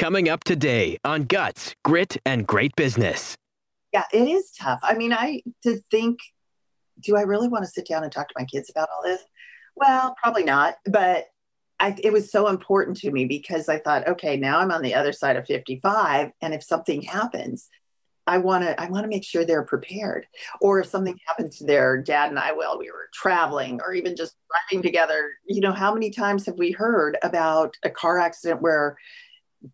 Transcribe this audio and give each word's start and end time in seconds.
Coming 0.00 0.30
up 0.30 0.44
today 0.44 0.96
on 1.04 1.24
Guts, 1.24 1.74
Grit, 1.84 2.16
and 2.24 2.46
Great 2.46 2.74
Business. 2.74 3.36
Yeah, 3.92 4.04
it 4.14 4.26
is 4.26 4.50
tough. 4.58 4.80
I 4.82 4.94
mean, 4.94 5.12
I 5.12 5.42
to 5.62 5.78
think, 5.90 6.20
do 7.00 7.18
I 7.18 7.20
really 7.20 7.48
want 7.48 7.66
to 7.66 7.70
sit 7.70 7.86
down 7.86 8.02
and 8.02 8.10
talk 8.10 8.26
to 8.28 8.34
my 8.34 8.46
kids 8.46 8.70
about 8.70 8.88
all 8.88 9.02
this? 9.04 9.20
Well, 9.76 10.16
probably 10.22 10.44
not. 10.44 10.76
But 10.86 11.26
I, 11.78 11.94
it 12.02 12.14
was 12.14 12.32
so 12.32 12.48
important 12.48 12.96
to 13.00 13.10
me 13.10 13.26
because 13.26 13.68
I 13.68 13.78
thought, 13.78 14.08
okay, 14.08 14.38
now 14.38 14.60
I'm 14.60 14.70
on 14.70 14.80
the 14.80 14.94
other 14.94 15.12
side 15.12 15.36
of 15.36 15.44
55, 15.44 16.30
and 16.40 16.54
if 16.54 16.62
something 16.62 17.02
happens, 17.02 17.68
I 18.26 18.38
want 18.38 18.64
to 18.64 18.80
I 18.80 18.88
want 18.88 19.04
to 19.04 19.08
make 19.08 19.24
sure 19.24 19.44
they're 19.44 19.64
prepared. 19.64 20.26
Or 20.62 20.80
if 20.80 20.86
something 20.86 21.18
happened 21.26 21.52
to 21.52 21.66
their 21.66 22.00
dad 22.00 22.30
and 22.30 22.38
I 22.38 22.52
while 22.52 22.78
we 22.78 22.90
were 22.90 23.10
traveling, 23.12 23.82
or 23.84 23.92
even 23.92 24.16
just 24.16 24.34
driving 24.48 24.82
together, 24.82 25.32
you 25.46 25.60
know, 25.60 25.72
how 25.72 25.92
many 25.92 26.10
times 26.10 26.46
have 26.46 26.56
we 26.56 26.70
heard 26.70 27.18
about 27.22 27.74
a 27.84 27.90
car 27.90 28.18
accident 28.18 28.62
where 28.62 28.96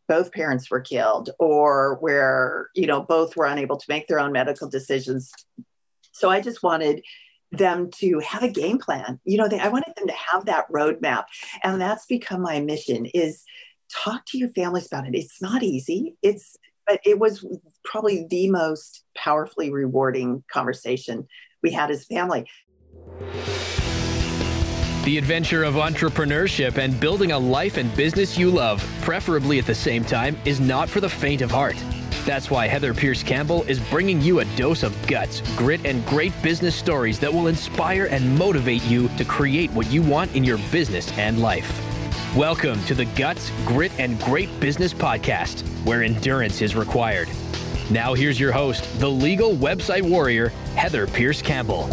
both 0.09 0.33
parents 0.33 0.71
were 0.71 0.81
killed, 0.81 1.31
or 1.39 1.99
where 2.01 2.69
you 2.75 2.87
know 2.87 3.03
both 3.03 3.37
were 3.37 3.47
unable 3.47 3.77
to 3.77 3.87
make 3.89 4.07
their 4.07 4.21
own 4.21 4.33
medical 4.33 4.69
decisions? 4.69 5.33
So 6.13 6.31
I 6.31 6.41
just 6.41 6.63
wanted 6.63 7.03
them 7.53 7.91
to 7.99 8.19
have 8.21 8.43
a 8.43 8.49
game 8.49 8.79
plan. 8.79 9.21
You 9.25 9.39
know, 9.39 9.49
they, 9.49 9.61
I 9.61 9.69
wanted 9.69 9.95
them 9.97 10.09
to 10.09 10.15
have 10.33 10.47
that 10.47 10.71
roadmap, 10.71 11.25
and 11.63 11.81
that's 11.81 12.07
become 12.07 12.43
my 12.43 12.61
mission: 12.61 13.07
is 13.07 13.43
talk 13.93 14.25
to 14.27 14.39
your 14.39 14.49
families 14.51 14.87
about 14.87 15.07
it. 15.07 15.15
It's 15.15 15.41
not 15.41 15.63
easy. 15.63 16.17
It's 16.23 16.57
but 16.87 17.01
it 17.05 17.19
was 17.19 17.45
probably 17.85 18.27
the 18.31 18.49
most 18.49 19.05
powerfully 19.17 19.73
rewarding 19.73 20.45
conversation 20.51 21.27
we 21.63 21.73
had 21.73 21.91
as 21.91 22.05
family. 22.05 22.47
The 25.07 25.19
adventure 25.19 25.63
of 25.63 25.75
entrepreneurship 25.75 26.79
and 26.79 26.99
building 26.99 27.31
a 27.31 27.39
life 27.39 27.77
and 27.77 27.95
business 27.95 28.37
you 28.37 28.51
love, 28.51 28.85
preferably 29.03 29.61
at 29.61 29.65
the 29.65 29.73
same 29.73 30.05
time, 30.05 30.37
is 30.45 30.59
not 30.59 30.89
for 30.89 31.01
the 31.01 31.09
faint 31.09 31.43
of 31.43 31.51
heart. 31.53 31.77
That's 32.25 32.51
why 32.51 32.67
Heather 32.67 32.93
Pearce 32.93 33.23
Campbell 33.23 33.63
is 33.69 33.79
bringing 33.79 34.21
you 34.21 34.41
a 34.41 34.45
dose 34.57 34.83
of 34.83 34.93
guts, 35.07 35.43
grit, 35.57 35.87
and 35.87 36.05
great 36.07 36.33
business 36.43 36.75
stories 36.75 37.21
that 37.21 37.33
will 37.33 37.47
inspire 37.47 38.07
and 38.07 38.37
motivate 38.37 38.83
you 38.83 39.07
to 39.11 39.25
create 39.25 39.71
what 39.71 39.89
you 39.93 40.03
want 40.03 40.35
in 40.35 40.43
your 40.43 40.59
business 40.73 41.17
and 41.17 41.41
life. 41.41 41.71
Welcome 42.35 42.85
to 42.87 42.95
the 42.97 43.05
Guts, 43.05 43.53
Grit, 43.65 43.93
and 44.01 44.21
Great 44.23 44.59
Business 44.59 44.93
Podcast, 44.93 45.61
where 45.85 46.03
endurance 46.03 46.61
is 46.63 46.75
required. 46.75 47.29
Now, 47.93 48.15
here's 48.15 48.41
your 48.41 48.51
host, 48.51 48.99
the 48.99 49.09
legal 49.09 49.53
website 49.53 50.03
warrior, 50.03 50.49
Heather 50.75 51.07
Pearce 51.07 51.43
Campbell. 51.43 51.89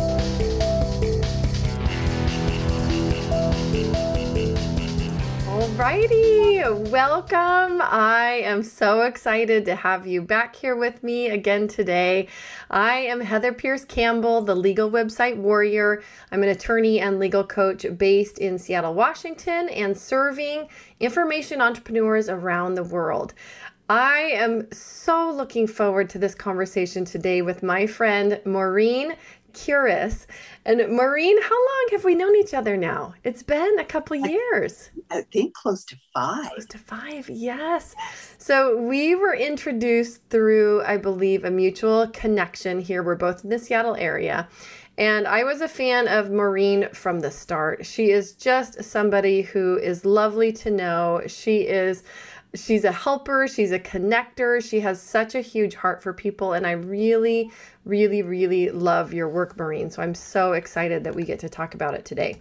Alrighty, 5.74 6.92
welcome. 6.92 7.82
I 7.82 8.44
am 8.46 8.62
so 8.62 9.02
excited 9.02 9.66
to 9.66 9.74
have 9.74 10.06
you 10.06 10.22
back 10.22 10.56
here 10.56 10.76
with 10.76 11.02
me 11.02 11.32
again 11.32 11.68
today. 11.68 12.28
I 12.70 12.98
am 12.98 13.20
Heather 13.20 13.52
Pearce 13.52 13.84
Campbell, 13.84 14.44
the 14.44 14.54
legal 14.54 14.92
website 14.92 15.36
warrior. 15.36 16.04
I'm 16.32 16.44
an 16.44 16.50
attorney 16.50 17.00
and 17.00 17.20
legal 17.20 17.44
coach 17.44 17.88
based 17.98 18.38
in 18.38 18.60
Seattle, 18.60 18.94
Washington, 18.94 19.68
and 19.70 19.98
serving 19.98 20.68
information 21.00 21.60
entrepreneurs 21.60 22.30
around 22.30 22.76
the 22.76 22.84
world. 22.84 23.34
I 23.90 24.32
am 24.36 24.72
so 24.72 25.32
looking 25.32 25.66
forward 25.66 26.08
to 26.12 26.20
this 26.20 26.36
conversation 26.36 27.04
today 27.04 27.42
with 27.42 27.64
my 27.64 27.88
friend 27.88 28.40
Maureen 28.46 29.16
Curis. 29.54 30.28
And 30.66 30.80
Maureen, 30.96 31.42
how 31.42 31.56
long 31.56 31.88
have 31.92 32.04
we 32.04 32.16
known 32.16 32.36
each 32.36 32.54
other 32.54 32.78
now? 32.78 33.14
It's 33.24 33.44
been 33.44 33.80
a 33.80 33.86
couple 33.86 34.16
years. 34.16 34.90
I 35.10 35.22
think 35.22 35.54
close 35.54 35.84
to 35.86 35.98
five. 36.14 36.52
Close 36.52 36.66
to 36.68 36.78
five, 36.78 37.30
yes. 37.30 37.96
So 38.38 38.78
we 38.78 39.16
were 39.16 39.36
introduced 39.36 40.22
through, 40.30 40.84
I 40.84 40.98
believe, 40.98 41.46
a 41.46 41.52
mutual 41.52 42.08
connection 42.08 42.80
here. 42.80 43.04
We're 43.04 43.16
both 43.16 43.44
in 43.44 43.50
the 43.50 43.60
Seattle 43.60 43.96
area. 43.96 44.48
And 44.98 45.28
I 45.28 45.44
was 45.44 45.62
a 45.62 45.68
fan 45.68 46.08
of 46.08 46.30
Maureen 46.30 46.88
from 46.94 47.20
the 47.20 47.32
start. 47.32 47.84
She 47.84 48.12
is 48.12 48.34
just 48.34 48.84
somebody 48.84 49.42
who 49.42 49.78
is 49.78 50.06
lovely 50.06 50.52
to 50.54 50.70
know. 50.70 51.22
She 51.26 51.62
is 51.62 52.04
she's 52.56 52.84
a 52.84 52.92
helper, 52.92 53.48
she's 53.48 53.72
a 53.72 53.80
connector, 53.80 54.64
she 54.64 54.80
has 54.82 55.02
such 55.02 55.36
a 55.36 55.42
huge 55.42 55.76
heart 55.76 56.04
for 56.04 56.14
people 56.14 56.54
and 56.54 56.68
I 56.68 56.72
really 56.72 57.52
really 57.86 58.22
really 58.22 58.70
love 58.70 59.14
your 59.14 59.28
work 59.28 59.58
Maureen. 59.58 59.90
So 59.90 60.02
I'm 60.02 60.16
so 60.16 60.54
excited 60.54 61.04
that 61.04 61.16
we 61.16 61.24
get 61.24 61.40
to 61.40 61.50
talk 61.50 61.74
about 61.74 61.94
it 61.94 62.06
today. 62.06 62.40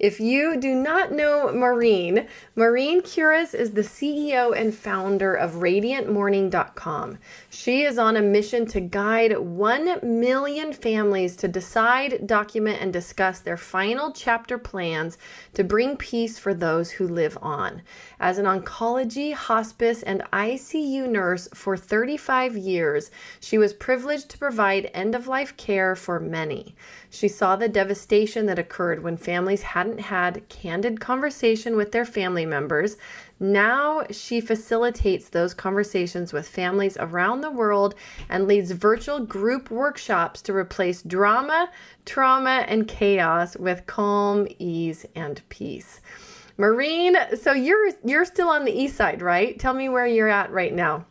If 0.00 0.18
you 0.18 0.56
do 0.56 0.74
not 0.74 1.12
know 1.12 1.52
Maureen, 1.52 2.26
Maureen 2.56 3.02
Curis 3.02 3.52
is 3.52 3.72
the 3.72 3.82
CEO 3.82 4.58
and 4.58 4.74
founder 4.74 5.34
of 5.34 5.56
RadiantMorning.com. 5.56 7.18
She 7.50 7.82
is 7.82 7.98
on 7.98 8.16
a 8.16 8.22
mission 8.22 8.64
to 8.68 8.80
guide 8.80 9.36
1 9.36 9.98
million 10.02 10.72
families 10.72 11.36
to 11.36 11.48
decide, 11.48 12.26
document, 12.26 12.80
and 12.80 12.94
discuss 12.94 13.40
their 13.40 13.58
final 13.58 14.10
chapter 14.10 14.56
plans 14.56 15.18
to 15.52 15.64
bring 15.64 15.98
peace 15.98 16.38
for 16.38 16.54
those 16.54 16.92
who 16.92 17.06
live 17.06 17.36
on. 17.42 17.82
As 18.18 18.38
an 18.38 18.46
oncology, 18.46 19.34
hospice, 19.34 20.02
and 20.02 20.22
ICU 20.32 21.10
nurse 21.10 21.46
for 21.52 21.76
35 21.76 22.56
years, 22.56 23.10
she 23.38 23.58
was 23.58 23.74
privileged 23.74 24.30
to 24.30 24.38
provide 24.38 24.90
end 24.94 25.14
of 25.14 25.28
life 25.28 25.54
care 25.58 25.94
for 25.94 26.18
many. 26.18 26.74
She 27.10 27.28
saw 27.28 27.56
the 27.56 27.68
devastation 27.68 28.46
that 28.46 28.58
occurred 28.58 29.02
when 29.02 29.18
families 29.18 29.62
hadn't 29.62 29.89
had 29.98 30.48
candid 30.48 31.00
conversation 31.00 31.76
with 31.76 31.92
their 31.92 32.04
family 32.04 32.46
members. 32.46 32.96
Now 33.40 34.04
she 34.10 34.40
facilitates 34.40 35.28
those 35.28 35.54
conversations 35.54 36.32
with 36.32 36.46
families 36.46 36.96
around 37.00 37.40
the 37.40 37.50
world 37.50 37.94
and 38.28 38.46
leads 38.46 38.70
virtual 38.70 39.20
group 39.24 39.70
workshops 39.70 40.42
to 40.42 40.54
replace 40.54 41.02
drama, 41.02 41.70
trauma, 42.04 42.64
and 42.68 42.86
chaos 42.86 43.56
with 43.56 43.86
calm, 43.86 44.46
ease, 44.58 45.06
and 45.14 45.42
peace. 45.48 46.00
Maureen, 46.58 47.16
so 47.40 47.52
you're 47.52 47.92
you're 48.04 48.26
still 48.26 48.48
on 48.48 48.66
the 48.66 48.72
east 48.72 48.96
side, 48.96 49.22
right? 49.22 49.58
Tell 49.58 49.72
me 49.72 49.88
where 49.88 50.06
you're 50.06 50.28
at 50.28 50.50
right 50.52 50.74
now. 50.74 51.06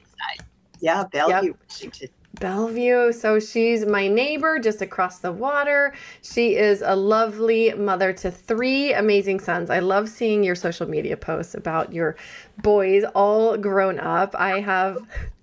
Yeah, 0.80 1.04
Bellevue, 1.12 1.48
yep. 1.48 1.56
Washington. 1.68 2.10
Bellevue. 2.36 3.12
So 3.12 3.40
she's 3.40 3.86
my 3.86 4.08
neighbor 4.08 4.60
just 4.60 4.82
across 4.82 5.20
the 5.20 5.32
water. 5.32 5.94
She 6.22 6.56
is 6.56 6.82
a 6.86 6.96
lovely 6.96 7.74
mother 7.74 8.14
to 8.14 8.32
three 8.32 8.94
amazing 8.94 9.40
sons. 9.40 9.70
I 9.70 9.80
love 9.80 10.10
seeing 10.10 10.44
your 10.44 10.56
social 10.56 10.88
media 10.88 11.18
posts 11.18 11.56
about 11.56 11.92
your 11.94 12.16
boys 12.62 13.04
all 13.16 13.58
grown 13.58 14.00
up. 14.00 14.36
I 14.36 14.60
have, 14.60 15.00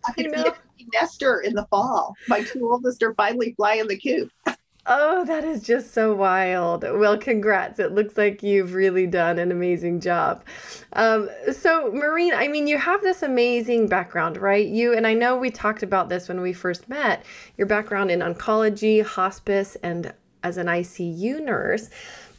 I 0.07 0.13
you 0.17 0.31
know, 0.31 0.55
nester 0.93 1.41
in 1.41 1.55
the 1.55 1.67
fall. 1.67 2.15
My 2.29 2.43
two 2.43 2.71
oldest 2.71 3.03
are 3.03 3.15
finally 3.15 3.55
flying 3.57 3.89
the 3.89 3.99
coop. 3.99 4.31
Oh, 4.89 5.25
that 5.25 5.43
is 5.43 5.63
just 5.63 5.93
so 5.93 6.15
wild. 6.15 6.85
Well, 6.85 7.19
congrats. 7.19 7.81
It 7.81 7.91
looks 7.91 8.17
like 8.17 8.45
you've 8.45 8.73
really 8.73 9.09
done 9.09 9.37
an 9.41 9.51
amazing 9.51 9.99
job. 9.99 10.45
Um, 10.93 11.29
so, 11.53 11.91
Maureen, 11.93 12.33
I 12.33 12.47
mean, 12.47 12.69
you 12.69 12.79
have 12.79 13.03
this 13.03 13.25
amazing 13.25 13.89
background, 13.89 14.37
right? 14.37 14.65
You, 14.65 14.95
and 14.95 15.05
I 15.05 15.13
know 15.13 15.37
we 15.37 15.51
talked 15.51 15.83
about 15.83 16.09
this 16.09 16.29
when 16.29 16.41
we 16.41 16.53
first 16.53 16.89
met, 16.89 17.25
your 17.57 17.67
background 17.67 18.13
in 18.13 18.21
oncology, 18.21 19.05
hospice, 19.05 19.77
and 19.83 20.15
as 20.45 20.57
an 20.57 20.69
ICU 20.69 21.43
nurse. 21.43 21.91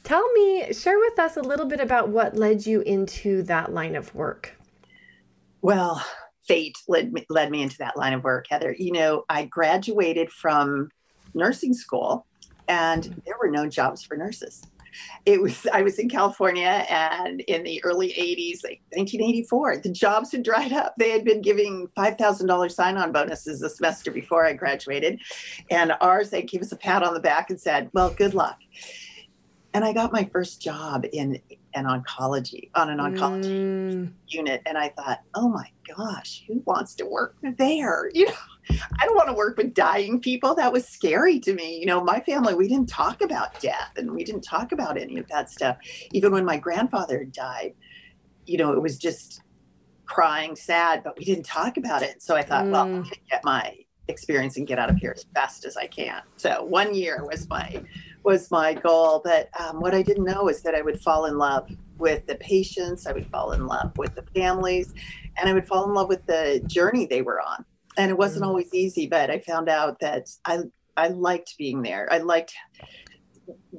Tell 0.06 0.26
me, 0.32 0.72
share 0.72 1.00
with 1.00 1.20
us 1.20 1.36
a 1.36 1.42
little 1.42 1.66
bit 1.66 1.82
about 1.82 2.08
what 2.08 2.38
led 2.38 2.66
you 2.66 2.80
into 2.80 3.44
that 3.44 3.74
line 3.74 3.98
of 3.98 4.16
work. 4.16 4.56
Well, 5.62 6.02
fate 6.48 6.78
led 6.88 7.12
me, 7.12 7.26
led 7.30 7.52
me 7.52 7.62
into 7.62 7.78
that 7.80 7.98
line 7.98 8.14
of 8.14 8.24
work, 8.24 8.46
Heather. 8.50 8.74
You 8.80 8.94
know, 8.94 9.26
I 9.28 9.44
graduated 9.44 10.32
from 10.32 10.88
nursing 11.34 11.74
school 11.74 12.26
and 12.68 13.22
there 13.26 13.36
were 13.40 13.50
no 13.50 13.68
jobs 13.68 14.04
for 14.04 14.18
nurses. 14.18 14.62
It 15.26 15.42
was 15.42 15.68
I 15.72 15.82
was 15.82 16.00
in 16.00 16.10
California 16.10 16.86
and 16.90 17.42
in 17.42 17.64
the 17.64 17.84
early 17.84 18.10
80s, 18.10 18.64
like 18.64 18.82
1984, 18.94 19.78
the 19.78 19.90
jobs 19.90 20.32
had 20.32 20.44
dried 20.44 20.74
up. 20.74 20.96
They 20.98 21.12
had 21.12 21.24
been 21.24 21.42
giving 21.42 21.88
$5,000 21.98 22.72
sign-on 22.72 23.12
bonuses 23.12 23.60
the 23.60 23.70
semester 23.70 24.12
before 24.12 24.46
I 24.46 24.54
graduated. 24.54 25.20
And 25.70 25.94
ours, 26.02 26.30
they 26.30 26.42
gave 26.42 26.62
us 26.62 26.72
a 26.72 26.78
pat 26.78 27.04
on 27.04 27.14
the 27.14 27.20
back 27.20 27.50
and 27.50 27.60
said, 27.60 27.90
well, 27.94 28.10
good 28.10 28.34
luck. 28.34 28.58
And 29.74 29.86
I 29.86 29.94
got 29.94 30.12
my 30.12 30.24
first 30.24 30.62
job 30.62 31.06
in 31.12 31.40
an 31.78 31.86
oncology 31.86 32.70
on 32.76 32.90
an 32.90 32.98
oncology 32.98 33.52
mm. 33.52 34.12
unit 34.28 34.62
and 34.66 34.78
i 34.78 34.90
thought 34.90 35.20
oh 35.36 35.48
my 35.48 35.70
gosh 35.96 36.44
who 36.48 36.62
wants 36.66 36.96
to 36.96 37.06
work 37.06 37.36
there 37.58 38.10
you 38.14 38.26
know 38.26 38.34
i 38.70 39.06
don't 39.06 39.16
want 39.16 39.28
to 39.28 39.34
work 39.34 39.58
with 39.58 39.74
dying 39.74 40.20
people 40.20 40.56
that 40.56 40.72
was 40.72 40.88
scary 40.88 41.40
to 41.40 41.54
me 41.54 41.78
you 41.78 41.86
know 41.86 42.04
my 42.04 42.20
family 42.22 42.54
we 42.54 42.68
didn't 42.68 42.90
talk 42.90 43.22
about 43.22 43.60
death 43.60 43.92
and 43.98 44.12
we 44.12 44.24
didn't 44.24 44.42
talk 44.42 44.72
about 44.72 44.98
any 44.98 45.18
of 45.18 45.28
that 45.28 45.50
stuff 45.50 45.78
even 46.12 46.32
when 46.32 46.46
my 46.46 46.58
grandfather 46.58 47.24
died 47.26 47.74
you 48.46 48.58
know 48.58 48.74
it 48.74 48.82
was 48.82 48.98
just 48.98 49.42
crying 50.06 50.56
sad 50.56 51.04
but 51.04 51.18
we 51.18 51.26
didn't 51.26 51.46
talk 51.46 51.78
about 51.78 52.02
it 52.02 52.22
so 52.22 52.36
i 52.36 52.42
thought 52.42 52.66
mm. 52.66 52.72
well 52.72 52.84
i'm 52.84 53.02
going 53.02 53.04
to 53.06 53.20
get 53.30 53.44
my 53.44 53.76
experience 54.10 54.56
and 54.56 54.68
get 54.68 54.80
out 54.80 54.90
of 54.90 54.96
here 54.96 55.14
as 55.14 55.26
fast 55.36 55.66
as 55.66 55.76
i 55.76 55.86
can 55.86 56.22
so 56.38 56.64
one 56.64 56.96
year 56.96 57.26
was 57.26 57.50
my 57.50 57.84
was 58.28 58.52
my 58.52 58.74
goal. 58.74 59.22
But 59.24 59.50
um, 59.58 59.80
what 59.80 59.96
I 59.96 60.02
didn't 60.02 60.26
know 60.26 60.50
is 60.50 60.62
that 60.64 60.76
I 60.76 60.82
would 60.82 61.00
fall 61.00 61.26
in 61.26 61.38
love 61.38 61.72
with 61.98 62.28
the 62.28 62.36
patients, 62.36 63.08
I 63.08 63.14
would 63.14 63.26
fall 63.28 63.54
in 63.54 63.66
love 63.66 63.98
with 63.98 64.14
the 64.16 64.24
families, 64.36 64.94
and 65.38 65.50
I 65.50 65.54
would 65.54 65.66
fall 65.66 65.86
in 65.86 65.94
love 65.94 66.10
with 66.10 66.26
the 66.28 66.62
journey 66.68 67.08
they 67.08 67.22
were 67.22 67.42
on. 67.42 67.66
And 67.98 68.12
it 68.12 68.18
wasn't 68.18 68.46
mm. 68.46 68.48
always 68.48 68.74
easy, 68.74 69.08
but 69.08 69.30
I 69.30 69.40
found 69.40 69.70
out 69.70 70.00
that 70.00 70.30
I 70.46 70.60
I 70.96 71.10
liked 71.10 71.56
being 71.58 71.82
there. 71.82 72.08
I 72.12 72.18
liked 72.18 72.54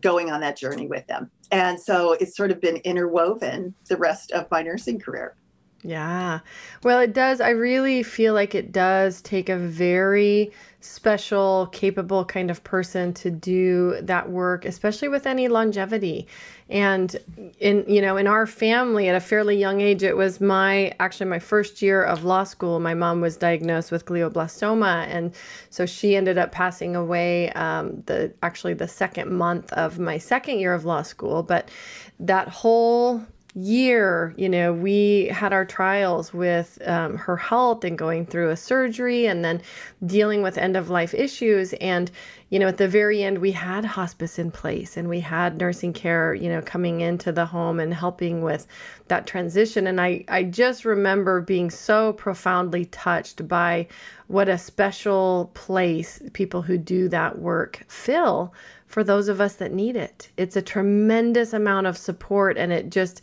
going 0.01 0.31
on 0.31 0.41
that 0.41 0.57
journey 0.57 0.87
with 0.87 1.07
them. 1.07 1.31
And 1.51 1.81
so 1.81 2.13
it's 2.13 2.37
sort 2.37 2.51
of 2.51 2.61
been 2.61 2.77
interwoven 2.79 3.75
the 3.89 3.97
rest 3.97 4.33
of 4.33 4.51
my 4.51 4.63
nursing 4.63 5.01
career. 5.01 5.35
Yeah. 5.83 6.41
Well, 6.83 6.99
it 6.99 7.13
does. 7.13 7.41
I 7.41 7.51
really 7.51 8.03
feel 8.03 8.35
like 8.35 8.55
it 8.55 8.73
does 8.73 9.23
take 9.23 9.49
a 9.49 9.57
very 9.57 10.51
special, 10.81 11.69
capable 11.73 12.25
kind 12.25 12.51
of 12.51 12.63
person 12.65 13.13
to 13.13 13.31
do 13.31 13.97
that 14.03 14.29
work, 14.29 14.65
especially 14.65 15.09
with 15.09 15.27
any 15.27 15.47
longevity. 15.47 16.27
And 16.69 17.17
in 17.61 17.85
you 17.87 18.01
know, 18.01 18.17
in 18.17 18.27
our 18.27 18.45
family 18.45 19.09
at 19.09 19.15
a 19.15 19.21
fairly 19.21 19.57
young 19.57 19.81
age, 19.81 20.03
it 20.03 20.17
was 20.17 20.41
my 20.41 20.93
actually 20.99 21.27
my 21.31 21.39
first 21.39 21.81
year 21.81 22.03
of 22.03 22.25
law 22.25 22.43
school. 22.43 22.81
My 22.81 22.95
mom 22.95 23.21
was 23.21 23.37
diagnosed 23.37 23.93
with 23.93 24.05
glioblastoma, 24.05 25.07
and 25.07 25.33
so 25.71 25.87
she 25.87 26.17
ended 26.17 26.39
up 26.39 26.51
passing 26.51 26.97
away 26.97 27.51
um, 27.53 28.03
the 28.07 28.33
actually 28.43 28.75
the 28.75 28.89
second 28.89 29.31
month 29.33 29.73
of 29.75 30.01
my 30.01 30.19
second 30.19 30.59
year 30.59 30.75
of 30.75 30.85
law 30.85 31.03
school. 31.03 31.45
But 31.45 31.71
that 32.19 32.49
whole 32.49 33.25
year, 33.55 34.35
you 34.37 34.49
know, 34.49 34.73
we 34.73 35.27
had 35.27 35.53
our 35.53 35.65
trials 35.65 36.33
with 36.33 36.79
um, 36.87 37.17
her 37.17 37.37
health 37.37 37.83
and 37.85 37.97
going 37.97 38.27
through 38.27 38.51
a 38.51 38.57
surgery 38.57 39.27
and 39.27 39.45
then 39.45 39.61
dealing 40.07 40.43
with 40.43 40.59
end 40.59 40.77
of 40.77 40.91
life 40.91 41.15
issues. 41.15 41.73
And, 41.75 42.11
you 42.51 42.59
know, 42.59 42.69
at 42.69 42.77
the 42.77 42.89
very 42.89 43.23
end, 43.23 43.39
we 43.39 43.53
had 43.53 43.85
hospice 43.85 44.39
in 44.39 44.51
place 44.51 44.97
and 44.97 45.09
we 45.09 45.21
had 45.21 45.59
nursing 45.59 45.93
care, 45.93 46.35
you 46.35 46.49
know, 46.49 46.63
coming 46.63 47.01
into 47.01 47.33
the 47.33 47.47
home 47.47 47.81
and 47.81 47.93
helping 47.93 48.43
with 48.43 48.67
that 49.09 49.27
transition. 49.27 49.87
And 49.87 50.01
I, 50.01 50.25
I 50.29 50.45
just 50.45 50.85
remember 50.85 51.41
being 51.41 51.71
so 51.71 52.13
profoundly 52.13 52.85
touched 52.87 53.49
by 53.49 53.89
what 54.29 54.49
a 54.49 54.59
special 54.59 55.51
place 55.55 56.23
people 56.35 56.63
who 56.63 56.77
do 56.77 57.09
that 57.09 57.39
work 57.39 57.85
fill 57.89 58.53
for 58.89 59.05
those 59.05 59.29
of 59.29 59.41
us 59.41 59.55
that 59.57 59.73
need 59.73 59.97
it. 59.97 60.31
It's 60.37 60.57
a 60.57 60.63
tremendous 60.63 61.53
amount 61.53 61.87
of 61.87 61.97
support 61.97 62.57
and 62.57 62.73
it 62.73 62.91
just 62.91 63.23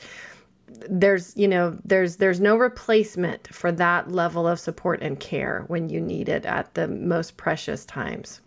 there's 0.89 1.35
you 1.37 1.47
know 1.47 1.77
there's 1.85 2.17
there's 2.17 2.39
no 2.39 2.55
replacement 2.55 3.47
for 3.53 3.71
that 3.71 4.11
level 4.11 4.47
of 4.47 4.59
support 4.59 5.01
and 5.01 5.19
care 5.19 5.63
when 5.67 5.89
you 5.89 6.01
need 6.01 6.29
it 6.29 6.45
at 6.45 6.73
the 6.73 6.87
most 6.87 7.37
precious 7.37 7.85
times. 7.85 8.41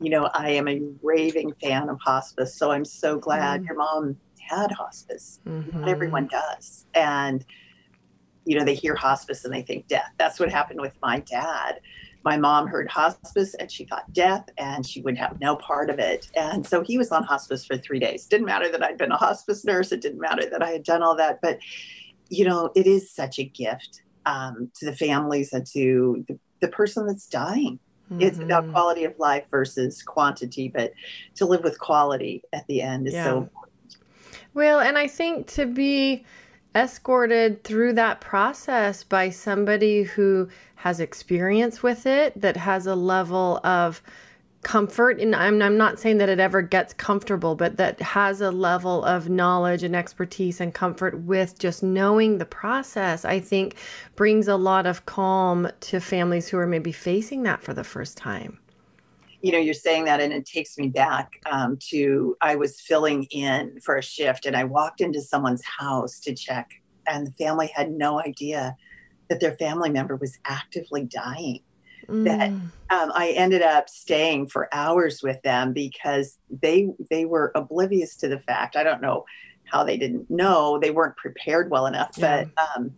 You 0.00 0.10
know 0.10 0.30
i 0.32 0.50
am 0.50 0.66
a 0.66 0.80
raving 1.02 1.52
fan 1.62 1.90
of 1.90 2.00
hospice 2.00 2.54
so 2.54 2.70
i'm 2.70 2.86
so 2.86 3.18
glad 3.18 3.62
mm. 3.62 3.66
your 3.66 3.76
mom 3.76 4.16
had 4.50 4.72
hospice. 4.72 5.40
Mm-hmm. 5.46 5.80
not 5.80 5.88
everyone 5.88 6.26
does. 6.26 6.86
And 6.94 7.44
you 8.44 8.58
know 8.58 8.64
they 8.64 8.74
hear 8.74 8.94
hospice 8.94 9.44
and 9.44 9.54
they 9.54 9.62
think 9.62 9.86
death. 9.86 10.12
That's 10.18 10.40
what 10.40 10.50
happened 10.50 10.80
with 10.80 10.94
my 11.02 11.20
dad 11.20 11.80
my 12.24 12.36
mom 12.36 12.66
heard 12.66 12.88
hospice 12.88 13.54
and 13.54 13.70
she 13.70 13.84
thought 13.84 14.12
death 14.12 14.48
and 14.58 14.86
she 14.86 15.00
would 15.00 15.16
have 15.16 15.40
no 15.40 15.56
part 15.56 15.88
of 15.88 15.98
it. 15.98 16.30
And 16.36 16.66
so 16.66 16.82
he 16.82 16.98
was 16.98 17.10
on 17.10 17.22
hospice 17.24 17.64
for 17.64 17.78
three 17.78 17.98
days. 17.98 18.26
Didn't 18.26 18.46
matter 18.46 18.70
that 18.70 18.82
I'd 18.82 18.98
been 18.98 19.12
a 19.12 19.16
hospice 19.16 19.64
nurse, 19.64 19.92
it 19.92 20.00
didn't 20.00 20.20
matter 20.20 20.48
that 20.50 20.62
I 20.62 20.70
had 20.70 20.82
done 20.82 21.02
all 21.02 21.16
that. 21.16 21.40
But, 21.40 21.58
you 22.28 22.44
know, 22.44 22.70
it 22.74 22.86
is 22.86 23.10
such 23.10 23.38
a 23.38 23.44
gift 23.44 24.02
um, 24.26 24.70
to 24.76 24.86
the 24.86 24.94
families 24.94 25.52
and 25.52 25.66
to 25.68 26.24
the, 26.28 26.38
the 26.60 26.68
person 26.68 27.06
that's 27.06 27.26
dying. 27.26 27.78
Mm-hmm. 28.12 28.22
It's 28.22 28.38
about 28.38 28.70
quality 28.70 29.04
of 29.04 29.18
life 29.18 29.44
versus 29.50 30.02
quantity, 30.02 30.68
but 30.68 30.92
to 31.36 31.46
live 31.46 31.62
with 31.62 31.78
quality 31.78 32.42
at 32.52 32.66
the 32.66 32.82
end 32.82 33.06
is 33.06 33.14
yeah. 33.14 33.24
so 33.24 33.38
important. 33.38 33.96
Well, 34.52 34.80
and 34.80 34.98
I 34.98 35.06
think 35.06 35.46
to 35.52 35.64
be 35.64 36.24
escorted 36.74 37.64
through 37.64 37.94
that 37.94 38.20
process 38.20 39.02
by 39.04 39.30
somebody 39.30 40.02
who 40.02 40.48
has 40.76 41.00
experience 41.00 41.82
with 41.82 42.06
it, 42.06 42.40
that 42.40 42.56
has 42.56 42.86
a 42.86 42.94
level 42.94 43.60
of 43.64 44.02
comfort. 44.62 45.18
And 45.18 45.34
I'm, 45.34 45.60
I'm 45.62 45.76
not 45.76 45.98
saying 45.98 46.18
that 46.18 46.28
it 46.28 46.38
ever 46.38 46.62
gets 46.62 46.92
comfortable 46.92 47.54
but 47.54 47.78
that 47.78 48.00
has 48.00 48.40
a 48.40 48.50
level 48.50 49.04
of 49.04 49.28
knowledge 49.28 49.82
and 49.82 49.96
expertise 49.96 50.60
and 50.60 50.74
comfort 50.74 51.18
with 51.20 51.58
just 51.58 51.82
knowing 51.82 52.36
the 52.36 52.44
process 52.44 53.24
i 53.24 53.40
think 53.40 53.76
brings 54.16 54.48
a 54.48 54.56
lot 54.56 54.84
of 54.84 55.06
calm 55.06 55.66
to 55.80 55.98
families 55.98 56.46
who 56.46 56.58
are 56.58 56.66
maybe 56.66 56.92
facing 56.92 57.42
that 57.44 57.62
for 57.62 57.72
the 57.72 57.84
first 57.84 58.18
time 58.18 58.58
you 59.42 59.52
know, 59.52 59.58
you're 59.58 59.74
saying 59.74 60.04
that, 60.04 60.20
and 60.20 60.32
it 60.32 60.44
takes 60.44 60.76
me 60.76 60.88
back 60.88 61.40
um, 61.50 61.78
to 61.88 62.36
I 62.40 62.56
was 62.56 62.80
filling 62.80 63.24
in 63.24 63.80
for 63.80 63.96
a 63.96 64.02
shift, 64.02 64.46
and 64.46 64.56
I 64.56 64.64
walked 64.64 65.00
into 65.00 65.20
someone's 65.20 65.62
house 65.64 66.20
to 66.20 66.34
check, 66.34 66.70
and 67.06 67.26
the 67.26 67.32
family 67.32 67.70
had 67.74 67.90
no 67.90 68.20
idea 68.20 68.76
that 69.28 69.40
their 69.40 69.56
family 69.56 69.90
member 69.90 70.16
was 70.16 70.38
actively 70.44 71.04
dying. 71.04 71.60
Mm. 72.08 72.24
That 72.24 72.50
um, 72.94 73.12
I 73.14 73.32
ended 73.36 73.62
up 73.62 73.88
staying 73.88 74.48
for 74.48 74.68
hours 74.72 75.22
with 75.22 75.40
them 75.42 75.72
because 75.72 76.38
they 76.50 76.88
they 77.10 77.24
were 77.24 77.52
oblivious 77.54 78.16
to 78.16 78.28
the 78.28 78.40
fact. 78.40 78.76
I 78.76 78.82
don't 78.82 79.00
know 79.00 79.24
how 79.64 79.84
they 79.84 79.96
didn't 79.96 80.30
know; 80.30 80.78
they 80.78 80.90
weren't 80.90 81.16
prepared 81.16 81.70
well 81.70 81.86
enough, 81.86 82.12
yeah. 82.16 82.44
but. 82.44 82.76
Um, 82.76 82.92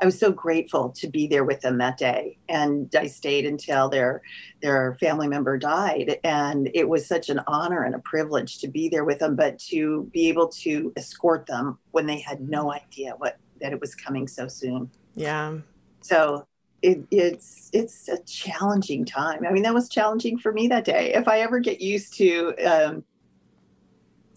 I 0.00 0.04
was 0.04 0.18
so 0.18 0.30
grateful 0.30 0.90
to 0.90 1.08
be 1.08 1.26
there 1.26 1.44
with 1.44 1.60
them 1.60 1.78
that 1.78 1.96
day, 1.96 2.38
and 2.48 2.94
I 2.94 3.06
stayed 3.06 3.46
until 3.46 3.88
their 3.88 4.22
their 4.62 4.96
family 5.00 5.28
member 5.28 5.56
died, 5.58 6.18
and 6.24 6.70
it 6.74 6.88
was 6.88 7.06
such 7.06 7.28
an 7.28 7.40
honor 7.46 7.84
and 7.84 7.94
a 7.94 8.00
privilege 8.00 8.58
to 8.58 8.68
be 8.68 8.88
there 8.88 9.04
with 9.04 9.20
them, 9.20 9.36
but 9.36 9.58
to 9.70 10.08
be 10.12 10.28
able 10.28 10.48
to 10.48 10.92
escort 10.96 11.46
them 11.46 11.78
when 11.92 12.06
they 12.06 12.20
had 12.20 12.48
no 12.48 12.72
idea 12.72 13.14
what 13.18 13.38
that 13.60 13.72
it 13.72 13.80
was 13.80 13.94
coming 13.94 14.28
so 14.28 14.48
soon. 14.48 14.90
Yeah. 15.14 15.58
So 16.02 16.46
it, 16.82 17.04
it's 17.10 17.70
it's 17.72 18.08
a 18.08 18.18
challenging 18.24 19.04
time. 19.04 19.44
I 19.46 19.50
mean, 19.50 19.62
that 19.62 19.74
was 19.74 19.88
challenging 19.88 20.38
for 20.38 20.52
me 20.52 20.68
that 20.68 20.84
day. 20.84 21.14
If 21.14 21.26
I 21.26 21.40
ever 21.40 21.58
get 21.58 21.80
used 21.80 22.14
to 22.18 22.54
um, 22.58 23.04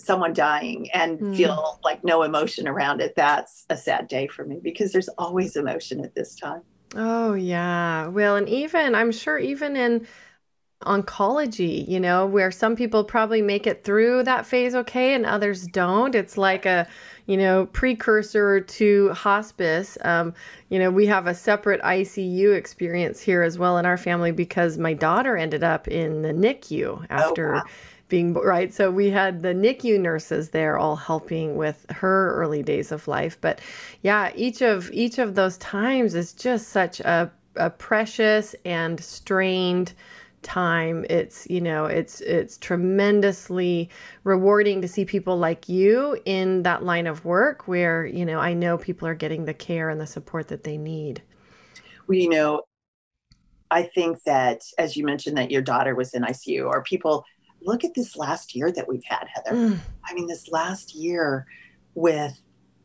someone 0.10 0.34
dying 0.34 0.90
and 0.90 1.20
mm. 1.20 1.38
feel 1.38 1.80
like 1.84 2.04
no 2.04 2.24
emotion 2.24 2.68
around 2.68 3.00
it, 3.00 3.14
that's 3.16 3.68
a 3.70 3.78
sad 3.78 4.08
day 4.08 4.26
for 4.26 4.44
me 4.44 4.60
because 4.64 4.92
there's 4.92 5.08
always 5.20 5.56
emotion 5.56 6.04
at 6.04 6.16
this 6.16 6.34
time. 6.34 6.64
Oh, 6.96 7.36
yeah. 7.36 8.08
Well, 8.08 8.36
and 8.36 8.50
even, 8.50 8.96
I'm 8.96 9.12
sure, 9.12 9.38
even 9.38 9.76
in 9.76 10.08
oncology, 10.84 11.88
you 11.88 12.00
know, 12.00 12.26
where 12.26 12.50
some 12.50 12.76
people 12.76 13.04
probably 13.04 13.44
make 13.44 13.68
it 13.68 13.84
through 13.84 14.24
that 14.24 14.48
phase 14.48 14.74
okay 14.74 15.14
and 15.14 15.28
others 15.28 15.68
don't. 15.68 16.16
It's 16.16 16.40
like 16.40 16.66
a, 16.66 16.88
you 17.28 17.38
know, 17.38 17.68
precursor 17.68 18.62
to 18.62 19.10
hospice. 19.10 19.96
Um, 20.02 20.34
you 20.70 20.80
know, 20.80 20.90
we 20.90 21.06
have 21.06 21.28
a 21.28 21.36
separate 21.36 21.84
ICU 21.84 22.56
experience 22.56 23.22
here 23.22 23.44
as 23.44 23.60
well 23.60 23.78
in 23.78 23.86
our 23.86 23.98
family 23.98 24.32
because 24.32 24.80
my 24.80 24.96
daughter 24.96 25.38
ended 25.38 25.64
up 25.64 25.88
in 25.88 26.24
the 26.24 26.34
NICU 26.34 27.06
after. 27.12 27.58
Oh, 27.58 27.58
wow 27.58 27.64
being 28.10 28.34
right. 28.34 28.74
So 28.74 28.92
we 28.92 29.10
had 29.10 29.44
the 29.44 29.54
NICU 29.54 30.00
nurses 30.00 30.50
there 30.50 30.78
all 30.78 30.96
helping 30.96 31.56
with 31.56 31.86
her 31.90 32.34
early 32.36 32.64
days 32.64 32.92
of 32.92 33.08
life. 33.08 33.38
But 33.40 33.62
yeah, 34.02 34.32
each 34.36 34.62
of 34.62 34.92
each 34.92 35.20
of 35.20 35.36
those 35.36 35.58
times 35.60 36.16
is 36.16 36.34
just 36.34 36.70
such 36.70 37.00
a, 37.00 37.32
a 37.56 37.70
precious 37.70 38.56
and 38.66 39.00
strained 39.00 39.94
time 40.42 41.06
it's 41.10 41.46
you 41.50 41.60
know 41.60 41.86
it's 41.86 42.22
it's 42.22 42.58
tremendously 42.58 43.90
rewarding 44.24 44.82
to 44.82 44.88
see 44.88 45.04
people 45.04 45.38
like 45.38 45.68
you 45.68 46.18
in 46.26 46.64
that 46.64 46.82
line 46.82 47.08
of 47.08 47.26
work 47.26 47.68
where 47.68 48.06
you 48.06 48.26
know 48.26 48.40
i 48.40 48.54
know 48.54 48.78
people 48.78 49.06
are 49.06 49.16
getting 49.16 49.44
the 49.44 49.54
care 49.54 49.90
and 49.90 50.00
the 50.00 50.08
support 50.08 50.48
that 50.48 50.64
they 50.64 50.78
need 50.78 51.22
well 52.08 52.18
you 52.18 52.30
know 52.30 52.62
i 53.70 53.84
think 53.84 54.18
that 54.24 54.62
as 54.78 54.96
you 54.96 55.04
mentioned 55.04 55.38
that 55.38 55.52
your 55.52 55.62
daughter 55.62 55.94
was 55.94 56.14
in 56.14 56.24
icu 56.24 56.66
or 56.66 56.82
people 56.84 57.26
look 57.62 57.84
at 57.84 57.94
this 57.94 58.16
last 58.16 58.56
year 58.56 58.72
that 58.72 58.88
we've 58.88 59.04
had, 59.06 59.28
Heather. 59.34 59.56
Mm. 59.56 59.80
I 60.06 60.14
mean, 60.14 60.28
this 60.28 60.50
last 60.50 60.96
year 60.96 61.46
with, 61.96 62.42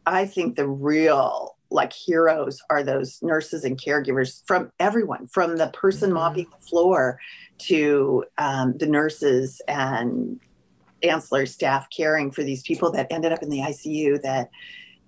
I 0.06 0.26
think 0.26 0.56
the 0.56 0.68
real 0.68 1.56
like 1.70 1.92
heroes 1.92 2.62
are 2.70 2.82
those 2.82 3.20
nurses 3.22 3.64
and 3.64 3.80
caregivers 3.80 4.42
from 4.46 4.70
everyone, 4.78 5.26
from 5.26 5.56
the 5.56 5.68
person 5.68 6.10
mm 6.10 6.14
mopping 6.14 6.46
the 6.48 6.66
floor 6.66 7.18
to 7.58 8.24
um, 8.38 8.76
the 8.78 8.86
nurses 8.86 9.60
and 9.66 10.38
ancillary 11.02 11.46
staff 11.46 11.88
caring 11.94 12.30
for 12.30 12.42
these 12.44 12.62
people 12.62 12.92
that 12.92 13.08
ended 13.10 13.32
up 13.32 13.42
in 13.42 13.50
the 13.50 13.58
ICU 13.58 14.22
that 14.22 14.50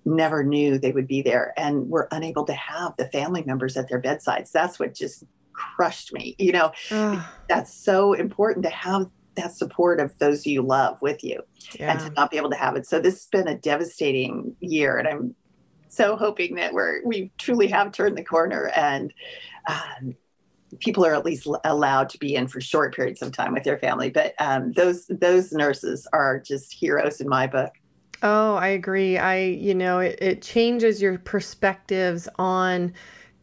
never 0.05 0.43
knew 0.45 0.79
they 0.79 0.93
would 0.93 1.07
be 1.07 1.23
there 1.23 1.53
and 1.57 1.89
were 1.89 2.09
unable 2.11 2.45
to 2.45 2.53
have 2.55 2.95
the 2.97 3.09
family 3.09 3.43
members 3.45 3.77
at 3.77 3.89
their 3.89 4.01
bedsides. 4.01 4.51
That's 4.51 4.79
what 4.79 4.95
just 4.95 5.25
crushed 5.53 6.13
me. 6.13 6.35
You 6.39 6.53
know, 6.53 6.73
that's 7.49 7.73
so 7.73 8.13
important 8.13 8.65
to 8.65 8.71
have 8.71 9.09
that 9.37 9.57
support 9.57 10.01
of 10.01 10.17
those 10.19 10.47
you 10.47 10.63
love 10.63 10.99
with 11.01 11.23
you 11.23 11.43
yeah. 11.79 11.93
and 11.93 12.01
to 12.01 12.11
not 12.11 12.31
be 12.31 12.37
able 12.37 12.51
to 12.51 12.57
have 12.57 12.77
it. 12.77 12.87
So 12.87 13.01
this 13.01 13.15
has 13.15 13.27
been 13.27 13.49
a 13.49 13.57
devastating 13.57 14.55
year 14.61 14.99
and 14.99 15.09
I'm 15.09 15.35
so 15.89 16.17
hoping 16.17 16.57
that 16.57 16.73
we're 16.73 17.05
we 17.05 17.31
truly 17.39 17.69
have 17.69 17.93
turned 17.93 18.19
the 18.19 18.25
corner 18.25 18.71
and 18.77 19.13
um, 19.69 20.15
people 20.81 21.07
are 21.07 21.15
at 21.15 21.25
least 21.25 21.49
allowed 21.65 22.09
to 22.11 22.19
be 22.19 22.35
in 22.35 22.49
for 22.49 22.61
short 22.61 22.95
periods 22.95 23.23
of 23.23 23.33
time 23.33 23.53
with 23.53 23.65
their 23.65 23.79
family. 23.79 24.11
But 24.11 24.35
um, 24.39 24.73
those 24.73 25.07
those 25.07 25.53
nurses 25.53 26.07
are 26.13 26.39
just 26.39 26.73
heroes 26.73 27.21
in 27.21 27.29
my 27.29 27.47
book. 27.47 27.73
Oh, 28.23 28.55
I 28.55 28.69
agree. 28.69 29.19
I, 29.19 29.39
you 29.39 29.75
know, 29.75 29.99
it, 29.99 30.19
it 30.21 30.43
changes 30.43 31.03
your 31.03 31.19
perspectives 31.19 32.29
on 32.39 32.95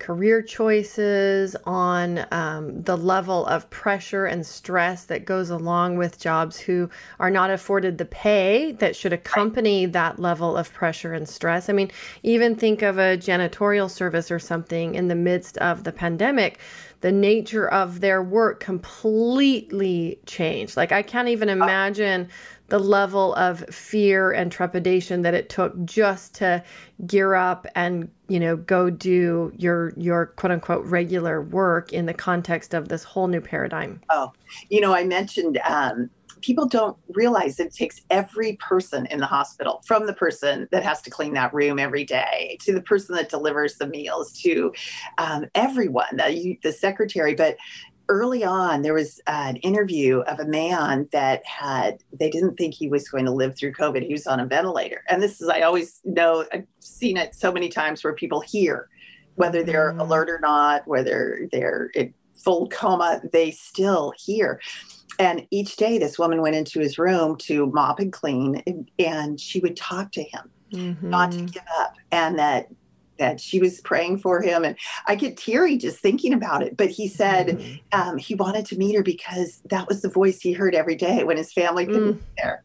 career 0.04 0.42
choices, 0.42 1.56
on 1.66 2.26
um, 2.32 2.84
the 2.84 2.98
level 2.98 3.46
of 3.46 3.70
pressure 3.70 4.26
and 4.26 4.46
stress 4.46 5.06
that 5.06 5.24
goes 5.24 5.50
along 5.50 5.96
with 5.96 6.20
jobs 6.20 6.60
who 6.60 6.90
are 7.22 7.32
not 7.32 7.50
afforded 7.50 7.98
the 7.98 8.04
pay 8.04 8.74
that 8.74 8.98
should 8.98 9.14
accompany 9.14 9.86
that 9.86 10.20
level 10.20 10.58
of 10.58 10.74
pressure 10.74 11.14
and 11.14 11.30
stress. 11.30 11.70
I 11.70 11.74
mean, 11.74 11.90
even 12.22 12.54
think 12.54 12.82
of 12.82 12.98
a 12.98 13.18
janitorial 13.18 13.90
service 13.90 14.30
or 14.30 14.40
something 14.40 14.94
in 14.96 15.08
the 15.08 15.16
midst 15.16 15.58
of 15.60 15.86
the 15.86 15.94
pandemic. 15.94 16.60
The 17.00 17.12
nature 17.12 17.70
of 17.70 18.02
their 18.02 18.22
work 18.22 18.60
completely 18.60 20.20
changed. 20.26 20.76
Like, 20.76 20.92
I 20.92 21.02
can't 21.02 21.30
even 21.30 21.48
imagine 21.48 22.28
the 22.70 22.80
level 22.80 23.36
of 23.36 23.60
fear 23.70 24.32
and 24.32 24.52
trepidation 24.52 25.22
that 25.22 25.34
it 25.34 25.50
took 25.50 25.74
just 25.86 26.34
to 26.36 26.64
gear 27.06 27.36
up 27.36 27.68
and 27.76 28.10
you 28.28 28.40
know 28.40 28.56
go 28.56 28.90
do 28.90 29.52
your 29.58 29.94
your 29.98 30.28
quote 30.28 30.52
unquote 30.52 30.86
regular 30.86 31.42
work 31.42 31.92
in 31.94 32.06
the 32.06 32.14
context 32.14 32.74
of 32.74 32.90
this 32.90 33.04
whole 33.04 33.28
new 33.28 33.42
paradigm. 33.42 34.02
Oh 34.10 34.32
you 34.70 34.82
know 34.82 34.94
i 34.94 35.04
mentioned 35.04 35.60
um, 35.66 36.10
people 36.42 36.68
don't 36.68 36.98
realize 37.10 37.60
it 37.60 37.74
takes 37.74 38.02
every 38.10 38.58
person 38.58 39.06
in 39.08 39.20
the 39.20 39.26
hospital 39.26 39.82
from 39.86 40.06
the 40.06 40.14
person 40.14 40.68
that 40.72 40.84
has 40.84 41.02
to 41.02 41.10
clean 41.10 41.34
that 41.34 41.54
room 41.54 41.80
every 41.80 42.04
day 42.04 42.58
to 42.62 42.74
the 42.74 42.82
person 42.82 43.16
that 43.16 43.30
delivers 43.30 43.76
the 43.76 43.88
meals 43.88 44.34
to 44.34 44.72
um, 45.18 45.46
everyone 45.56 46.18
the, 46.18 46.60
the 46.62 46.74
secretary. 46.74 47.34
But 47.34 47.56
early 48.10 48.44
on, 48.44 48.82
there 48.82 48.94
was 48.94 49.22
an 49.28 49.58
interview 49.58 50.20
of 50.22 50.40
a 50.40 50.46
man 50.46 51.08
that 51.12 51.46
had, 51.46 52.04
they 52.20 52.30
didn't 52.30 52.56
think 52.56 52.74
he 52.74 52.90
was 52.90 53.08
going 53.10 53.26
to 53.26 53.32
live 53.32 53.58
through 53.58 53.74
COVID. 53.74 54.06
He 54.06 54.14
was 54.14 54.28
on 54.28 54.40
a 54.40 54.46
ventilator. 54.46 55.04
And 55.10 55.22
this 55.22 55.42
is, 55.42 55.50
I 55.50 55.62
always 55.62 56.02
know, 56.04 56.46
I've 56.52 56.68
seen 56.80 57.18
it 57.18 57.36
so 57.36 57.52
many 57.52 57.70
times 57.70 58.04
where 58.04 58.14
people 58.14 58.42
hear, 58.42 58.90
whether 59.36 59.64
they're 59.64 59.94
mm. 59.94 60.00
alert 60.00 60.30
or 60.30 60.40
not, 60.40 60.88
whether 60.88 61.48
they're 61.52 61.92
in 61.96 62.14
full 62.36 62.68
coma, 62.70 63.22
they 63.32 63.52
still 63.52 64.14
hear. 64.18 64.60
And 65.20 65.48
each 65.52 65.76
day, 65.78 65.98
this 65.98 66.18
woman 66.18 66.42
went 66.42 66.56
into 66.56 66.80
his 66.80 66.98
room 66.98 67.38
to 67.38 67.68
mop 67.68 68.00
and 68.00 68.12
clean, 68.12 68.62
and, 68.66 68.90
and 69.00 69.40
she 69.40 69.60
would 69.60 69.78
talk 69.78 70.12
to 70.14 70.24
him, 70.24 70.50
mm-hmm. 70.74 71.10
not 71.10 71.32
to 71.32 71.38
mm-hmm. 71.38 71.46
give 71.48 71.64
up, 71.80 71.94
and 72.12 72.38
that 72.40 72.68
that 73.20 73.40
she 73.40 73.60
was 73.60 73.82
praying 73.82 74.20
for 74.20 74.42
him. 74.42 74.64
And 74.64 74.76
I 75.08 75.16
get 75.16 75.38
teary 75.38 75.78
just 75.78 76.00
thinking 76.00 76.34
about 76.34 76.64
it. 76.64 76.78
But 76.78 76.90
he 76.90 77.08
said 77.08 77.48
mm-hmm. 77.48 78.00
um, 78.00 78.18
he 78.18 78.36
wanted 78.36 78.66
to 78.68 78.78
meet 78.78 78.96
her 78.96 79.04
because 79.04 79.62
that 79.70 79.88
was 79.88 80.02
the 80.02 80.10
voice 80.10 80.42
he 80.42 80.54
heard 80.54 80.76
every 80.76 80.96
day 80.96 81.24
when 81.24 81.38
his 81.38 81.54
family 81.54 81.86
couldn't 81.86 82.16
mm. 82.16 82.20
be 82.20 82.26
there. 82.38 82.64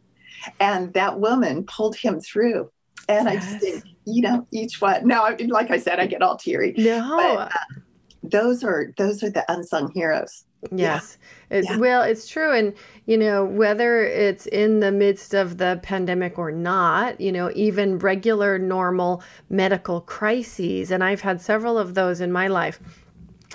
And 0.61 0.93
that 0.95 1.21
woman 1.21 1.65
pulled 1.65 1.97
him 1.97 2.21
through. 2.21 2.71
And 3.09 3.29
yes. 3.29 3.45
I 3.45 3.49
just 3.49 3.65
think, 3.65 3.85
you 4.05 4.23
know, 4.23 4.47
each 4.53 4.81
one. 4.81 5.07
Now, 5.07 5.25
I 5.25 5.35
mean, 5.35 5.49
like 5.49 5.71
I 5.71 5.79
said, 5.79 5.99
I 5.99 6.07
get 6.07 6.23
all 6.23 6.37
teary. 6.37 6.75
No. 6.77 7.17
But, 7.17 7.53
uh, 7.53 7.81
those 8.23 8.65
are 8.65 8.93
those 8.97 9.23
are 9.23 9.31
the 9.31 9.45
unsung 9.51 9.91
heroes. 9.93 10.45
Yes. 10.73 11.19
Yeah. 11.51 11.63
yeah. 11.65 11.77
Well, 11.77 12.03
it's 12.03 12.29
true. 12.29 12.53
And, 12.53 12.75
you 13.07 13.17
know, 13.17 13.45
whether 13.45 14.05
it's 14.05 14.47
in 14.47 14.81
the 14.81 14.91
midst 14.91 15.35
of 15.35 15.59
the 15.59 15.79
pandemic 15.83 16.39
or 16.39 16.51
not, 16.51 17.21
you 17.21 17.33
know, 17.33 17.51
even 17.55 17.99
regular, 17.99 18.59
normal 18.59 19.23
medical 19.51 20.01
crises, 20.01 20.91
and 20.91 21.05
I've 21.05 21.21
had 21.21 21.41
several 21.41 21.79
of 21.79 21.95
those 21.95 22.21
in 22.21 22.33
my 22.33 22.49
life. 22.49 22.81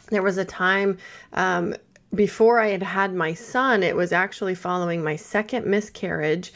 There 0.09 0.23
was 0.23 0.37
a 0.37 0.45
time 0.45 0.97
um, 1.33 1.75
before 2.13 2.59
I 2.59 2.69
had 2.69 2.83
had 2.83 3.13
my 3.13 3.33
son, 3.33 3.83
it 3.83 3.95
was 3.95 4.11
actually 4.11 4.55
following 4.55 5.03
my 5.03 5.15
second 5.15 5.65
miscarriage 5.65 6.53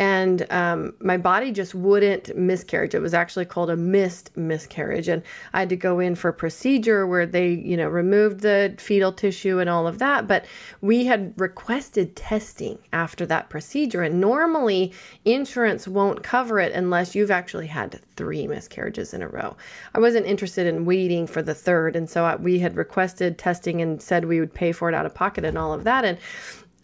and 0.00 0.50
um, 0.50 0.94
my 1.00 1.18
body 1.18 1.52
just 1.52 1.74
wouldn't 1.74 2.34
miscarriage. 2.34 2.94
It 2.94 3.02
was 3.02 3.12
actually 3.12 3.44
called 3.44 3.68
a 3.68 3.76
missed 3.76 4.34
miscarriage, 4.34 5.08
and 5.08 5.22
I 5.52 5.60
had 5.60 5.68
to 5.68 5.76
go 5.76 6.00
in 6.00 6.14
for 6.14 6.30
a 6.30 6.32
procedure 6.32 7.06
where 7.06 7.26
they, 7.26 7.50
you 7.50 7.76
know, 7.76 7.86
removed 7.86 8.40
the 8.40 8.74
fetal 8.78 9.12
tissue 9.12 9.58
and 9.58 9.68
all 9.68 9.86
of 9.86 9.98
that. 9.98 10.26
But 10.26 10.46
we 10.80 11.04
had 11.04 11.34
requested 11.38 12.16
testing 12.16 12.78
after 12.94 13.26
that 13.26 13.50
procedure, 13.50 14.02
and 14.02 14.22
normally 14.22 14.94
insurance 15.26 15.86
won't 15.86 16.22
cover 16.22 16.58
it 16.58 16.72
unless 16.72 17.14
you've 17.14 17.30
actually 17.30 17.66
had 17.66 18.00
three 18.16 18.46
miscarriages 18.46 19.12
in 19.12 19.20
a 19.20 19.28
row. 19.28 19.54
I 19.94 20.00
wasn't 20.00 20.24
interested 20.24 20.66
in 20.66 20.86
waiting 20.86 21.26
for 21.26 21.42
the 21.42 21.54
third, 21.54 21.94
and 21.94 22.08
so 22.08 22.38
we 22.40 22.58
had 22.58 22.74
requested 22.74 23.36
testing 23.36 23.82
and 23.82 24.00
said 24.00 24.24
we 24.24 24.40
would 24.40 24.54
pay 24.54 24.72
for 24.72 24.88
it 24.88 24.94
out 24.94 25.04
of 25.04 25.14
pocket 25.14 25.44
and 25.44 25.58
all 25.58 25.74
of 25.74 25.84
that, 25.84 26.06
and 26.06 26.16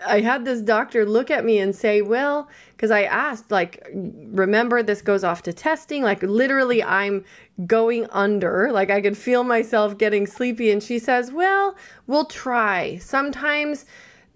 I 0.05 0.21
had 0.21 0.45
this 0.45 0.61
doctor 0.61 1.07
look 1.07 1.31
at 1.31 1.45
me 1.45 1.59
and 1.59 1.75
say, 1.75 2.03
Well, 2.03 2.49
because 2.73 2.91
I 2.91 3.05
asked, 3.05 3.51
like, 3.51 3.87
remember 3.95 4.83
this 4.83 5.01
goes 5.01 5.25
off 5.25 5.43
to 5.45 5.53
testing? 5.53 6.03
Like, 6.03 6.23
literally, 6.23 6.83
I'm 6.83 7.25
going 7.67 8.07
under. 8.11 8.71
Like, 8.73 8.91
I 8.91 9.01
could 9.01 9.17
feel 9.17 9.45
myself 9.45 9.97
getting 9.97 10.27
sleepy. 10.27 10.71
And 10.71 10.83
she 10.83 10.99
says, 10.99 11.33
Well, 11.33 11.77
we'll 12.07 12.27
try. 12.27 12.99
Sometimes 12.99 13.87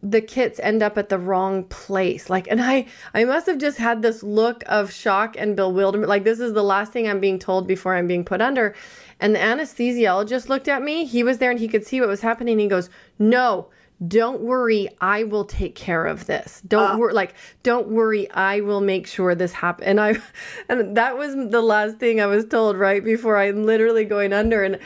the 0.02 0.21
kits 0.21 0.59
end 0.61 0.83
up 0.83 0.97
at 0.97 1.11
the 1.11 1.19
wrong 1.19 1.62
place 1.64 2.31
like 2.31 2.49
and 2.50 2.62
i 2.62 2.87
i 3.12 3.23
must 3.23 3.47
have 3.47 3.59
just 3.59 3.76
had 3.76 4.00
this 4.00 4.23
look 4.23 4.64
of 4.67 4.90
shock 4.90 5.37
and 5.38 5.55
bewilderment 5.57 6.09
like 6.09 6.25
this 6.25 6.40
is 6.40 6.55
the 6.55 6.62
last 6.62 6.90
thing 6.90 7.07
i'm 7.07 7.21
being 7.21 7.38
told 7.38 7.67
before 7.67 7.95
i'm 7.95 8.07
being 8.07 8.25
put 8.25 8.40
under 8.40 8.75
and 9.21 9.35
the 9.35 9.38
anesthesiologist 9.38 10.49
looked 10.49 10.69
at 10.69 10.81
me 10.81 11.05
he 11.05 11.23
was 11.23 11.37
there 11.37 11.50
and 11.50 11.61
he 11.61 11.69
could 11.69 11.87
see 11.87 12.00
what 12.00 12.09
was 12.09 12.23
happening 12.23 12.59
he 12.59 12.67
goes 12.67 12.88
no 13.19 13.69
don't 14.07 14.40
worry 14.40 14.88
i 15.00 15.25
will 15.25 15.45
take 15.45 15.75
care 15.75 16.07
of 16.07 16.26
this. 16.26 16.62
Don't 16.66 16.95
uh, 16.95 16.99
worry 16.99 17.12
like 17.12 17.35
don't 17.62 17.88
worry 17.88 18.30
i 18.30 18.61
will 18.61 18.80
make 18.80 19.07
sure 19.07 19.35
this 19.35 19.52
happens 19.52 19.87
and 19.87 20.00
i 20.00 20.14
and 20.69 20.97
that 20.97 21.19
was 21.19 21.35
the 21.35 21.61
last 21.61 21.99
thing 21.99 22.21
i 22.21 22.26
was 22.26 22.47
told 22.47 22.76
right 22.76 23.04
before 23.04 23.37
i'm 23.37 23.64
literally 23.64 24.04
going 24.04 24.33
under 24.33 24.62
and 24.62 24.78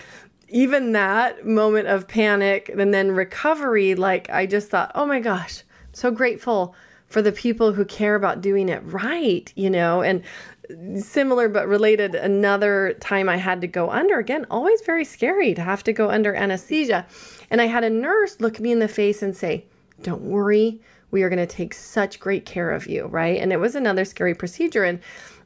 even 0.49 0.92
that 0.92 1.47
moment 1.47 1.88
of 1.88 2.09
panic 2.09 2.68
and 2.76 2.92
then 2.92 3.12
recovery 3.12 3.94
like 3.94 4.28
i 4.30 4.47
just 4.47 4.68
thought 4.68 4.90
oh 4.94 5.06
my 5.06 5.21
gosh 5.21 5.62
so 5.92 6.11
grateful 6.11 6.75
for 7.06 7.23
the 7.23 7.33
people 7.33 7.73
who 7.73 7.85
care 7.85 8.16
about 8.16 8.40
doing 8.40 8.68
it 8.68 8.83
right 8.87 9.52
you 9.54 9.71
know 9.71 10.02
and 10.02 10.23
similar 10.97 11.49
but 11.49 11.68
related 11.68 12.14
another 12.14 12.97
time 13.00 13.28
i 13.28 13.37
had 13.37 13.61
to 13.61 13.66
go 13.66 13.90
under 13.90 14.18
again 14.18 14.47
always 14.50 14.80
very 14.83 15.04
scary 15.04 15.52
to 15.52 15.62
have 15.62 15.85
to 15.85 15.92
go 15.92 16.11
under 16.11 16.35
anesthesia 16.35 17.06
and 17.50 17.61
I 17.61 17.66
had 17.66 17.85
a 17.85 17.90
nurse 17.90 18.40
look 18.40 18.59
me 18.59 18.73
in 18.73 18.80
the 18.80 18.88
face 18.88 19.23
and 19.23 19.37
say, 19.37 19.64
Don't 20.02 20.23
worry, 20.23 20.80
we 21.11 21.23
are 21.23 21.28
going 21.28 21.38
to 21.38 21.47
take 21.47 21.75
such 21.75 22.18
great 22.18 22.44
care 22.44 22.71
of 22.71 22.88
you, 22.88 23.06
right? 23.06 23.40
And 23.40 23.52
it 23.52 23.61
was 23.61 23.75
another 23.75 24.04
scary 24.04 24.35
procedure. 24.35 24.83
And 24.83 24.99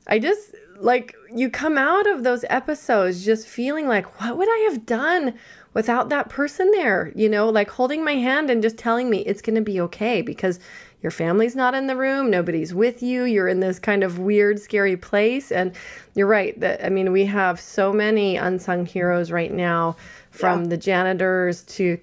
I 0.06 0.18
just, 0.18 0.54
like, 0.78 1.14
you 1.34 1.50
come 1.50 1.76
out 1.76 2.06
of 2.06 2.24
those 2.24 2.46
episodes 2.48 3.26
just 3.26 3.46
feeling 3.46 3.86
like, 3.86 4.20
What 4.20 4.38
would 4.38 4.48
I 4.48 4.68
have 4.70 4.86
done 4.86 5.34
without 5.74 6.08
that 6.08 6.28
person 6.28 6.70
there? 6.70 7.12
You 7.14 7.28
know, 7.28 7.48
like 7.48 7.68
holding 7.68 8.04
my 8.04 8.14
hand 8.14 8.48
and 8.48 8.62
just 8.62 8.78
telling 8.78 9.10
me 9.10 9.18
it's 9.18 9.42
going 9.42 9.56
to 9.56 9.60
be 9.60 9.80
okay 9.82 10.22
because 10.22 10.60
your 11.02 11.10
family's 11.10 11.54
not 11.54 11.74
in 11.74 11.86
the 11.86 11.96
room, 11.96 12.30
nobody's 12.30 12.74
with 12.74 13.02
you, 13.02 13.24
you're 13.24 13.48
in 13.48 13.60
this 13.60 13.78
kind 13.78 14.02
of 14.02 14.18
weird, 14.18 14.60
scary 14.60 14.96
place. 14.96 15.52
And 15.52 15.72
you're 16.14 16.26
right 16.26 16.58
that, 16.60 16.84
I 16.84 16.88
mean, 16.88 17.12
we 17.12 17.24
have 17.26 17.60
so 17.60 17.92
many 17.92 18.36
unsung 18.36 18.84
heroes 18.84 19.30
right 19.30 19.52
now 19.52 19.96
from 20.30 20.62
yeah. 20.62 20.68
the 20.70 20.76
janitors 20.76 21.62
to 21.64 21.98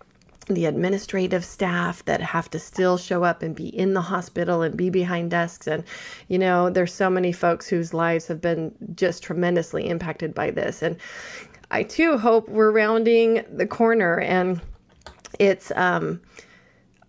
the 0.47 0.65
administrative 0.65 1.43
staff 1.43 2.05
that 2.05 2.21
have 2.21 2.49
to 2.51 2.59
still 2.59 2.97
show 2.97 3.23
up 3.23 3.41
and 3.41 3.55
be 3.55 3.67
in 3.69 3.93
the 3.93 4.01
hospital 4.01 4.61
and 4.61 4.77
be 4.77 4.91
behind 4.91 5.31
desks 5.31 5.65
and 5.65 5.83
you 6.27 6.37
know 6.37 6.69
there's 6.69 6.93
so 6.93 7.09
many 7.09 7.31
folks 7.31 7.67
whose 7.67 7.95
lives 7.95 8.27
have 8.27 8.39
been 8.41 8.71
just 8.95 9.23
tremendously 9.23 9.89
impacted 9.89 10.35
by 10.35 10.51
this 10.51 10.83
and 10.83 10.97
i 11.71 11.81
too 11.81 12.15
hope 12.17 12.47
we're 12.47 12.71
rounding 12.71 13.43
the 13.51 13.65
corner 13.65 14.19
and 14.19 14.61
it's 15.39 15.71
um 15.71 16.21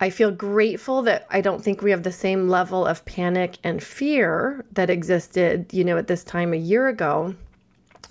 I 0.00 0.10
feel 0.10 0.30
grateful 0.30 1.02
that 1.02 1.26
I 1.30 1.40
don't 1.40 1.62
think 1.62 1.80
we 1.80 1.90
have 1.90 2.02
the 2.02 2.12
same 2.12 2.48
level 2.48 2.86
of 2.86 3.04
panic 3.04 3.58
and 3.64 3.82
fear 3.82 4.64
that 4.72 4.90
existed, 4.90 5.72
you 5.72 5.84
know, 5.84 5.96
at 5.96 6.06
this 6.06 6.22
time 6.22 6.52
a 6.52 6.58
year 6.58 6.88
ago. 6.88 7.34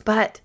But 0.03 0.41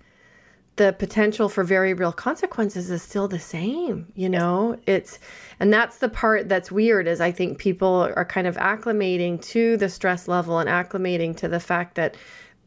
the 0.77 0.95
potential 0.99 1.49
for 1.49 1.65
very 1.65 1.93
real 1.93 2.13
consequences 2.13 2.91
is 2.91 3.03
still 3.03 3.29
the 3.29 3.39
same 3.39 4.07
you 4.15 4.29
know? 4.29 4.79
It's 4.87 5.19
and 5.59 5.73
that's 5.73 5.99
the 5.99 6.09
part 6.09 6.49
that's 6.49 6.73
weird 6.73 7.07
is 7.07 7.21
i 7.21 7.31
think 7.31 7.59
people 7.59 8.11
are 8.17 8.25
kind 8.25 8.47
of 8.47 8.57
acclimating 8.57 9.43
to 9.43 9.77
the 9.77 9.91
stress 9.91 10.27
level 10.27 10.59
and 10.59 10.71
acclimating 10.71 11.37
to 11.37 11.49
the 11.49 11.61
fact 11.61 11.97
that 11.97 12.17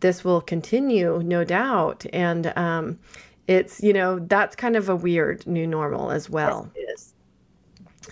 this 0.03 0.23
will 0.23 0.41
continue 0.41 1.23
no 1.23 1.43
doubt. 1.43 2.05
And 2.13 2.53
um, 2.55 2.99
it's 3.47 3.81
you 3.81 3.93
know 3.93 4.19
that's 4.19 4.55
kind 4.55 4.75
of 4.75 4.89
a 4.89 4.95
weird 4.95 5.47
new 5.47 5.65
normal 5.65 6.11
as 6.11 6.29
well. 6.29 6.69
Yes, 6.75 6.83
it 6.83 6.91
is 6.93 7.12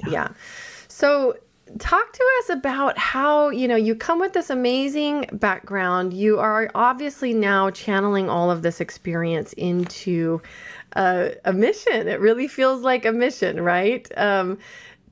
yeah 0.08 0.30
so 0.88 1.36
talk 1.80 2.12
to 2.12 2.24
us 2.40 2.50
about 2.50 2.98
how 2.98 3.50
you 3.50 3.68
know 3.68 3.76
you 3.76 3.96
come 3.96 4.20
with 4.20 4.34
this 4.34 4.50
amazing 4.50 5.26
background 5.34 6.14
you 6.14 6.38
are 6.40 6.70
obviously 6.76 7.34
now 7.34 7.70
channeling 7.70 8.30
all 8.30 8.52
of 8.52 8.62
this 8.62 8.82
experience 8.82 9.54
into 9.54 10.42
a, 10.98 11.34
a 11.46 11.54
mission 11.54 12.08
it 12.08 12.20
really 12.20 12.48
feels 12.48 12.82
like 12.82 13.06
a 13.06 13.12
mission 13.12 13.62
right 13.62 14.12
um, 14.18 14.58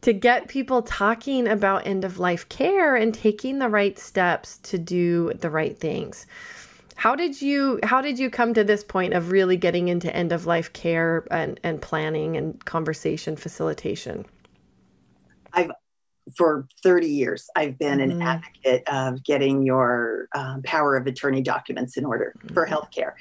to 0.02 0.14
get 0.14 0.48
people 0.48 0.82
talking 0.82 1.48
about 1.48 1.86
end 1.86 2.06
of 2.06 2.20
life 2.20 2.48
care 2.50 2.96
and 2.96 3.14
taking 3.14 3.60
the 3.60 3.70
right 3.70 4.00
steps 4.00 4.58
to 4.60 4.78
do 4.78 5.34
the 5.40 5.50
right 5.50 5.78
things. 5.78 6.26
How 6.96 7.16
did 7.16 7.42
you 7.42 7.80
how 7.84 8.02
did 8.02 8.20
you 8.20 8.30
come 8.30 8.54
to 8.54 8.64
this 8.64 8.84
point 8.84 9.14
of 9.14 9.32
really 9.32 9.58
getting 9.58 9.88
into 9.88 10.14
end 10.14 10.32
of 10.32 10.46
life 10.46 10.72
care 10.74 11.26
and, 11.32 11.60
and 11.64 11.82
planning 11.82 12.36
and 12.36 12.64
conversation 12.66 13.36
facilitation? 13.36 14.26
I've 15.54 15.72
for 16.36 16.68
30 16.84 17.08
years 17.08 17.50
i've 17.56 17.78
been 17.78 18.00
an 18.00 18.12
mm-hmm. 18.12 18.22
advocate 18.22 18.84
of 18.88 19.24
getting 19.24 19.64
your 19.64 20.28
um, 20.36 20.62
power 20.64 20.96
of 20.96 21.08
attorney 21.08 21.42
documents 21.42 21.98
in 21.98 22.06
order 22.06 22.34
mm-hmm. 22.38 22.54
for 22.54 22.68
healthcare 22.68 23.14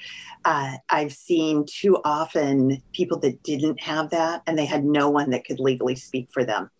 uh, 0.44 0.76
i've 0.90 1.12
seen 1.12 1.64
too 1.66 1.98
often 2.04 2.82
people 2.92 3.18
that 3.18 3.42
didn't 3.42 3.80
have 3.80 4.10
that 4.10 4.42
and 4.46 4.58
they 4.58 4.66
had 4.66 4.84
no 4.84 5.08
one 5.08 5.30
that 5.30 5.44
could 5.44 5.60
legally 5.60 5.94
speak 5.94 6.28
for 6.32 6.44
them 6.44 6.70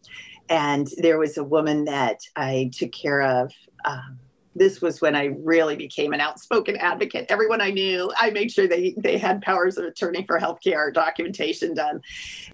and 0.49 0.89
there 0.99 1.19
was 1.19 1.37
a 1.39 1.45
woman 1.45 1.85
that 1.85 2.21
i 2.37 2.71
took 2.75 2.93
care 2.93 3.23
of 3.23 3.53
um, 3.85 4.19
this 4.55 4.81
was 4.81 5.01
when 5.01 5.15
I 5.15 5.27
really 5.43 5.77
became 5.77 6.13
an 6.13 6.21
outspoken 6.21 6.77
advocate. 6.77 7.27
Everyone 7.29 7.61
I 7.61 7.71
knew, 7.71 8.13
I 8.17 8.31
made 8.31 8.51
sure 8.51 8.67
they, 8.67 8.95
they 8.97 9.19
had 9.19 9.43
powers 9.43 9.79
of 9.79 9.85
attorney 9.85 10.25
for 10.27 10.39
healthcare 10.39 10.93
documentation 10.93 11.75
done. 11.75 12.01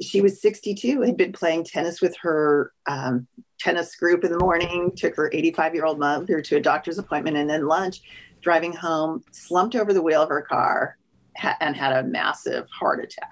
She 0.02 0.20
was 0.20 0.40
62, 0.40 1.00
had 1.02 1.16
been 1.16 1.32
playing 1.32 1.64
tennis 1.64 2.00
with 2.00 2.16
her 2.20 2.72
um, 2.86 3.26
tennis 3.58 3.96
group 3.96 4.24
in 4.24 4.32
the 4.32 4.38
morning, 4.38 4.92
took 4.96 5.16
her 5.16 5.30
85 5.32 5.74
year 5.74 5.84
old 5.84 5.98
mother 5.98 6.40
to 6.40 6.56
a 6.56 6.60
doctor's 6.60 6.98
appointment, 6.98 7.36
and 7.36 7.48
then 7.48 7.66
lunch, 7.66 8.02
driving 8.42 8.72
home, 8.72 9.22
slumped 9.32 9.74
over 9.74 9.92
the 9.92 10.02
wheel 10.02 10.22
of 10.22 10.28
her 10.28 10.42
car 10.42 10.98
ha- 11.38 11.56
and 11.60 11.76
had 11.76 11.92
a 11.92 12.02
massive 12.02 12.66
heart 12.70 13.02
attack. 13.02 13.30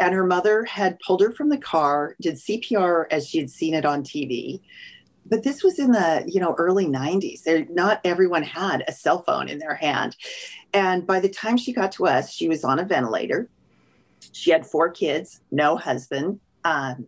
And 0.00 0.12
her 0.12 0.26
mother 0.26 0.64
had 0.64 0.98
pulled 1.06 1.20
her 1.20 1.32
from 1.32 1.48
the 1.48 1.58
car, 1.58 2.16
did 2.20 2.34
CPR 2.34 3.06
as 3.10 3.28
she 3.28 3.38
had 3.38 3.48
seen 3.48 3.74
it 3.74 3.84
on 3.84 4.02
TV 4.02 4.60
but 5.26 5.42
this 5.42 5.62
was 5.62 5.78
in 5.78 5.92
the 5.92 6.24
you 6.26 6.40
know 6.40 6.54
early 6.58 6.86
90s 6.86 7.42
there 7.42 7.66
not 7.70 8.00
everyone 8.04 8.42
had 8.42 8.84
a 8.86 8.92
cell 8.92 9.22
phone 9.22 9.48
in 9.48 9.58
their 9.58 9.74
hand. 9.74 10.16
And 10.74 11.06
by 11.06 11.20
the 11.20 11.28
time 11.28 11.56
she 11.56 11.72
got 11.72 11.92
to 11.92 12.06
us 12.06 12.32
she 12.32 12.48
was 12.48 12.64
on 12.64 12.78
a 12.78 12.84
ventilator. 12.84 13.48
She 14.32 14.50
had 14.50 14.66
four 14.66 14.90
kids 14.90 15.40
no 15.50 15.76
husband 15.76 16.40
um, 16.64 17.06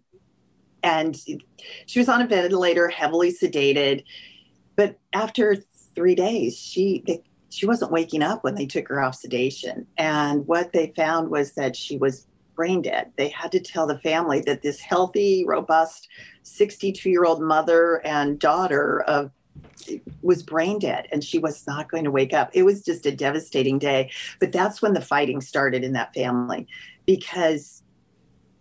and 0.83 1.16
she 1.87 1.99
was 1.99 2.09
on 2.09 2.23
a 2.23 2.26
ventilator 2.26 2.88
heavily 2.88 3.33
sedated. 3.33 4.04
But 4.76 4.99
after 5.12 5.56
three 5.94 6.14
days 6.14 6.56
she 6.56 7.02
they, 7.06 7.23
she 7.50 7.66
wasn't 7.66 7.92
waking 7.92 8.23
up 8.23 8.42
when 8.42 8.56
they 8.56 8.66
took 8.66 8.88
her 8.88 9.00
off 9.00 9.14
sedation. 9.14 9.87
And 9.97 10.44
what 10.47 10.73
they 10.73 10.92
found 10.97 11.30
was 11.30 11.52
that 11.52 11.76
she 11.76 11.97
was 11.97 12.26
brain 12.54 12.82
dead. 12.82 13.12
They 13.16 13.28
had 13.28 13.52
to 13.52 13.61
tell 13.61 13.87
the 13.87 13.99
family 13.99 14.40
that 14.42 14.62
this 14.62 14.80
healthy, 14.80 15.44
robust 15.46 16.08
62 16.42 17.11
year 17.11 17.25
old 17.25 17.42
mother 17.42 18.00
and 18.04 18.38
daughter 18.38 19.02
of 19.02 19.30
was 20.23 20.42
brain 20.42 20.78
dead 20.78 21.06
and 21.12 21.23
she 21.23 21.38
was 21.38 21.66
not 21.66 21.90
going 21.90 22.04
to 22.04 22.11
wake 22.11 22.32
up. 22.32 22.50
It 22.54 22.62
was 22.62 22.84
just 22.84 23.06
a 23.06 23.12
devastating 23.12 23.78
day. 23.78 24.11
But 24.40 24.52
that's 24.52 24.80
when 24.80 24.94
the 24.94 25.00
fighting 25.00 25.40
started 25.40 25.84
in 25.84 25.92
that 25.92 26.14
family 26.14 26.66
because 27.06 27.82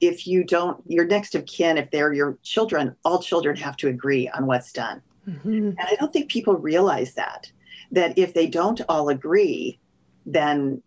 if 0.01 0.27
you 0.27 0.43
don't, 0.43 0.83
your 0.85 1.05
next 1.05 1.33
of 1.33 1.45
kin, 1.45 1.77
if 1.77 1.89
they're 1.91 2.13
your 2.13 2.37
children, 2.43 2.95
all 3.05 3.21
children 3.21 3.55
have 3.55 3.77
to 3.77 3.87
agree 3.87 4.27
on 4.29 4.45
what's 4.47 4.73
done. 4.73 5.01
Mm-hmm. 5.27 5.49
And 5.49 5.79
I 5.79 5.95
don't 5.97 6.11
think 6.11 6.29
people 6.29 6.55
realize 6.55 7.13
that, 7.13 7.49
that 7.91 8.17
if 8.17 8.33
they 8.33 8.47
don't 8.47 8.81
all 8.89 9.07
agree, 9.07 9.79
then 10.25 10.81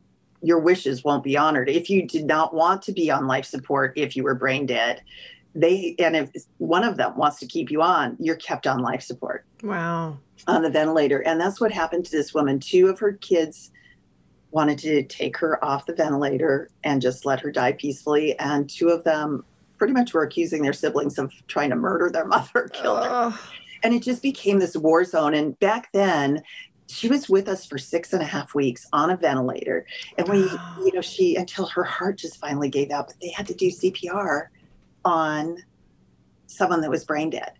your 0.46 0.60
wishes 0.60 1.02
won't 1.02 1.24
be 1.24 1.36
honored. 1.36 1.68
If 1.68 1.90
you 1.90 2.06
did 2.06 2.24
not 2.24 2.54
want 2.54 2.80
to 2.82 2.92
be 2.92 3.10
on 3.10 3.26
life 3.26 3.44
support, 3.44 3.92
if 3.96 4.14
you 4.14 4.22
were 4.22 4.34
brain 4.36 4.64
dead, 4.64 5.02
they 5.56 5.96
and 5.98 6.14
if 6.14 6.30
one 6.58 6.84
of 6.84 6.96
them 6.96 7.16
wants 7.16 7.40
to 7.40 7.46
keep 7.46 7.70
you 7.70 7.82
on, 7.82 8.16
you're 8.20 8.36
kept 8.36 8.66
on 8.66 8.78
life 8.78 9.02
support. 9.02 9.44
Wow. 9.64 10.18
On 10.46 10.62
the 10.62 10.70
ventilator. 10.70 11.18
And 11.20 11.40
that's 11.40 11.60
what 11.60 11.72
happened 11.72 12.04
to 12.04 12.10
this 12.12 12.32
woman. 12.32 12.60
Two 12.60 12.86
of 12.86 13.00
her 13.00 13.14
kids 13.14 13.72
wanted 14.52 14.78
to 14.78 15.02
take 15.02 15.36
her 15.38 15.62
off 15.64 15.86
the 15.86 15.94
ventilator 15.94 16.70
and 16.84 17.02
just 17.02 17.26
let 17.26 17.40
her 17.40 17.50
die 17.50 17.72
peacefully. 17.72 18.38
And 18.38 18.70
two 18.70 18.90
of 18.90 19.02
them 19.02 19.44
pretty 19.78 19.94
much 19.94 20.14
were 20.14 20.22
accusing 20.22 20.62
their 20.62 20.72
siblings 20.72 21.18
of 21.18 21.32
trying 21.48 21.70
to 21.70 21.76
murder 21.76 22.08
their 22.08 22.26
mother, 22.26 22.68
kill 22.72 23.02
her. 23.02 23.36
And 23.82 23.92
it 23.92 24.02
just 24.02 24.22
became 24.22 24.60
this 24.60 24.76
war 24.76 25.04
zone. 25.04 25.34
And 25.34 25.58
back 25.58 25.90
then, 25.92 26.42
she 26.88 27.08
was 27.08 27.28
with 27.28 27.48
us 27.48 27.66
for 27.66 27.78
six 27.78 28.12
and 28.12 28.22
a 28.22 28.26
half 28.26 28.54
weeks 28.54 28.86
on 28.92 29.10
a 29.10 29.16
ventilator. 29.16 29.86
And 30.18 30.28
we, 30.28 30.38
you 30.84 30.92
know, 30.92 31.00
she, 31.00 31.36
until 31.36 31.66
her 31.66 31.84
heart 31.84 32.18
just 32.18 32.38
finally 32.38 32.68
gave 32.68 32.90
out, 32.90 33.08
but 33.08 33.16
they 33.20 33.30
had 33.30 33.46
to 33.48 33.54
do 33.54 33.68
CPR 33.68 34.48
on 35.04 35.62
someone 36.46 36.80
that 36.80 36.90
was 36.90 37.04
brain 37.04 37.30
dead. 37.30 37.52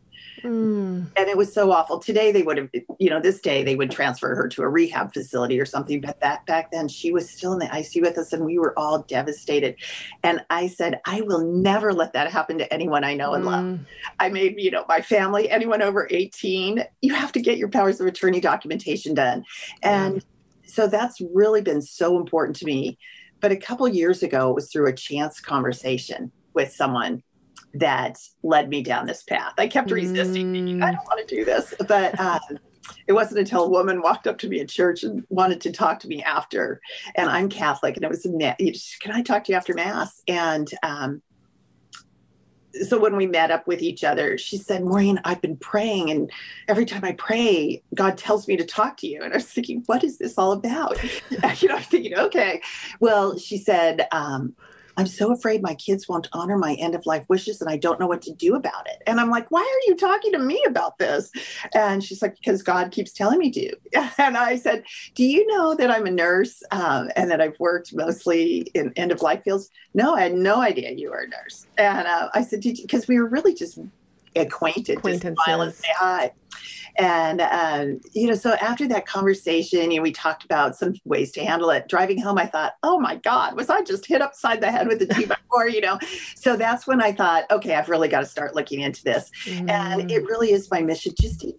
Mm. 0.46 1.10
And 1.16 1.28
it 1.28 1.36
was 1.36 1.52
so 1.52 1.72
awful. 1.72 1.98
Today 1.98 2.32
they 2.32 2.42
would 2.42 2.56
have, 2.58 2.70
you 2.98 3.10
know, 3.10 3.20
this 3.20 3.40
day 3.40 3.64
they 3.64 3.74
would 3.74 3.90
transfer 3.90 4.34
her 4.34 4.48
to 4.48 4.62
a 4.62 4.68
rehab 4.68 5.12
facility 5.12 5.60
or 5.60 5.64
something. 5.64 6.00
But 6.00 6.20
that 6.20 6.46
back 6.46 6.70
then 6.70 6.88
she 6.88 7.12
was 7.12 7.28
still 7.28 7.52
in 7.52 7.58
the 7.58 7.66
ICU 7.66 8.02
with 8.02 8.18
us 8.18 8.32
and 8.32 8.44
we 8.44 8.58
were 8.58 8.78
all 8.78 9.02
devastated. 9.02 9.76
And 10.22 10.44
I 10.50 10.68
said, 10.68 11.00
I 11.04 11.22
will 11.22 11.44
never 11.44 11.92
let 11.92 12.12
that 12.12 12.30
happen 12.30 12.58
to 12.58 12.72
anyone 12.72 13.04
I 13.04 13.14
know 13.14 13.34
and 13.34 13.44
mm. 13.44 13.46
love. 13.46 13.80
I 14.20 14.28
made, 14.28 14.54
you 14.58 14.70
know, 14.70 14.84
my 14.88 15.00
family, 15.00 15.50
anyone 15.50 15.82
over 15.82 16.08
18, 16.10 16.84
you 17.02 17.14
have 17.14 17.32
to 17.32 17.40
get 17.40 17.58
your 17.58 17.68
powers 17.68 18.00
of 18.00 18.06
attorney 18.06 18.40
documentation 18.40 19.14
done. 19.14 19.44
And 19.82 20.24
so 20.66 20.86
that's 20.86 21.20
really 21.32 21.62
been 21.62 21.82
so 21.82 22.16
important 22.16 22.56
to 22.56 22.66
me. 22.66 22.98
But 23.40 23.52
a 23.52 23.56
couple 23.56 23.86
years 23.88 24.22
ago, 24.22 24.50
it 24.50 24.54
was 24.54 24.72
through 24.72 24.88
a 24.88 24.92
chance 24.92 25.40
conversation 25.40 26.32
with 26.54 26.72
someone 26.72 27.22
that 27.74 28.18
led 28.42 28.68
me 28.68 28.82
down 28.82 29.06
this 29.06 29.22
path. 29.22 29.54
I 29.58 29.68
kept 29.68 29.90
resisting, 29.90 30.52
mm. 30.52 30.82
I 30.82 30.92
don't 30.92 31.04
want 31.04 31.26
to 31.26 31.34
do 31.34 31.44
this. 31.44 31.74
But 31.86 32.18
um, 32.18 32.40
it 33.06 33.12
wasn't 33.12 33.40
until 33.40 33.64
a 33.64 33.68
woman 33.68 34.02
walked 34.02 34.26
up 34.26 34.38
to 34.38 34.48
me 34.48 34.60
at 34.60 34.68
church 34.68 35.02
and 35.02 35.24
wanted 35.28 35.60
to 35.62 35.72
talk 35.72 36.00
to 36.00 36.08
me 36.08 36.22
after. 36.22 36.80
And 37.14 37.28
I'm 37.28 37.48
Catholic, 37.48 37.96
and 37.96 38.04
it 38.04 38.08
was, 38.08 38.96
can 39.00 39.12
I 39.12 39.22
talk 39.22 39.44
to 39.44 39.52
you 39.52 39.56
after 39.56 39.74
Mass? 39.74 40.22
And 40.28 40.68
um, 40.82 41.22
so 42.84 42.98
when 42.98 43.16
we 43.16 43.26
met 43.26 43.50
up 43.50 43.66
with 43.66 43.82
each 43.82 44.04
other, 44.04 44.36
she 44.38 44.56
said, 44.56 44.84
Maureen, 44.84 45.20
I've 45.24 45.40
been 45.40 45.56
praying, 45.56 46.10
and 46.10 46.30
every 46.68 46.84
time 46.84 47.04
I 47.04 47.12
pray, 47.12 47.82
God 47.94 48.18
tells 48.18 48.48
me 48.48 48.56
to 48.56 48.64
talk 48.64 48.96
to 48.98 49.06
you. 49.06 49.22
And 49.22 49.32
I 49.32 49.36
was 49.36 49.46
thinking, 49.46 49.82
what 49.86 50.04
is 50.04 50.18
this 50.18 50.38
all 50.38 50.52
about? 50.52 51.02
you 51.60 51.68
know, 51.68 51.76
I'm 51.76 51.82
thinking, 51.82 52.16
okay. 52.16 52.62
Well, 53.00 53.38
she 53.38 53.58
said, 53.58 54.06
um, 54.12 54.54
I'm 54.96 55.06
so 55.06 55.32
afraid 55.32 55.62
my 55.62 55.74
kids 55.74 56.08
won't 56.08 56.28
honor 56.32 56.56
my 56.56 56.74
end 56.74 56.94
of 56.94 57.04
life 57.06 57.24
wishes 57.28 57.60
and 57.60 57.70
I 57.70 57.76
don't 57.76 58.00
know 58.00 58.06
what 58.06 58.22
to 58.22 58.32
do 58.32 58.54
about 58.54 58.86
it. 58.86 59.02
And 59.06 59.20
I'm 59.20 59.30
like, 59.30 59.50
why 59.50 59.60
are 59.60 59.88
you 59.88 59.96
talking 59.96 60.32
to 60.32 60.38
me 60.38 60.62
about 60.66 60.98
this? 60.98 61.30
And 61.74 62.02
she's 62.02 62.22
like, 62.22 62.36
because 62.36 62.62
God 62.62 62.90
keeps 62.90 63.12
telling 63.12 63.38
me 63.38 63.50
to. 63.52 63.76
And 64.18 64.36
I 64.36 64.56
said, 64.56 64.84
do 65.14 65.24
you 65.24 65.46
know 65.46 65.74
that 65.74 65.90
I'm 65.90 66.06
a 66.06 66.10
nurse 66.10 66.62
um, 66.70 67.10
and 67.16 67.30
that 67.30 67.40
I've 67.40 67.58
worked 67.60 67.94
mostly 67.94 68.60
in 68.74 68.92
end 68.96 69.12
of 69.12 69.20
life 69.20 69.42
fields? 69.44 69.70
No, 69.94 70.14
I 70.14 70.22
had 70.22 70.34
no 70.34 70.60
idea 70.60 70.90
you 70.92 71.10
were 71.10 71.20
a 71.20 71.28
nurse. 71.28 71.66
And 71.76 72.06
uh, 72.06 72.30
I 72.34 72.42
said, 72.42 72.62
because 72.62 73.06
we 73.06 73.18
were 73.18 73.26
really 73.26 73.54
just 73.54 73.78
acquainted, 74.34 75.00
just 75.02 75.22
smile 75.22 75.60
and 75.62 75.74
say 75.74 75.88
hi. 75.96 76.32
And, 76.98 77.40
um, 77.40 78.00
you 78.12 78.26
know, 78.26 78.34
so 78.34 78.54
after 78.54 78.88
that 78.88 79.06
conversation, 79.06 79.90
you 79.90 79.98
know, 79.98 80.02
we 80.02 80.12
talked 80.12 80.44
about 80.44 80.76
some 80.76 80.94
ways 81.04 81.30
to 81.32 81.44
handle 81.44 81.70
it. 81.70 81.88
Driving 81.88 82.20
home, 82.20 82.38
I 82.38 82.46
thought, 82.46 82.74
oh 82.82 82.98
my 82.98 83.16
God, 83.16 83.54
was 83.54 83.68
I 83.68 83.82
just 83.82 84.06
hit 84.06 84.22
upside 84.22 84.60
the 84.60 84.70
head 84.70 84.88
with 84.88 85.02
a 85.02 85.06
two 85.06 85.26
by 85.26 85.36
four, 85.50 85.68
you 85.68 85.80
know? 85.80 85.98
So 86.36 86.56
that's 86.56 86.86
when 86.86 87.02
I 87.02 87.12
thought, 87.12 87.44
okay, 87.50 87.74
I've 87.74 87.88
really 87.88 88.08
got 88.08 88.20
to 88.20 88.26
start 88.26 88.54
looking 88.54 88.80
into 88.80 89.04
this. 89.04 89.30
Mm. 89.44 89.70
And 89.70 90.10
it 90.10 90.24
mm. 90.24 90.26
really 90.26 90.52
is 90.52 90.70
my 90.70 90.80
mission 90.80 91.12
just 91.20 91.40
to 91.42 91.52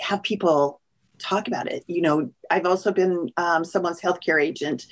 have 0.00 0.22
people 0.22 0.80
talk 1.18 1.48
about 1.48 1.70
it. 1.70 1.84
You 1.86 2.02
know, 2.02 2.30
I've 2.50 2.66
also 2.66 2.92
been 2.92 3.30
um, 3.36 3.64
someone's 3.64 4.00
healthcare 4.00 4.42
agent, 4.42 4.86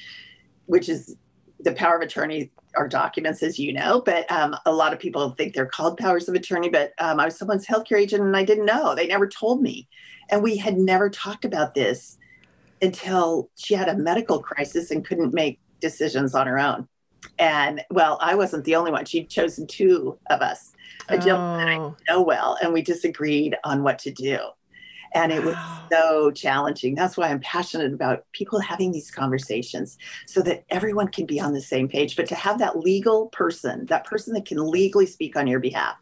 which 0.66 0.88
is 0.88 1.16
the 1.64 1.73
power 1.73 1.96
of 1.96 2.03
attorney 2.03 2.51
are 2.77 2.88
documents, 2.88 3.42
as 3.42 3.59
you 3.59 3.73
know, 3.73 4.01
but 4.01 4.31
um, 4.31 4.57
a 4.66 4.73
lot 4.73 4.92
of 4.92 4.99
people 4.99 5.31
think 5.31 5.55
they're 5.55 5.66
called 5.66 5.99
powers 5.99 6.29
of 6.29 6.35
attorney. 6.35 6.68
But 6.68 6.92
um, 6.99 7.18
I 7.18 7.25
was 7.25 7.37
someone's 7.37 7.66
healthcare 7.66 7.99
agent 7.99 8.23
and 8.23 8.37
I 8.37 8.44
didn't 8.44 8.66
know. 8.66 8.94
They 8.94 9.07
never 9.07 9.29
told 9.29 9.61
me. 9.61 9.88
And 10.31 10.42
we 10.42 10.57
had 10.57 10.77
never 10.77 11.11
talked 11.11 11.44
about 11.44 11.75
this 11.75 12.18
until 12.81 13.51
she 13.57 13.75
had 13.75 13.88
a 13.88 13.96
medical 13.96 14.40
crisis 14.40 14.90
and 14.90 15.05
couldn't 15.05 15.35
make 15.35 15.59
decisions 15.81 16.35
on 16.35 16.46
her 16.46 16.59
own. 16.59 16.88
And 17.38 17.83
well, 17.90 18.18
I 18.20 18.35
wasn't 18.35 18.64
the 18.64 18.77
only 18.77 18.92
one. 18.92 19.05
She'd 19.05 19.29
chosen 19.29 19.66
two 19.66 20.18
of 20.31 20.40
us, 20.40 20.73
a 21.09 21.14
oh. 21.14 21.18
gentleman 21.18 21.68
I 21.68 21.92
know 22.09 22.23
well, 22.23 22.57
and 22.62 22.73
we 22.73 22.83
disagreed 22.83 23.57
on 23.64 23.83
what 23.83 23.99
to 24.01 24.11
do. 24.11 24.38
And 25.14 25.33
it 25.33 25.42
was 25.42 25.57
so 25.90 26.31
challenging. 26.31 26.94
That's 26.94 27.16
why 27.16 27.29
I'm 27.29 27.40
passionate 27.40 27.92
about 27.92 28.25
people 28.33 28.61
having 28.61 28.92
these 28.92 29.11
conversations 29.11 29.99
so 30.27 30.40
that 30.42 30.64
everyone 30.70 31.09
can 31.09 31.27
be 31.27 31.40
on 31.40 31.53
the 31.53 31.61
same 31.61 31.88
page. 31.88 32.16
But 32.16 32.27
to 32.29 32.35
have 32.35 32.59
that 32.59 32.79
legal 32.79 33.27
person, 33.29 33.87
that 33.87 34.05
person 34.05 34.35
that 34.35 34.46
can 34.46 34.59
legally 34.59 35.07
speak 35.07 35.37
on 35.37 35.46
your 35.46 35.61
behalf. 35.61 35.96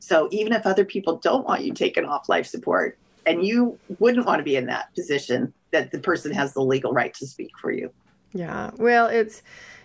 So 0.00 0.28
even 0.32 0.52
if 0.52 0.66
other 0.66 0.84
people 0.84 1.18
don't 1.18 1.46
want 1.46 1.64
you 1.64 1.72
taken 1.72 2.04
off 2.04 2.28
life 2.28 2.46
support, 2.46 2.98
and 3.26 3.44
you 3.44 3.78
wouldn't 3.98 4.26
want 4.26 4.38
to 4.38 4.42
be 4.42 4.56
in 4.56 4.66
that 4.66 4.94
position, 4.94 5.52
that 5.70 5.90
the 5.90 5.98
person 5.98 6.32
has 6.32 6.54
the 6.54 6.62
legal 6.62 6.92
right 6.92 7.12
to 7.14 7.26
speak 7.26 7.50
for 7.60 7.70
you. 7.70 7.92
Yeah. 8.32 8.70
Well, 8.78 9.06
it's 9.06 9.42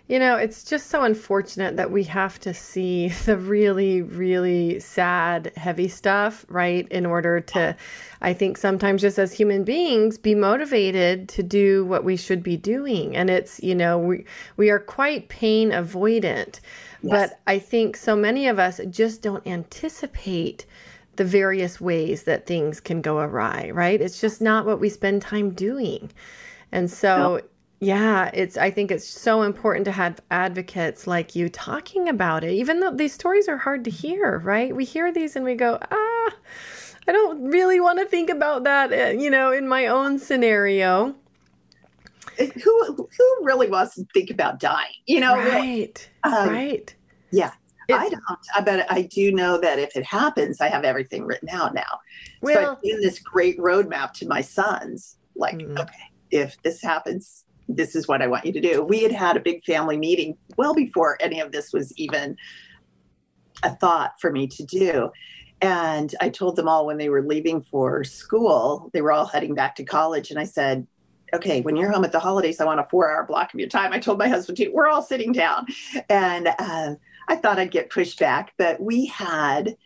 You 0.07 0.19
know, 0.19 0.35
it's 0.35 0.65
just 0.65 0.87
so 0.87 1.03
unfortunate 1.03 1.77
that 1.77 1.89
we 1.89 2.03
have 2.03 2.37
to 2.41 2.53
see 2.53 3.07
the 3.25 3.37
really, 3.37 4.01
really 4.01 4.79
sad, 4.79 5.53
heavy 5.55 5.87
stuff, 5.87 6.45
right? 6.49 6.87
In 6.89 7.05
order 7.05 7.39
to, 7.39 7.75
I 8.21 8.33
think 8.33 8.57
sometimes 8.57 9.01
just 9.01 9.17
as 9.17 9.31
human 9.31 9.63
beings, 9.63 10.17
be 10.17 10.35
motivated 10.35 11.29
to 11.29 11.43
do 11.43 11.85
what 11.85 12.03
we 12.03 12.17
should 12.17 12.43
be 12.43 12.57
doing. 12.57 13.15
And 13.15 13.29
it's, 13.29 13.63
you 13.63 13.75
know, 13.75 13.97
we, 13.97 14.25
we 14.57 14.69
are 14.69 14.79
quite 14.79 15.29
pain 15.29 15.69
avoidant. 15.71 16.59
Yes. 17.01 17.11
But 17.11 17.39
I 17.47 17.59
think 17.59 17.95
so 17.95 18.15
many 18.15 18.47
of 18.47 18.59
us 18.59 18.81
just 18.89 19.21
don't 19.21 19.45
anticipate 19.47 20.65
the 21.15 21.25
various 21.25 21.79
ways 21.79 22.23
that 22.23 22.45
things 22.45 22.79
can 22.79 23.01
go 23.01 23.19
awry, 23.19 23.69
right? 23.73 24.01
It's 24.01 24.19
just 24.19 24.41
not 24.41 24.65
what 24.65 24.79
we 24.79 24.89
spend 24.89 25.21
time 25.21 25.51
doing. 25.51 26.11
And 26.71 26.89
so, 26.89 27.41
yeah, 27.83 28.31
it's 28.33 28.57
I 28.57 28.71
think 28.71 28.91
it's 28.91 29.07
so 29.07 29.41
important 29.41 29.85
to 29.85 29.91
have 29.91 30.19
advocates 30.31 31.07
like 31.07 31.35
you 31.35 31.49
talking 31.49 32.09
about 32.09 32.43
it, 32.43 32.51
even 32.51 32.79
though 32.79 32.91
these 32.91 33.13
stories 33.13 33.47
are 33.47 33.57
hard 33.57 33.83
to 33.85 33.91
hear, 33.91 34.39
right? 34.39 34.75
We 34.75 34.85
hear 34.85 35.11
these 35.11 35.35
and 35.35 35.45
we 35.45 35.55
go, 35.55 35.77
ah, 35.81 36.33
I 37.07 37.11
don't 37.11 37.43
really 37.43 37.79
want 37.79 37.99
to 37.99 38.05
think 38.05 38.29
about 38.29 38.63
that, 38.63 38.91
uh, 38.91 39.11
you 39.11 39.29
know, 39.29 39.51
in 39.51 39.67
my 39.67 39.87
own 39.87 40.19
scenario. 40.19 41.15
Who 42.37 42.95
who 42.95 43.37
really 43.41 43.69
wants 43.69 43.95
to 43.95 44.05
think 44.13 44.29
about 44.29 44.59
dying? 44.59 44.93
You 45.05 45.19
know, 45.19 45.35
right? 45.35 46.09
Um, 46.23 46.49
right. 46.49 46.95
Yeah, 47.31 47.51
it's, 47.89 47.97
I 47.99 48.09
don't, 48.09 48.65
but 48.65 48.91
I 48.91 49.03
do 49.03 49.31
know 49.31 49.59
that 49.59 49.79
if 49.79 49.95
it 49.95 50.05
happens, 50.05 50.61
I 50.61 50.69
have 50.69 50.83
everything 50.83 51.25
written 51.25 51.49
out 51.49 51.73
now. 51.73 51.99
Well, 52.41 52.55
so 52.55 52.71
I've 52.71 52.81
given 52.81 53.01
this 53.01 53.19
great 53.19 53.57
roadmap 53.57 54.13
to 54.13 54.27
my 54.27 54.41
sons. 54.41 55.17
Like, 55.35 55.57
mm-hmm. 55.57 55.77
okay, 55.77 56.11
if 56.31 56.61
this 56.63 56.81
happens, 56.81 57.42
this 57.67 57.95
is 57.95 58.07
what 58.07 58.21
I 58.21 58.27
want 58.27 58.45
you 58.45 58.53
to 58.53 58.61
do. 58.61 58.83
We 58.83 59.03
had 59.03 59.11
had 59.11 59.37
a 59.37 59.41
big 59.41 59.63
family 59.63 59.97
meeting 59.97 60.37
well 60.57 60.73
before 60.73 61.17
any 61.21 61.39
of 61.39 61.51
this 61.51 61.73
was 61.73 61.91
even 61.97 62.37
a 63.63 63.75
thought 63.75 64.19
for 64.19 64.31
me 64.31 64.47
to 64.47 64.63
do. 64.63 65.11
And 65.61 66.13
I 66.19 66.29
told 66.29 66.57
them 66.57 66.67
all 66.67 66.85
when 66.85 66.97
they 66.97 67.09
were 67.09 67.21
leaving 67.21 67.61
for 67.61 68.03
school, 68.03 68.89
they 68.93 69.01
were 69.01 69.13
all 69.13 69.25
heading 69.25 69.55
back 69.55 69.75
to 69.75 69.85
college. 69.85 70.29
And 70.29 70.39
I 70.39 70.43
said, 70.43 70.85
okay, 71.33 71.61
when 71.61 71.75
you're 71.75 71.91
home 71.91 72.03
at 72.03 72.11
the 72.11 72.19
holidays, 72.19 72.59
I 72.59 72.65
want 72.65 72.79
a 72.79 72.87
four 72.91 73.09
hour 73.09 73.25
block 73.25 73.53
of 73.53 73.59
your 73.59 73.69
time. 73.69 73.93
I 73.93 73.99
told 73.99 74.19
my 74.19 74.27
husband, 74.27 74.57
too, 74.57 74.71
we're 74.73 74.89
all 74.89 75.01
sitting 75.01 75.31
down. 75.31 75.65
And 76.09 76.49
uh, 76.59 76.95
I 77.27 77.35
thought 77.37 77.59
I'd 77.59 77.71
get 77.71 77.89
pushed 77.89 78.19
back, 78.19 78.53
but 78.57 78.81
we 78.81 79.05
had 79.05 79.77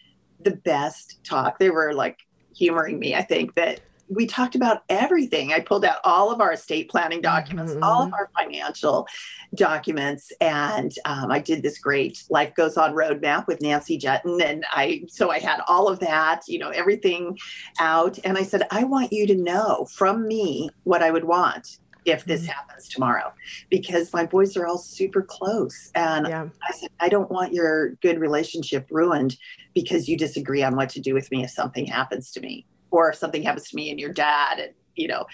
the 0.42 0.56
best 0.56 1.24
talk. 1.24 1.60
They 1.60 1.70
were 1.70 1.94
like 1.94 2.20
humoring 2.56 3.00
me, 3.00 3.16
I 3.16 3.22
think, 3.22 3.56
that 3.56 3.82
we 4.10 4.26
talked 4.26 4.56
about 4.56 4.84
everything. 4.90 5.54
I 5.54 5.60
pulled 5.60 5.86
out 5.86 5.98
all 6.04 6.32
of 6.32 6.42
our 6.42 6.54
estate 6.54 6.90
planning 6.90 7.22
documents, 7.22 7.74
mm-hmm. 7.74 7.84
all 7.84 8.04
of 8.04 8.14
our 8.14 8.30
financial 8.38 9.08
documents, 9.56 10.32
and 10.40 10.94
um, 11.06 11.32
I 11.32 11.40
did 11.40 11.62
this 11.62 11.78
great 11.78 12.24
life 12.30 12.54
goes 12.56 12.78
on 12.78 12.94
roadmap 12.94 13.48
with 13.48 13.62
Nancy 13.62 13.98
Juetten, 13.98 14.44
and 14.44 14.66
I 14.72 15.04
so 15.08 15.30
I 15.32 15.40
had 15.40 15.62
all 15.68 15.88
of 15.88 16.00
that, 16.00 16.42
you 16.48 16.60
know, 16.60 16.70
everything 16.70 17.38
out, 17.80 18.18
and 18.24 18.38
I 18.38 18.44
said, 18.44 18.64
I 18.72 18.84
want 18.84 19.12
you 19.12 19.28
to 19.28 19.36
know 19.36 19.86
from 19.86 20.28
me 20.28 20.70
what 20.84 21.04
I 21.04 21.12
would 21.12 21.26
want 21.26 21.80
if 22.06 22.24
this 22.24 22.42
mm-hmm. 22.42 22.52
happens 22.52 22.88
tomorrow 22.88 23.34
because 23.70 24.14
my 24.14 24.26
boys 24.26 24.56
are 24.56 24.66
all 24.66 24.78
super 24.78 25.22
close 25.22 25.92
and 25.94 26.26
yeah. 26.28 26.48
i 26.68 26.72
said 26.72 26.90
i 27.02 27.10
don't 27.10 27.30
want 27.30 27.54
your 27.54 27.90
good 27.96 28.18
relationship 28.18 28.88
ruined 28.90 29.36
because 29.74 30.08
you 30.08 30.18
disagree 30.18 30.64
on 30.64 30.76
what 30.76 30.90
to 30.90 31.02
do 31.02 31.14
with 31.14 31.30
me 31.32 31.44
if 31.44 31.50
something 31.50 31.86
happens 31.86 32.32
to 32.32 32.40
me 32.40 32.66
or 32.92 33.10
if 33.10 33.16
something 33.16 33.44
happens 33.44 33.70
to 33.70 33.76
me 33.76 33.90
and 33.90 34.00
your 34.00 34.12
dad 34.12 34.60
and 34.60 34.74
you 34.96 35.08
know 35.08 35.26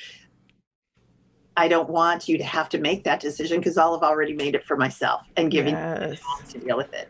i 1.56 1.68
don't 1.68 1.90
want 1.90 2.28
you 2.28 2.38
to 2.38 2.44
have 2.44 2.70
to 2.70 2.78
make 2.78 3.04
that 3.04 3.20
decision 3.20 3.60
because 3.60 3.78
i'll 3.78 3.94
have 3.94 4.04
already 4.04 4.34
made 4.34 4.56
it 4.56 4.66
for 4.66 4.78
myself 4.78 5.22
and 5.38 5.52
giving 5.52 5.74
yes. 5.74 6.22
to 6.50 6.60
deal 6.60 6.78
with 6.78 6.94
it 6.94 7.10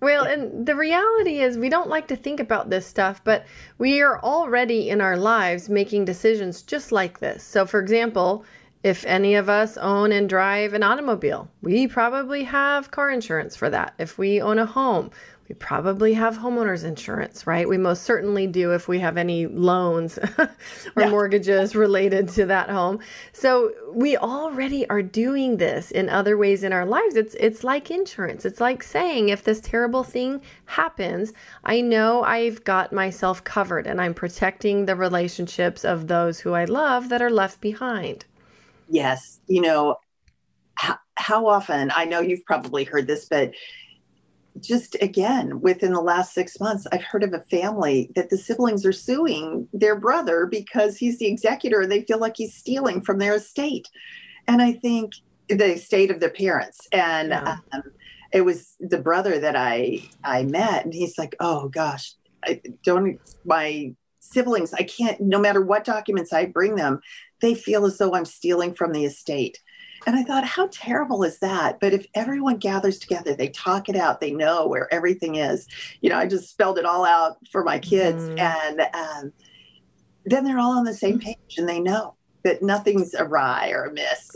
well, 0.00 0.24
and 0.24 0.66
the 0.66 0.76
reality 0.76 1.38
is, 1.38 1.56
we 1.56 1.70
don't 1.70 1.88
like 1.88 2.08
to 2.08 2.16
think 2.16 2.38
about 2.38 2.68
this 2.68 2.86
stuff, 2.86 3.22
but 3.24 3.46
we 3.78 4.02
are 4.02 4.20
already 4.20 4.90
in 4.90 5.00
our 5.00 5.16
lives 5.16 5.70
making 5.70 6.04
decisions 6.04 6.60
just 6.60 6.92
like 6.92 7.20
this. 7.20 7.42
So, 7.42 7.64
for 7.64 7.80
example, 7.80 8.44
if 8.82 9.06
any 9.06 9.34
of 9.34 9.48
us 9.48 9.78
own 9.78 10.12
and 10.12 10.28
drive 10.28 10.74
an 10.74 10.82
automobile, 10.82 11.48
we 11.62 11.86
probably 11.86 12.42
have 12.42 12.90
car 12.90 13.10
insurance 13.10 13.56
for 13.56 13.70
that. 13.70 13.94
If 13.98 14.18
we 14.18 14.42
own 14.42 14.58
a 14.58 14.66
home, 14.66 15.10
we 15.48 15.54
probably 15.54 16.14
have 16.14 16.38
homeowners 16.38 16.84
insurance, 16.84 17.46
right? 17.46 17.68
We 17.68 17.76
most 17.76 18.04
certainly 18.04 18.46
do 18.46 18.72
if 18.72 18.88
we 18.88 18.98
have 19.00 19.18
any 19.18 19.46
loans 19.46 20.18
or 20.38 20.48
yeah. 20.96 21.10
mortgages 21.10 21.76
related 21.76 22.28
to 22.30 22.46
that 22.46 22.70
home. 22.70 23.00
So 23.32 23.72
we 23.92 24.16
already 24.16 24.88
are 24.88 25.02
doing 25.02 25.58
this 25.58 25.90
in 25.90 26.08
other 26.08 26.38
ways 26.38 26.62
in 26.62 26.72
our 26.72 26.86
lives. 26.86 27.14
It's 27.14 27.34
it's 27.34 27.62
like 27.62 27.90
insurance. 27.90 28.46
It's 28.46 28.60
like 28.60 28.82
saying 28.82 29.28
if 29.28 29.44
this 29.44 29.60
terrible 29.60 30.02
thing 30.02 30.40
happens, 30.64 31.34
I 31.64 31.82
know 31.82 32.22
I've 32.22 32.64
got 32.64 32.92
myself 32.92 33.44
covered 33.44 33.86
and 33.86 34.00
I'm 34.00 34.14
protecting 34.14 34.86
the 34.86 34.96
relationships 34.96 35.84
of 35.84 36.08
those 36.08 36.40
who 36.40 36.54
I 36.54 36.64
love 36.64 37.10
that 37.10 37.20
are 37.20 37.30
left 37.30 37.60
behind. 37.60 38.24
Yes. 38.88 39.40
You 39.46 39.60
know, 39.60 39.96
how, 40.76 40.98
how 41.16 41.46
often, 41.46 41.92
I 41.94 42.04
know 42.06 42.20
you've 42.20 42.44
probably 42.44 42.84
heard 42.84 43.06
this, 43.06 43.26
but 43.26 43.52
just 44.60 44.96
again, 45.00 45.60
within 45.60 45.92
the 45.92 46.00
last 46.00 46.32
six 46.32 46.60
months, 46.60 46.86
I've 46.92 47.02
heard 47.02 47.24
of 47.24 47.32
a 47.32 47.40
family 47.40 48.10
that 48.14 48.30
the 48.30 48.38
siblings 48.38 48.86
are 48.86 48.92
suing 48.92 49.68
their 49.72 49.98
brother 49.98 50.46
because 50.46 50.96
he's 50.96 51.18
the 51.18 51.26
executor 51.26 51.80
and 51.80 51.90
they 51.90 52.02
feel 52.02 52.18
like 52.18 52.36
he's 52.36 52.54
stealing 52.54 53.00
from 53.00 53.18
their 53.18 53.34
estate. 53.34 53.88
And 54.46 54.62
I 54.62 54.72
think 54.72 55.12
the 55.48 55.74
estate 55.74 56.10
of 56.10 56.20
their 56.20 56.30
parents. 56.30 56.86
And 56.92 57.30
yeah. 57.30 57.56
um, 57.72 57.82
it 58.32 58.42
was 58.42 58.76
the 58.80 58.98
brother 58.98 59.38
that 59.38 59.56
I 59.56 60.02
I 60.22 60.42
met, 60.42 60.84
and 60.84 60.92
he's 60.92 61.16
like, 61.16 61.36
"Oh 61.40 61.68
gosh, 61.68 62.14
I 62.44 62.60
don't 62.84 63.18
my 63.44 63.94
siblings. 64.20 64.74
I 64.74 64.82
can't. 64.82 65.20
No 65.20 65.38
matter 65.38 65.60
what 65.60 65.84
documents 65.84 66.32
I 66.32 66.46
bring 66.46 66.74
them, 66.74 67.00
they 67.40 67.54
feel 67.54 67.86
as 67.86 67.98
though 67.98 68.14
I'm 68.14 68.24
stealing 68.24 68.74
from 68.74 68.92
the 68.92 69.04
estate. 69.04 69.60
And 70.06 70.16
I 70.16 70.22
thought, 70.22 70.44
how 70.44 70.68
terrible 70.70 71.22
is 71.24 71.38
that? 71.38 71.80
But 71.80 71.92
if 71.92 72.06
everyone 72.14 72.58
gathers 72.58 72.98
together, 72.98 73.34
they 73.34 73.48
talk 73.48 73.88
it 73.88 73.96
out, 73.96 74.20
they 74.20 74.32
know 74.32 74.66
where 74.66 74.92
everything 74.92 75.36
is. 75.36 75.66
You 76.00 76.10
know, 76.10 76.18
I 76.18 76.26
just 76.26 76.50
spelled 76.50 76.78
it 76.78 76.84
all 76.84 77.04
out 77.04 77.36
for 77.50 77.64
my 77.64 77.78
kids. 77.78 78.22
Mm. 78.24 78.38
And 78.38 78.80
um, 78.94 79.32
then 80.24 80.44
they're 80.44 80.58
all 80.58 80.76
on 80.76 80.84
the 80.84 80.94
same 80.94 81.18
page 81.18 81.56
and 81.58 81.68
they 81.68 81.80
know 81.80 82.14
that 82.42 82.62
nothing's 82.62 83.14
awry 83.14 83.70
or 83.70 83.84
amiss. 83.84 84.30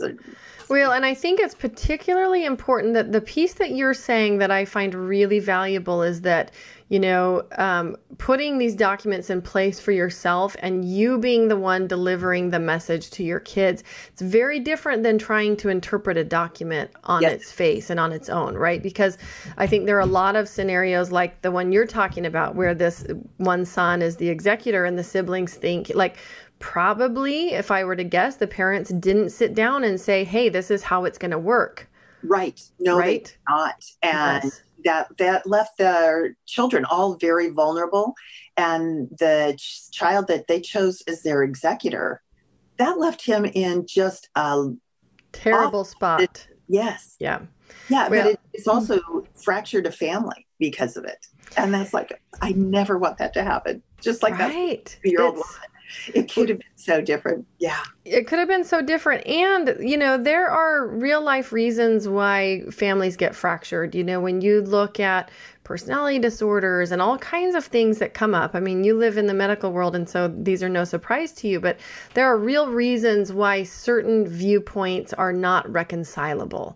Well, 0.69 0.91
and 0.91 1.03
I 1.03 1.15
think 1.15 1.39
it's 1.39 1.55
particularly 1.55 2.45
important 2.45 2.93
that 2.93 3.11
the 3.11 3.21
piece 3.21 3.53
that 3.55 3.71
you're 3.71 3.95
saying 3.95 4.37
that 4.37 4.51
I 4.51 4.65
find 4.65 4.93
really 4.93 5.39
valuable 5.39 6.03
is 6.03 6.21
that 6.21 6.51
you 6.89 6.99
know, 6.99 7.43
um, 7.57 7.95
putting 8.17 8.57
these 8.57 8.75
documents 8.75 9.29
in 9.29 9.43
place 9.43 9.79
for 9.79 9.91
yourself 9.91 10.55
and 10.59 10.83
you 10.83 11.19
being 11.19 11.47
the 11.47 11.55
one 11.55 11.87
delivering 11.87 12.49
the 12.49 12.59
message 12.59 13.11
to 13.11 13.23
your 13.23 13.39
kids. 13.39 13.83
It's 14.11 14.23
very 14.23 14.59
different 14.59 15.03
than 15.03 15.19
trying 15.19 15.55
to 15.57 15.69
interpret 15.69 16.17
a 16.17 16.23
document 16.23 16.89
on 17.03 17.21
yes. 17.21 17.33
its 17.33 17.51
face 17.51 17.91
and 17.91 17.99
on 17.99 18.11
its 18.11 18.27
own, 18.27 18.55
right? 18.55 18.81
Because 18.81 19.19
I 19.57 19.67
think 19.67 19.85
there 19.85 19.97
are 19.97 20.01
a 20.01 20.07
lot 20.07 20.35
of 20.35 20.49
scenarios 20.49 21.11
like 21.11 21.43
the 21.43 21.51
one 21.51 21.71
you're 21.71 21.85
talking 21.85 22.25
about 22.25 22.55
where 22.55 22.73
this 22.73 23.05
one 23.37 23.65
son 23.65 24.01
is 24.01 24.17
the 24.17 24.29
executor 24.29 24.83
and 24.83 24.97
the 24.97 25.03
siblings 25.03 25.53
think, 25.53 25.91
like, 25.93 26.17
probably, 26.59 27.51
if 27.53 27.71
I 27.71 27.83
were 27.83 27.95
to 27.95 28.03
guess, 28.03 28.35
the 28.35 28.47
parents 28.47 28.91
didn't 28.91 29.29
sit 29.29 29.53
down 29.53 29.83
and 29.83 29.99
say, 29.99 30.23
hey, 30.23 30.49
this 30.49 30.69
is 30.69 30.83
how 30.83 31.05
it's 31.05 31.17
going 31.17 31.31
to 31.31 31.39
work. 31.39 31.89
Right. 32.23 32.61
No, 32.79 32.97
right? 32.97 33.35
not. 33.47 33.83
And 34.03 34.43
yes 34.43 34.61
that 34.85 35.07
that 35.17 35.45
left 35.45 35.77
their 35.77 36.35
children 36.45 36.85
all 36.85 37.15
very 37.15 37.49
vulnerable 37.49 38.13
and 38.57 39.09
the 39.19 39.55
ch- 39.57 39.91
child 39.91 40.27
that 40.27 40.47
they 40.47 40.61
chose 40.61 41.01
as 41.07 41.21
their 41.23 41.43
executor 41.43 42.21
that 42.77 42.97
left 42.97 43.25
him 43.25 43.45
in 43.45 43.85
just 43.85 44.29
a 44.35 44.67
terrible 45.31 45.83
spot 45.83 46.21
it, 46.21 46.47
yes 46.67 47.15
yeah 47.19 47.39
yeah 47.89 48.07
well, 48.09 48.23
but 48.23 48.31
it, 48.33 48.39
it's 48.53 48.67
also 48.67 48.99
fractured 49.35 49.85
a 49.85 49.91
family 49.91 50.45
because 50.59 50.97
of 50.97 51.05
it 51.05 51.27
and 51.57 51.73
that's 51.73 51.93
like 51.93 52.21
i 52.41 52.51
never 52.53 52.97
want 52.97 53.17
that 53.17 53.33
to 53.33 53.43
happen 53.43 53.81
just 54.01 54.23
like 54.23 54.37
right. 54.37 54.97
that 55.01 55.09
year 55.09 55.21
old 55.21 55.43
it 56.13 56.31
could 56.31 56.49
have 56.49 56.59
been 56.59 56.67
so 56.75 57.01
different. 57.01 57.45
Yeah. 57.59 57.81
It 58.05 58.27
could 58.27 58.39
have 58.39 58.47
been 58.47 58.63
so 58.63 58.81
different. 58.81 59.25
And, 59.27 59.75
you 59.79 59.97
know, 59.97 60.17
there 60.17 60.49
are 60.49 60.87
real 60.87 61.21
life 61.21 61.51
reasons 61.51 62.07
why 62.07 62.63
families 62.71 63.17
get 63.17 63.35
fractured. 63.35 63.95
You 63.95 64.03
know, 64.03 64.19
when 64.19 64.41
you 64.41 64.61
look 64.61 64.99
at 64.99 65.31
personality 65.69 66.17
disorders 66.17 66.91
and 66.91 66.99
all 66.99 67.19
kinds 67.19 67.53
of 67.53 67.63
things 67.63 67.99
that 67.99 68.15
come 68.15 68.33
up. 68.33 68.55
I 68.55 68.59
mean, 68.59 68.83
you 68.83 68.97
live 68.97 69.19
in 69.19 69.27
the 69.27 69.35
medical 69.35 69.71
world, 69.71 69.95
and 69.95 70.09
so 70.09 70.27
these 70.27 70.63
are 70.63 70.69
no 70.69 70.83
surprise 70.83 71.31
to 71.33 71.47
you, 71.47 71.59
but 71.59 71.77
there 72.15 72.25
are 72.25 72.39
real 72.39 72.71
reasons 72.71 73.31
why 73.31 73.61
certain 73.61 74.27
viewpoints 74.27 75.13
are 75.13 75.31
not 75.31 75.71
reconcilable. 75.71 76.75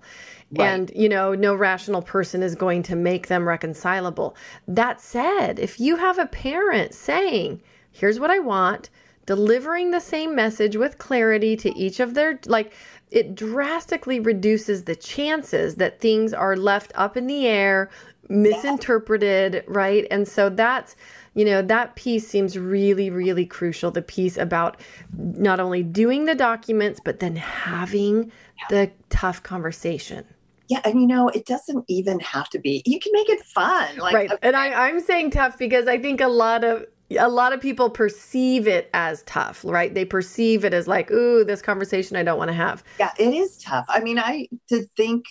Right. 0.52 0.67
And, 0.67 0.91
you 0.95 1.10
know, 1.10 1.34
no 1.34 1.56
rational 1.56 2.04
person 2.04 2.43
is 2.43 2.54
going 2.54 2.84
to 2.84 2.95
make 2.95 3.30
them 3.30 3.47
reconcilable. 3.47 4.36
That 4.67 5.02
said, 5.02 5.58
if 5.58 5.80
you 5.80 5.95
have 5.95 6.19
a 6.19 6.28
parent 6.28 6.93
saying, 6.93 7.63
here's 7.93 8.19
what 8.19 8.29
I 8.29 8.39
want, 8.39 8.89
delivering 9.25 9.91
the 9.91 10.01
same 10.01 10.36
message 10.36 10.75
with 10.75 10.97
clarity 10.97 11.56
to 11.56 11.73
each 11.77 11.99
of 12.01 12.13
their 12.13 12.39
like 12.45 12.73
it 13.12 13.36
drastically 13.36 14.19
reduces 14.19 14.84
the 14.84 14.95
chances 14.95 15.75
that 15.75 16.01
things 16.01 16.34
are 16.34 16.58
left 16.58 16.91
up 16.95 17.15
in 17.15 17.27
the 17.27 17.47
air, 17.47 17.89
misinterpreted, 18.27 19.63
right? 19.67 20.06
And 20.12 20.27
so 20.27 20.49
that's 20.49 20.95
you 21.36 21.45
know, 21.45 21.62
that 21.63 21.95
piece 21.95 22.27
seems 22.27 22.58
really, 22.58 23.10
really 23.10 23.45
crucial. 23.45 23.89
The 23.89 24.01
piece 24.01 24.38
about 24.38 24.79
not 25.17 25.60
only 25.60 25.82
doing 25.82 26.25
the 26.25 26.36
documents, 26.36 26.99
but 27.03 27.19
then 27.19 27.36
having 27.36 28.32
the 28.69 28.91
tough 29.10 29.41
conversation. 29.41 30.25
Yeah, 30.69 30.82
and 30.86 31.01
you 31.01 31.08
know, 31.08 31.27
it 31.29 31.45
doesn't 31.45 31.86
even 31.88 32.19
have 32.19 32.49
to 32.51 32.60
be. 32.60 32.84
You 32.86 32.99
can 32.99 33.12
make 33.13 33.29
it 33.29 33.41
fun, 33.43 33.97
like, 33.97 34.13
right? 34.13 34.32
And 34.41 34.56
I, 34.56 34.88
I'm 34.88 34.99
saying 34.99 35.32
tough 35.32 35.58
because 35.58 35.88
I 35.88 35.99
think 35.99 36.21
a 36.21 36.27
lot 36.27 36.63
of 36.63 36.86
a 37.17 37.28
lot 37.28 37.54
of 37.54 37.62
people 37.62 37.89
perceive 37.89 38.67
it 38.67 38.89
as 38.93 39.23
tough, 39.23 39.63
right? 39.63 39.93
They 39.93 40.06
perceive 40.06 40.65
it 40.65 40.73
as 40.73 40.88
like, 40.88 41.12
ooh, 41.12 41.43
this 41.43 41.62
conversation 41.62 42.17
I 42.17 42.23
don't 42.23 42.38
want 42.38 42.49
to 42.49 42.56
have. 42.56 42.84
Yeah, 42.99 43.12
it 43.17 43.34
is 43.34 43.58
tough. 43.58 43.86
I 43.89 44.02
mean, 44.02 44.19
I 44.19 44.47
to 44.69 44.84
think, 44.97 45.26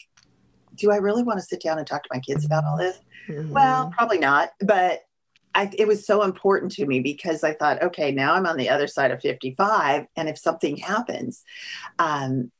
do 0.75 0.90
I 0.90 0.97
really 0.97 1.23
want 1.23 1.38
to 1.38 1.45
sit 1.45 1.62
down 1.62 1.79
and 1.79 1.87
talk 1.87 2.03
to 2.03 2.09
my 2.12 2.21
kids 2.21 2.45
about 2.45 2.64
all 2.64 2.77
this? 2.77 2.99
Mm-hmm. 3.29 3.53
Well, 3.53 3.92
probably 3.97 4.18
not. 4.18 4.51
But 4.61 5.03
I, 5.55 5.71
it 5.77 5.87
was 5.87 6.07
so 6.07 6.23
important 6.23 6.73
to 6.73 6.87
me 6.87 7.01
because 7.01 7.45
I 7.45 7.53
thought, 7.53 7.83
okay, 7.83 8.11
now 8.11 8.35
I'm 8.35 8.47
on 8.47 8.57
the 8.57 8.71
other 8.71 8.87
side 8.87 9.11
of 9.11 9.21
55, 9.21 10.07
and 10.16 10.29
if 10.29 10.38
something 10.38 10.77
happens, 10.77 11.45
um, 11.99 12.51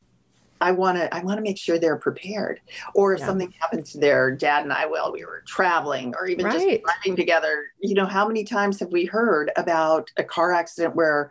I 0.63 0.71
want 0.71 0.97
to 0.97 1.13
I 1.15 1.23
want 1.23 1.39
to 1.39 1.43
make 1.43 1.59
sure 1.59 1.79
they're 1.79 1.97
prepared. 1.97 2.61
Or 2.95 3.13
if 3.13 3.21
yeah. 3.21 3.27
something 3.27 3.53
happened 3.61 3.85
to 3.87 3.99
their 3.99 4.31
dad 4.31 4.63
and 4.63 4.73
I 4.73 4.87
while 4.87 5.13
we 5.13 5.25
were 5.25 5.43
traveling, 5.47 6.15
or 6.15 6.27
even 6.27 6.47
right. 6.47 6.55
just 6.55 6.83
driving 6.83 7.17
together, 7.17 7.65
you 7.81 7.95
know, 7.95 8.07
how 8.07 8.27
many 8.27 8.45
times 8.45 8.79
have 8.81 8.93
we 8.93 9.05
heard 9.05 9.51
about 9.57 10.11
a 10.17 10.25
car 10.25 10.53
accident 10.53 10.95
where 10.95 11.31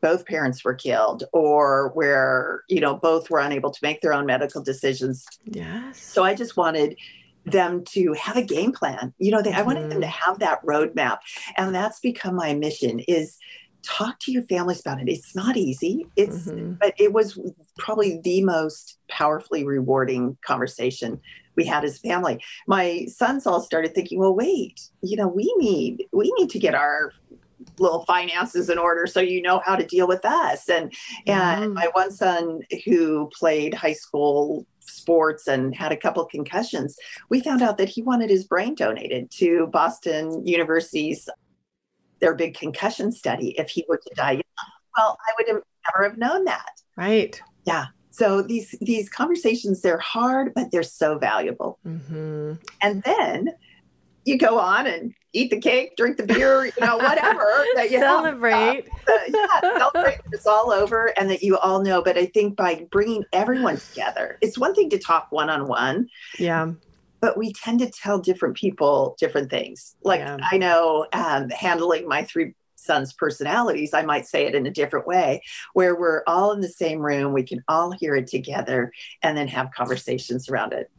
both 0.00 0.26
parents 0.26 0.64
were 0.64 0.74
killed 0.74 1.24
or 1.32 1.90
where 1.94 2.64
you 2.68 2.80
know 2.80 2.96
both 2.96 3.30
were 3.30 3.38
unable 3.38 3.70
to 3.70 3.78
make 3.82 4.00
their 4.00 4.12
own 4.12 4.26
medical 4.26 4.60
decisions 4.60 5.24
yes 5.44 6.00
so 6.02 6.24
i 6.24 6.34
just 6.34 6.56
wanted 6.56 6.96
them 7.44 7.84
to 7.84 8.12
have 8.14 8.36
a 8.36 8.42
game 8.42 8.72
plan 8.72 9.14
you 9.18 9.30
know 9.30 9.40
they, 9.40 9.52
i 9.52 9.62
wanted 9.62 9.82
them 9.82 10.00
to 10.00 10.06
mm-hmm. 10.06 10.30
have 10.30 10.40
that 10.40 10.60
roadmap 10.64 11.18
and 11.56 11.72
that's 11.72 12.00
become 12.00 12.34
my 12.34 12.54
mission 12.54 12.98
is 13.06 13.38
talk 13.82 14.18
to 14.20 14.32
your 14.32 14.42
families 14.44 14.80
about 14.80 15.00
it. 15.00 15.08
It's 15.08 15.34
not 15.34 15.56
easy. 15.56 16.06
It's 16.16 16.46
mm-hmm. 16.46 16.74
but 16.80 16.94
it 16.98 17.12
was 17.12 17.38
probably 17.78 18.20
the 18.22 18.42
most 18.42 18.98
powerfully 19.08 19.64
rewarding 19.64 20.36
conversation 20.44 21.20
we 21.56 21.64
had 21.64 21.84
as 21.84 21.98
family. 21.98 22.42
My 22.66 23.06
sons 23.06 23.46
all 23.46 23.60
started 23.60 23.94
thinking, 23.94 24.18
well, 24.18 24.34
wait, 24.34 24.80
you 25.02 25.16
know, 25.16 25.28
we 25.28 25.52
need 25.58 26.04
we 26.12 26.32
need 26.38 26.50
to 26.50 26.58
get 26.58 26.74
our 26.74 27.12
little 27.78 28.04
finances 28.04 28.70
in 28.70 28.78
order 28.78 29.06
so 29.06 29.20
you 29.20 29.42
know 29.42 29.60
how 29.64 29.76
to 29.76 29.84
deal 29.84 30.06
with 30.06 30.24
us. 30.24 30.68
And 30.68 30.92
and 31.26 31.74
my 31.74 31.88
one 31.92 32.12
son 32.12 32.60
who 32.84 33.30
played 33.38 33.74
high 33.74 33.92
school 33.92 34.66
sports 34.80 35.46
and 35.46 35.74
had 35.74 35.92
a 35.92 35.96
couple 35.96 36.24
concussions, 36.24 36.96
we 37.28 37.40
found 37.40 37.62
out 37.62 37.78
that 37.78 37.88
he 37.88 38.02
wanted 38.02 38.30
his 38.30 38.44
brain 38.44 38.74
donated 38.74 39.30
to 39.32 39.66
Boston 39.66 40.46
University's 40.46 41.28
their 42.20 42.34
big 42.34 42.56
concussion 42.56 43.12
study 43.12 43.54
if 43.58 43.70
he 43.70 43.84
were 43.88 43.98
to 43.98 44.14
die 44.14 44.32
young. 44.32 44.42
Well, 44.96 45.18
I 45.28 45.32
would 45.38 45.48
have 45.48 45.62
never 45.86 46.08
have 46.08 46.18
known 46.18 46.44
that. 46.44 46.80
Right. 46.96 47.40
Yeah. 47.64 47.86
So 48.10 48.42
these 48.42 48.74
these 48.80 49.08
conversations 49.08 49.80
they're 49.80 49.98
hard, 49.98 50.52
but 50.54 50.70
they're 50.72 50.82
so 50.82 51.18
valuable. 51.18 51.78
Mm-hmm. 51.86 52.54
And 52.82 53.02
then 53.04 53.50
you 54.24 54.36
go 54.36 54.58
on 54.58 54.86
and 54.86 55.14
eat 55.32 55.50
the 55.50 55.60
cake, 55.60 55.96
drink 55.96 56.16
the 56.16 56.26
beer, 56.26 56.66
you 56.66 56.72
know, 56.80 56.96
whatever. 56.96 57.64
that 57.76 57.90
you 57.90 58.00
celebrate. 58.00 58.88
Uh, 59.08 59.12
yeah, 59.28 59.60
celebrate. 59.78 60.18
It's 60.32 60.46
all 60.46 60.72
over, 60.72 61.12
and 61.18 61.30
that 61.30 61.42
you 61.42 61.56
all 61.58 61.82
know. 61.82 62.02
But 62.02 62.18
I 62.18 62.26
think 62.26 62.56
by 62.56 62.86
bringing 62.90 63.24
everyone 63.32 63.76
together, 63.76 64.36
it's 64.40 64.58
one 64.58 64.74
thing 64.74 64.90
to 64.90 64.98
talk 64.98 65.28
one 65.30 65.48
on 65.48 65.68
one. 65.68 66.08
Yeah 66.38 66.72
but 67.20 67.36
we 67.36 67.52
tend 67.52 67.80
to 67.80 67.90
tell 67.90 68.18
different 68.18 68.56
people 68.56 69.16
different 69.18 69.50
things. 69.50 69.96
Like 70.02 70.20
yeah. 70.20 70.36
I 70.50 70.58
know 70.58 71.06
um, 71.12 71.50
handling 71.50 72.08
my 72.08 72.24
three 72.24 72.54
sons' 72.76 73.12
personalities, 73.12 73.92
I 73.92 74.02
might 74.02 74.26
say 74.26 74.46
it 74.46 74.54
in 74.54 74.66
a 74.66 74.70
different 74.70 75.06
way, 75.06 75.42
where 75.74 75.94
we're 75.94 76.22
all 76.26 76.52
in 76.52 76.60
the 76.60 76.68
same 76.68 77.00
room, 77.00 77.32
we 77.32 77.42
can 77.42 77.62
all 77.68 77.92
hear 77.92 78.16
it 78.16 78.26
together, 78.26 78.92
and 79.22 79.36
then 79.36 79.48
have 79.48 79.70
conversations 79.72 80.48
around 80.48 80.72
it. 80.72 80.90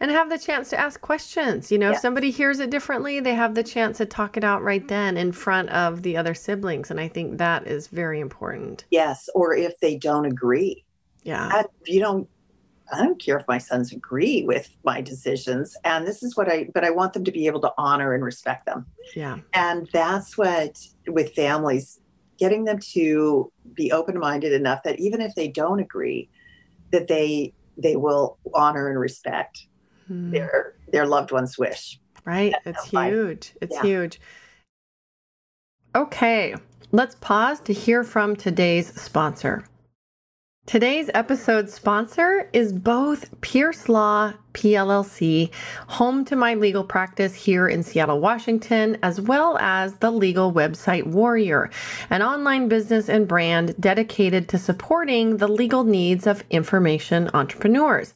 And 0.00 0.10
have 0.10 0.30
the 0.30 0.38
chance 0.38 0.70
to 0.70 0.80
ask 0.80 1.00
questions. 1.00 1.70
You 1.70 1.78
know, 1.78 1.90
yeah. 1.90 1.96
if 1.96 2.00
somebody 2.00 2.30
hears 2.30 2.60
it 2.60 2.70
differently, 2.70 3.20
they 3.20 3.34
have 3.34 3.54
the 3.54 3.64
chance 3.64 3.98
to 3.98 4.06
talk 4.06 4.36
it 4.36 4.44
out 4.44 4.62
right 4.62 4.86
then 4.86 5.16
in 5.16 5.32
front 5.32 5.68
of 5.70 6.02
the 6.02 6.16
other 6.16 6.34
siblings. 6.34 6.90
And 6.90 7.00
I 7.00 7.08
think 7.08 7.38
that 7.38 7.66
is 7.66 7.88
very 7.88 8.20
important. 8.20 8.84
Yes. 8.90 9.28
Or 9.34 9.54
if 9.54 9.78
they 9.80 9.98
don't 9.98 10.24
agree. 10.24 10.84
Yeah. 11.24 11.50
And 11.52 11.66
you 11.84 12.00
don't 12.00 12.28
I 12.92 13.04
don't 13.04 13.20
care 13.22 13.38
if 13.38 13.46
my 13.46 13.58
sons 13.58 13.92
agree 13.92 14.44
with 14.44 14.74
my 14.84 15.00
decisions. 15.00 15.76
And 15.84 16.06
this 16.06 16.22
is 16.22 16.36
what 16.36 16.50
I, 16.50 16.68
but 16.72 16.84
I 16.84 16.90
want 16.90 17.12
them 17.12 17.24
to 17.24 17.32
be 17.32 17.46
able 17.46 17.60
to 17.62 17.72
honor 17.76 18.14
and 18.14 18.24
respect 18.24 18.66
them. 18.66 18.86
Yeah. 19.14 19.38
And 19.54 19.88
that's 19.92 20.38
what, 20.38 20.78
with 21.06 21.34
families, 21.34 22.00
getting 22.38 22.64
them 22.64 22.78
to 22.78 23.52
be 23.74 23.92
open 23.92 24.18
minded 24.18 24.52
enough 24.52 24.82
that 24.84 24.98
even 25.00 25.20
if 25.20 25.34
they 25.34 25.48
don't 25.48 25.80
agree, 25.80 26.28
that 26.90 27.08
they, 27.08 27.52
they 27.76 27.96
will 27.96 28.38
honor 28.54 28.88
and 28.88 28.98
respect 28.98 29.66
hmm. 30.06 30.30
their, 30.30 30.74
their 30.90 31.06
loved 31.06 31.32
one's 31.32 31.58
wish. 31.58 32.00
Right. 32.24 32.54
It's 32.64 32.88
huge. 32.88 33.54
It's 33.60 33.74
yeah. 33.74 33.82
huge. 33.82 34.20
Okay. 35.94 36.54
Let's 36.92 37.16
pause 37.16 37.60
to 37.60 37.72
hear 37.72 38.02
from 38.04 38.36
today's 38.36 38.94
sponsor. 39.00 39.64
Today's 40.68 41.08
episode 41.14 41.70
sponsor 41.70 42.50
is 42.52 42.74
both 42.74 43.40
Pearce 43.40 43.88
Law 43.88 44.34
PLLC, 44.52 45.50
home 45.86 46.26
to 46.26 46.36
my 46.36 46.56
legal 46.56 46.84
practice 46.84 47.34
here 47.34 47.66
in 47.66 47.82
Seattle, 47.82 48.20
Washington, 48.20 48.98
as 49.02 49.18
well 49.18 49.56
as 49.62 49.94
the 49.94 50.10
legal 50.10 50.52
website 50.52 51.06
Warrior, 51.06 51.70
an 52.10 52.20
online 52.20 52.68
business 52.68 53.08
and 53.08 53.26
brand 53.26 53.76
dedicated 53.80 54.46
to 54.50 54.58
supporting 54.58 55.38
the 55.38 55.48
legal 55.48 55.84
needs 55.84 56.26
of 56.26 56.44
information 56.50 57.30
entrepreneurs. 57.32 58.12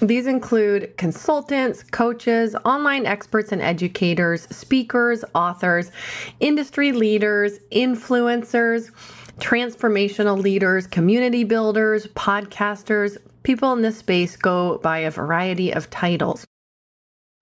These 0.00 0.26
include 0.26 0.96
consultants, 0.96 1.82
coaches, 1.82 2.56
online 2.64 3.06
experts 3.06 3.52
and 3.52 3.60
educators, 3.60 4.48
speakers, 4.48 5.24
authors, 5.34 5.92
industry 6.40 6.90
leaders, 6.90 7.58
influencers 7.70 8.90
transformational 9.38 10.40
leaders, 10.40 10.86
community 10.86 11.44
builders, 11.44 12.06
podcasters. 12.08 13.16
People 13.42 13.72
in 13.72 13.82
this 13.82 13.98
space 13.98 14.36
go 14.36 14.78
by 14.78 14.98
a 14.98 15.10
variety 15.10 15.72
of 15.72 15.88
titles. 15.90 16.46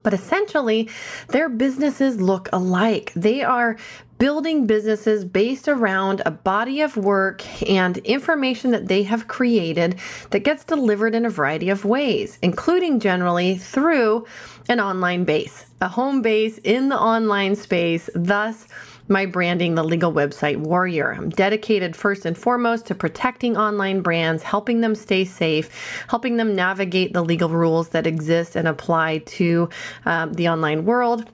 But 0.03 0.15
essentially, 0.15 0.89
their 1.29 1.49
businesses 1.49 2.21
look 2.21 2.49
alike. 2.53 3.13
They 3.17 3.43
are 3.43 3.77
building 4.19 4.67
businesses 4.67 5.25
based 5.25 5.69
around 5.69 6.23
a 6.25 6.31
body 6.31 6.81
of 6.81 6.97
work 6.97 7.45
and 7.69 7.99
information 7.99 8.71
that 8.73 8.89
they 8.89 9.03
have 9.03 9.29
created 9.29 9.99
that 10.31 10.41
gets 10.41 10.65
delivered 10.65 11.15
in 11.15 11.25
a 11.25 11.31
variety 11.31 11.69
of 11.69 11.85
ways, 11.85 12.39
including 12.43 13.01
generally 13.01 13.57
through 13.57 14.25
an 14.69 14.81
online 14.81 15.25
base, 15.25 15.67
a 15.81 15.89
home 15.89 16.23
base 16.23 16.59
in 16.59 16.89
the 16.89 16.99
online 16.99 17.57
space, 17.57 18.09
thus 18.15 18.67
my 19.09 19.27
branding, 19.27 19.75
the 19.75 19.85
legal 19.85 20.13
website 20.13 20.59
Warrior. 20.59 21.13
I'm 21.13 21.31
dedicated 21.31 21.97
first 21.97 22.27
and 22.27 22.37
foremost 22.37 22.87
to 22.87 22.95
protecting 22.95 23.57
online 23.57 24.01
brands, 24.01 24.43
helping 24.43 24.81
them 24.81 24.95
stay 24.95 25.25
safe, 25.25 25.71
helping 26.09 26.37
them 26.37 26.55
navigate 26.55 27.13
the 27.13 27.23
legal 27.23 27.49
rules 27.49 27.91
that 27.91 28.07
exist 28.07 28.57
and 28.57 28.69
apply 28.69 29.19
to 29.19 29.69
um, 30.05 30.33
the 30.35 30.49
online 30.49 30.85
world 30.85 31.31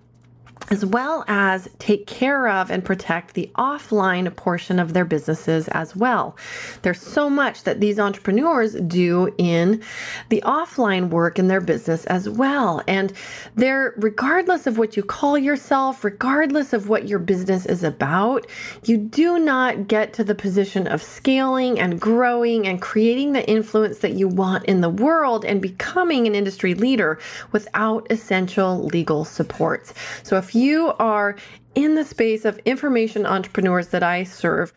as 0.70 0.84
well 0.84 1.24
as 1.28 1.68
take 1.78 2.06
care 2.06 2.48
of 2.48 2.70
and 2.70 2.84
protect 2.84 3.34
the 3.34 3.50
offline 3.56 4.34
portion 4.34 4.78
of 4.78 4.92
their 4.92 5.04
businesses 5.04 5.68
as 5.68 5.94
well. 5.94 6.36
There's 6.82 7.00
so 7.00 7.28
much 7.28 7.64
that 7.64 7.80
these 7.80 7.98
entrepreneurs 7.98 8.74
do 8.74 9.34
in 9.38 9.82
the 10.30 10.42
offline 10.44 11.10
work 11.10 11.38
in 11.38 11.48
their 11.48 11.60
business 11.60 12.06
as 12.06 12.28
well. 12.28 12.82
And 12.88 13.12
they're, 13.54 13.94
regardless 13.96 14.66
of 14.66 14.78
what 14.78 14.96
you 14.96 15.02
call 15.02 15.36
yourself, 15.36 16.04
regardless 16.04 16.72
of 16.72 16.88
what 16.88 17.08
your 17.08 17.18
business 17.18 17.66
is 17.66 17.84
about, 17.84 18.46
you 18.84 18.96
do 18.96 19.38
not 19.38 19.88
get 19.88 20.12
to 20.14 20.24
the 20.24 20.34
position 20.34 20.86
of 20.86 21.02
scaling 21.02 21.78
and 21.78 22.00
growing 22.00 22.66
and 22.66 22.80
creating 22.80 23.32
the 23.32 23.48
influence 23.48 23.98
that 23.98 24.14
you 24.14 24.28
want 24.28 24.64
in 24.64 24.80
the 24.80 24.88
world 24.88 25.44
and 25.44 25.60
becoming 25.60 26.26
an 26.26 26.34
industry 26.34 26.74
leader 26.74 27.18
without 27.52 28.06
essential 28.10 28.84
legal 28.84 29.24
supports. 29.24 29.92
So 30.22 30.36
if 30.36 30.53
you 30.54 30.92
are 30.98 31.36
in 31.74 31.94
the 31.94 32.04
space 32.04 32.44
of 32.44 32.58
information 32.64 33.26
entrepreneurs 33.26 33.88
that 33.88 34.02
I 34.02 34.24
serve, 34.24 34.72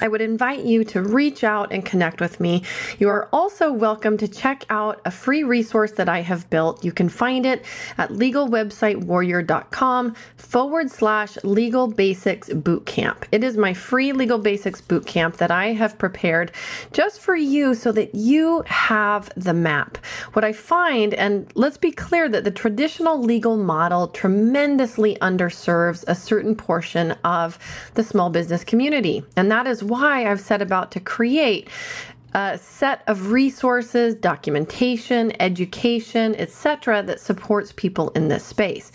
I 0.00 0.06
would 0.06 0.20
invite 0.20 0.64
you 0.64 0.84
to 0.84 1.02
reach 1.02 1.42
out 1.42 1.72
and 1.72 1.84
connect 1.84 2.20
with 2.20 2.38
me. 2.40 2.62
You 2.98 3.08
are 3.08 3.28
also 3.32 3.72
welcome 3.72 4.16
to 4.18 4.28
check 4.28 4.64
out 4.70 5.00
a 5.04 5.10
free 5.10 5.42
resource 5.42 5.90
that 5.92 6.08
I 6.08 6.20
have 6.20 6.48
built. 6.50 6.84
You 6.84 6.92
can 6.92 7.08
find 7.08 7.44
it 7.46 7.64
at 7.96 8.10
legalwebsitewarrior.com 8.10 10.14
forward 10.36 10.90
slash 10.90 11.38
legal 11.42 11.88
basics 11.88 12.48
bootcamp. 12.48 13.24
It 13.32 13.42
is 13.42 13.56
my 13.56 13.74
free 13.74 14.12
legal 14.12 14.38
basics 14.38 14.80
bootcamp 14.80 15.38
that 15.38 15.50
I 15.50 15.72
have 15.72 15.98
prepared 15.98 16.52
just 16.92 17.20
for 17.20 17.34
you 17.34 17.74
so 17.74 17.90
that 17.92 18.14
you 18.14 18.62
have 18.66 19.30
the 19.36 19.54
map. 19.54 19.98
What 20.34 20.44
I 20.44 20.52
find, 20.52 21.14
and 21.14 21.50
let's 21.54 21.78
be 21.78 21.90
clear 21.90 22.28
that 22.28 22.44
the 22.44 22.50
traditional 22.50 23.20
legal 23.20 23.56
model 23.56 24.08
tremendously 24.08 25.16
underserves 25.22 26.04
a 26.06 26.14
certain 26.14 26.54
portion 26.54 27.12
of 27.24 27.58
the 27.94 28.04
small 28.04 28.28
business 28.30 28.64
community, 28.64 29.24
and 29.36 29.50
that 29.50 29.66
is 29.78 29.84
why 29.84 30.30
I've 30.30 30.40
set 30.40 30.60
about 30.60 30.90
to 30.92 31.00
create 31.00 31.68
a 32.34 32.58
set 32.58 33.02
of 33.06 33.32
resources, 33.32 34.14
documentation, 34.14 35.32
education, 35.40 36.34
etc. 36.36 37.02
that 37.02 37.20
supports 37.20 37.72
people 37.72 38.10
in 38.10 38.28
this 38.28 38.44
space. 38.44 38.92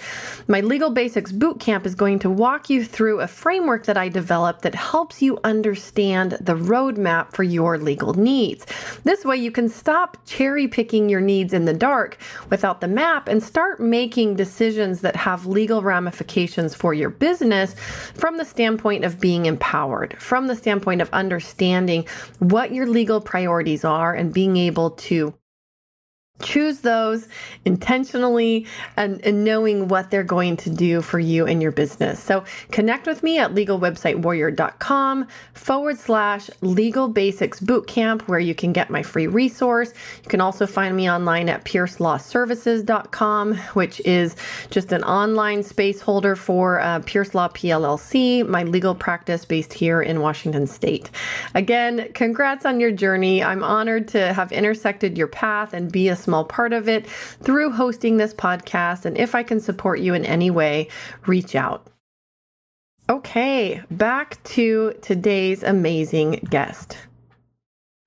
My 0.48 0.62
Legal 0.62 0.92
Basics 0.92 1.32
Bootcamp 1.32 1.86
is 1.86 1.96
going 1.96 2.20
to 2.20 2.30
walk 2.30 2.70
you 2.70 2.86
through 2.86 3.22
a 3.22 3.28
framework 3.28 3.86
that 3.86 3.98
I 3.98 4.08
developed 4.08 4.62
that 4.62 4.76
helps 4.76 5.22
you 5.22 5.40
understand 5.44 6.34
the 6.42 6.56
roadmap 6.56 7.32
for 7.32 7.44
your 7.44 7.78
legal 7.78 8.14
needs. 8.14 8.66
This 9.04 9.26
way 9.26 9.38
you 9.38 9.52
can 9.52 9.68
stop 9.68 10.18
cherry 10.26 10.68
picking 10.68 11.10
your 11.10 11.22
needs 11.22 11.54
in 11.54 11.66
the 11.66 11.74
dark 11.74 12.18
without 12.50 12.82
the 12.82 12.88
map 12.88 13.28
and 13.28 13.42
start 13.42 13.80
making 13.80 14.36
decisions 14.36 15.02
that 15.02 15.16
have 15.16 15.48
legal 15.48 15.82
ramifications 15.82 16.76
for 16.76 16.94
your 16.94 17.10
business 17.10 17.74
from 18.14 18.38
the 18.38 18.46
standpoint 18.46 19.04
of 19.04 19.20
being 19.20 19.48
empowered, 19.48 20.16
from 20.22 20.48
the 20.48 20.56
standpoint 20.56 21.02
of 21.02 21.10
understanding 21.14 22.06
what 22.40 22.72
your 22.72 22.86
legal 22.86 23.23
priorities 23.26 23.84
are 23.84 24.14
and 24.14 24.34
being 24.34 24.58
able 24.58 24.92
to 24.92 25.34
choose 26.42 26.80
those 26.80 27.28
intentionally 27.66 28.66
and, 28.98 29.24
and, 29.26 29.44
knowing 29.44 29.88
what 29.88 30.10
they're 30.10 30.24
going 30.24 30.58
to 30.58 30.70
do 30.70 31.02
for 31.02 31.20
you 31.20 31.46
and 31.46 31.62
your 31.62 31.72
business. 31.72 32.22
So 32.22 32.44
connect 32.72 33.08
with 33.08 33.24
me 33.24 33.38
at 33.38 33.54
legalwebsitewarrior.com 33.54 35.28
forward 35.54 35.98
slash 35.98 36.50
legal 36.62 37.08
basics 37.08 37.60
bootcamp, 37.60 38.24
where 38.24 38.40
you 38.40 38.56
can 38.56 38.74
get 38.74 38.90
my 38.90 39.04
free 39.04 39.28
resource. 39.28 39.94
You 40.24 40.30
can 40.30 40.42
also 40.42 40.66
find 40.66 40.96
me 40.96 41.10
online 41.10 41.50
at 41.50 41.66
pearcelawservices.com, 41.66 43.56
which 43.74 44.02
is 44.02 44.36
just 44.70 44.92
an 44.92 45.04
online 45.04 45.62
space 45.62 46.02
holder 46.02 46.36
for 46.36 46.80
uh, 46.80 47.00
Pearce 47.02 47.36
Law 47.36 47.50
PLLC, 47.50 48.48
my 48.48 48.64
legal 48.64 48.96
practice 48.96 49.46
based 49.46 49.74
here 49.74 50.02
in 50.02 50.20
Washington 50.22 50.68
State. 50.68 51.12
Again, 51.54 52.12
congrats 52.14 52.66
on 52.66 52.80
your 52.80 52.92
journey. 52.92 53.44
I'm 53.44 53.64
honored 53.64 54.08
to 54.10 54.34
have 54.34 54.52
intersected 54.52 55.18
your 55.18 55.28
path 55.28 55.74
and 55.74 55.92
be 55.92 56.10
a 56.10 56.16
small 56.24 56.46
part 56.46 56.74
of 56.74 56.88
it 56.88 57.08
through 57.08 57.72
hosting 57.72 58.18
this 58.18 58.34
podcast. 58.34 59.06
And 59.06 59.18
if 59.18 59.36
I 59.36 59.44
can 59.44 59.60
support 59.60 60.00
you 60.00 60.14
in 60.14 60.26
any 60.26 60.50
way, 60.50 60.88
reach 61.26 61.56
out. 61.56 61.88
Okay, 63.10 63.82
back 63.92 64.42
to 64.44 64.94
today's 65.02 65.62
amazing 65.62 66.48
guest. 66.50 66.98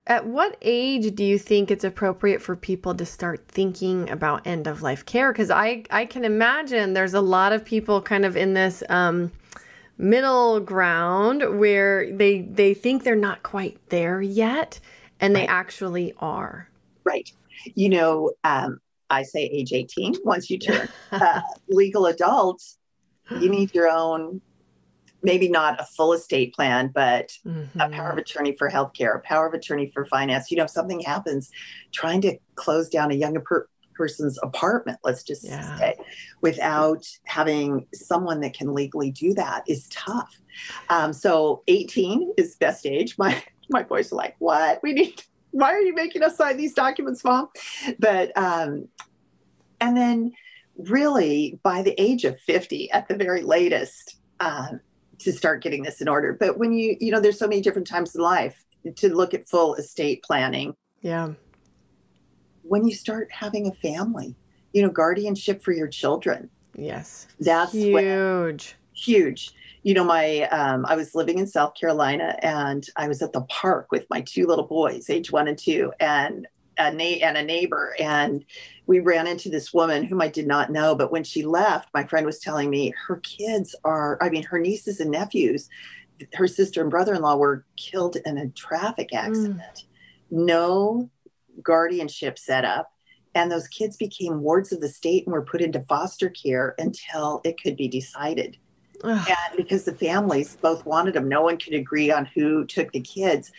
At 0.07 0.25
what 0.25 0.57
age 0.61 1.13
do 1.15 1.23
you 1.23 1.37
think 1.37 1.69
it's 1.69 1.83
appropriate 1.83 2.41
for 2.41 2.55
people 2.55 2.95
to 2.95 3.05
start 3.05 3.45
thinking 3.47 4.09
about 4.09 4.47
end 4.47 4.65
of 4.65 4.81
life 4.81 5.05
care? 5.05 5.31
Because 5.31 5.51
I, 5.51 5.83
I 5.91 6.05
can 6.05 6.25
imagine 6.25 6.93
there's 6.93 7.13
a 7.13 7.21
lot 7.21 7.53
of 7.53 7.63
people 7.63 8.01
kind 8.01 8.25
of 8.25 8.35
in 8.35 8.53
this 8.53 8.81
um, 8.89 9.31
middle 9.97 10.59
ground 10.61 11.59
where 11.59 12.11
they 12.15 12.41
they 12.41 12.73
think 12.73 13.03
they're 13.03 13.15
not 13.15 13.43
quite 13.43 13.77
there 13.89 14.21
yet, 14.21 14.79
and 15.19 15.35
they 15.35 15.45
actually 15.45 16.13
are. 16.19 16.69
Right 17.03 17.31
you 17.75 17.89
know, 17.89 18.31
um, 18.43 18.79
I 19.09 19.23
say 19.23 19.43
age 19.43 19.73
18, 19.73 20.15
once 20.23 20.49
you 20.49 20.59
turn 20.59 20.87
uh, 21.11 21.41
legal 21.69 22.07
adults, 22.07 22.77
you 23.39 23.49
need 23.49 23.73
your 23.73 23.89
own, 23.89 24.41
maybe 25.21 25.49
not 25.49 25.79
a 25.81 25.85
full 25.85 26.13
estate 26.13 26.53
plan, 26.53 26.91
but 26.93 27.31
mm-hmm. 27.45 27.79
a 27.79 27.89
power 27.89 28.11
of 28.11 28.17
attorney 28.17 28.55
for 28.57 28.69
healthcare, 28.69 29.15
a 29.15 29.19
power 29.19 29.47
of 29.47 29.53
attorney 29.53 29.91
for 29.93 30.05
finance. 30.05 30.49
You 30.49 30.57
know, 30.57 30.63
if 30.63 30.69
something 30.69 30.99
happens, 31.01 31.51
trying 31.91 32.21
to 32.21 32.37
close 32.55 32.89
down 32.89 33.11
a 33.11 33.15
younger 33.15 33.41
per- 33.41 33.67
person's 33.95 34.39
apartment, 34.43 34.99
let's 35.03 35.23
just 35.23 35.43
yeah. 35.43 35.77
say, 35.77 35.95
without 36.41 37.05
having 37.25 37.87
someone 37.93 38.39
that 38.41 38.53
can 38.53 38.73
legally 38.73 39.11
do 39.11 39.33
that 39.33 39.63
is 39.67 39.87
tough. 39.89 40.39
Um, 40.89 41.11
so 41.11 41.63
18 41.67 42.33
is 42.37 42.55
best 42.55 42.85
age. 42.85 43.17
My 43.17 43.43
my 43.69 43.83
boys 43.83 44.13
are 44.13 44.15
like, 44.15 44.35
what? 44.39 44.79
We 44.81 44.93
need 44.93 45.21
why 45.57 45.73
are 45.73 45.81
you 45.81 45.95
making 45.95 46.21
us 46.21 46.37
sign 46.37 46.55
these 46.55 46.73
documents, 46.73 47.23
mom? 47.23 47.49
But, 47.97 48.31
um, 48.37 48.87
and 49.81 49.97
then 49.97 50.33
really 50.77 51.59
by 51.63 51.81
the 51.81 51.99
age 51.99 52.25
of 52.25 52.39
50 52.41 52.91
at 52.91 53.07
the 53.07 53.15
very 53.15 53.41
latest, 53.41 54.17
um, 54.39 54.79
to 55.17 55.33
start 55.33 55.63
getting 55.63 55.81
this 55.81 55.99
in 55.99 56.07
order. 56.07 56.37
But 56.39 56.59
when 56.59 56.73
you, 56.73 56.95
you 56.99 57.11
know, 57.11 57.19
there's 57.19 57.39
so 57.39 57.47
many 57.47 57.61
different 57.61 57.87
times 57.87 58.15
in 58.15 58.21
life 58.21 58.63
to 58.97 59.13
look 59.13 59.33
at 59.33 59.49
full 59.49 59.73
estate 59.75 60.21
planning. 60.21 60.75
Yeah. 61.01 61.33
When 62.61 62.87
you 62.87 62.93
start 62.93 63.27
having 63.31 63.67
a 63.67 63.73
family, 63.73 64.35
you 64.73 64.83
know, 64.83 64.89
guardianship 64.89 65.63
for 65.63 65.71
your 65.71 65.87
children. 65.87 66.51
Yes. 66.75 67.25
That's 67.39 67.71
huge. 67.71 67.93
When, 67.93 68.59
huge 68.93 69.55
you 69.87 69.93
know, 69.93 70.03
my 70.03 70.41
um, 70.49 70.85
I 70.85 70.97
was 70.97 71.15
living 71.15 71.39
in 71.39 71.47
South 71.47 71.73
Carolina, 71.73 72.37
and 72.41 72.85
I 72.97 73.07
was 73.07 73.21
at 73.21 73.31
the 73.31 73.43
park 73.43 73.87
with 73.89 74.05
my 74.09 74.19
two 74.19 74.45
little 74.45 74.67
boys, 74.67 75.09
age 75.09 75.31
one 75.31 75.47
and 75.47 75.57
two, 75.57 75.93
and 76.01 76.45
a 76.77 76.91
na- 76.91 77.25
and 77.25 77.37
a 77.37 77.43
neighbor, 77.43 77.95
and 77.97 78.43
we 78.85 78.99
ran 78.99 79.27
into 79.27 79.47
this 79.47 79.73
woman 79.73 80.03
whom 80.03 80.19
I 80.21 80.27
did 80.27 80.45
not 80.45 80.73
know. 80.73 80.93
But 80.93 81.13
when 81.13 81.23
she 81.23 81.43
left, 81.45 81.87
my 81.93 82.03
friend 82.03 82.25
was 82.25 82.39
telling 82.39 82.69
me 82.69 82.93
her 83.07 83.21
kids 83.23 83.77
are, 83.85 84.17
I 84.21 84.29
mean, 84.29 84.43
her 84.43 84.59
nieces 84.59 84.99
and 84.99 85.09
nephews, 85.09 85.69
her 86.33 86.49
sister 86.49 86.81
and 86.81 86.91
brother-in-law 86.91 87.37
were 87.37 87.63
killed 87.77 88.17
in 88.25 88.37
a 88.37 88.49
traffic 88.49 89.11
mm. 89.13 89.19
accident. 89.19 89.61
Mm. 89.61 89.85
No 90.31 91.09
guardianship 91.63 92.37
set 92.37 92.65
up 92.65 92.91
and 93.35 93.49
those 93.49 93.69
kids 93.69 93.95
became 93.95 94.41
wards 94.41 94.73
of 94.73 94.81
the 94.81 94.89
state 94.89 95.25
and 95.25 95.31
were 95.31 95.45
put 95.45 95.61
into 95.61 95.85
foster 95.87 96.29
care 96.29 96.75
until 96.77 97.39
it 97.45 97.61
could 97.61 97.77
be 97.77 97.87
decided 97.87 98.57
and 99.03 99.57
because 99.57 99.83
the 99.83 99.93
families 99.93 100.57
both 100.61 100.85
wanted 100.85 101.13
them, 101.13 101.27
no 101.27 101.41
one 101.41 101.57
could 101.57 101.73
agree 101.73 102.11
on 102.11 102.25
who 102.25 102.65
took 102.65 102.91
the 102.91 103.01
kids. 103.01 103.51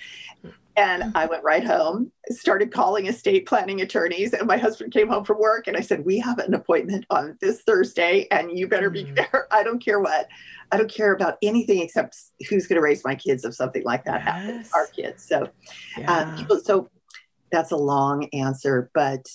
And 0.76 1.10
I 1.16 1.26
went 1.26 1.42
right 1.42 1.64
home, 1.64 2.12
started 2.30 2.72
calling 2.72 3.06
estate 3.06 3.46
planning 3.46 3.80
attorneys, 3.80 4.32
and 4.32 4.46
my 4.46 4.56
husband 4.56 4.92
came 4.92 5.08
home 5.08 5.24
from 5.24 5.40
work 5.40 5.66
and 5.66 5.76
I 5.76 5.80
said, 5.80 6.04
We 6.04 6.20
have 6.20 6.38
an 6.38 6.54
appointment 6.54 7.04
on 7.10 7.36
this 7.40 7.62
Thursday, 7.62 8.28
and 8.30 8.56
you 8.56 8.68
better 8.68 8.88
be 8.88 9.04
mm. 9.04 9.16
there. 9.16 9.48
I 9.50 9.64
don't 9.64 9.84
care 9.84 9.98
what. 9.98 10.28
I 10.70 10.76
don't 10.76 10.90
care 10.90 11.12
about 11.12 11.36
anything 11.42 11.80
except 11.80 12.16
who's 12.48 12.68
going 12.68 12.76
to 12.76 12.82
raise 12.82 13.04
my 13.04 13.16
kids 13.16 13.44
if 13.44 13.54
something 13.54 13.82
like 13.82 14.04
that 14.04 14.22
yes. 14.24 14.24
happens, 14.24 14.72
our 14.72 14.86
kids. 14.86 15.24
So, 15.24 15.42
uh, 16.06 16.44
yeah. 16.48 16.56
so 16.62 16.88
that's 17.50 17.72
a 17.72 17.76
long 17.76 18.28
answer, 18.32 18.90
but 18.94 19.26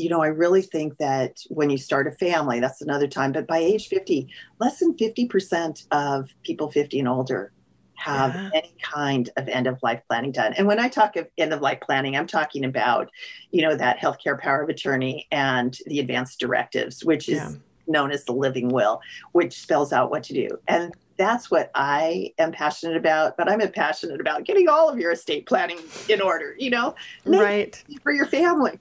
you 0.00 0.08
know, 0.08 0.22
I 0.22 0.28
really 0.28 0.62
think 0.62 0.96
that 0.98 1.40
when 1.48 1.70
you 1.70 1.78
start 1.78 2.06
a 2.06 2.12
family, 2.12 2.58
that's 2.58 2.80
another 2.80 3.06
time. 3.06 3.32
But 3.32 3.46
by 3.46 3.58
age 3.58 3.88
50, 3.88 4.28
less 4.58 4.78
than 4.78 4.94
50% 4.96 5.86
of 5.90 6.30
people 6.42 6.70
50 6.70 6.98
and 6.98 7.08
older 7.08 7.52
have 7.96 8.34
yeah. 8.34 8.50
any 8.54 8.74
kind 8.82 9.28
of 9.36 9.46
end 9.48 9.66
of 9.66 9.78
life 9.82 10.00
planning 10.08 10.32
done. 10.32 10.54
And 10.54 10.66
when 10.66 10.80
I 10.80 10.88
talk 10.88 11.16
of 11.16 11.28
end 11.36 11.52
of 11.52 11.60
life 11.60 11.80
planning, 11.82 12.16
I'm 12.16 12.26
talking 12.26 12.64
about, 12.64 13.10
you 13.50 13.62
know, 13.62 13.76
that 13.76 13.98
healthcare 13.98 14.40
power 14.40 14.62
of 14.62 14.70
attorney 14.70 15.28
and 15.30 15.76
the 15.86 16.00
advanced 16.00 16.40
directives, 16.40 17.04
which 17.04 17.28
is 17.28 17.38
yeah. 17.38 17.52
known 17.86 18.10
as 18.10 18.24
the 18.24 18.32
living 18.32 18.70
will, 18.70 19.00
which 19.32 19.60
spells 19.60 19.92
out 19.92 20.10
what 20.10 20.22
to 20.24 20.32
do. 20.32 20.48
And 20.66 20.94
that's 21.18 21.50
what 21.50 21.70
I 21.74 22.32
am 22.38 22.52
passionate 22.52 22.96
about. 22.96 23.36
But 23.36 23.50
I'm 23.50 23.60
passionate 23.72 24.22
about 24.22 24.44
getting 24.44 24.68
all 24.70 24.88
of 24.88 24.98
your 24.98 25.12
estate 25.12 25.44
planning 25.44 25.78
in 26.08 26.22
order, 26.22 26.56
you 26.58 26.70
know, 26.70 26.94
right 27.26 27.84
for 28.02 28.12
your 28.12 28.26
family. 28.26 28.78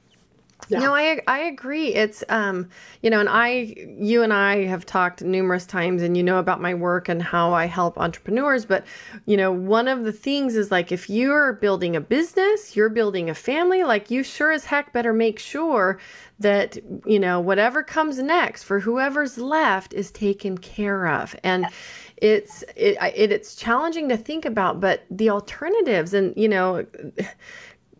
Yeah. 0.67 0.81
No, 0.81 0.93
I 0.93 1.19
I 1.27 1.39
agree. 1.39 1.95
It's 1.95 2.23
um, 2.29 2.69
you 3.01 3.09
know, 3.09 3.19
and 3.19 3.27
I 3.29 3.73
you 3.99 4.21
and 4.21 4.31
I 4.31 4.65
have 4.65 4.85
talked 4.85 5.23
numerous 5.23 5.65
times 5.65 6.03
and 6.03 6.15
you 6.15 6.21
know 6.23 6.37
about 6.37 6.61
my 6.61 6.75
work 6.75 7.09
and 7.09 7.23
how 7.23 7.53
I 7.53 7.65
help 7.65 7.97
entrepreneurs, 7.97 8.65
but 8.65 8.85
you 9.25 9.35
know, 9.35 9.51
one 9.51 9.87
of 9.87 10.03
the 10.03 10.11
things 10.11 10.55
is 10.55 10.69
like 10.69 10.91
if 10.91 11.09
you're 11.09 11.53
building 11.53 11.95
a 11.95 12.01
business, 12.01 12.75
you're 12.75 12.89
building 12.89 13.29
a 13.31 13.35
family, 13.35 13.83
like 13.83 14.11
you 14.11 14.21
sure 14.21 14.51
as 14.51 14.63
heck 14.65 14.93
better 14.93 15.11
make 15.11 15.39
sure 15.39 15.99
that 16.39 16.77
you 17.05 17.19
know, 17.19 17.39
whatever 17.39 17.81
comes 17.81 18.19
next 18.19 18.63
for 18.63 18.79
whoever's 18.79 19.39
left 19.39 19.93
is 19.93 20.11
taken 20.11 20.55
care 20.57 21.07
of. 21.07 21.35
And 21.43 21.67
it's 22.17 22.63
it, 22.75 22.97
it 23.15 23.31
it's 23.31 23.55
challenging 23.55 24.07
to 24.09 24.17
think 24.17 24.45
about, 24.45 24.79
but 24.79 25.03
the 25.09 25.29
alternatives 25.31 26.13
and 26.13 26.33
you 26.37 26.47
know, 26.49 26.85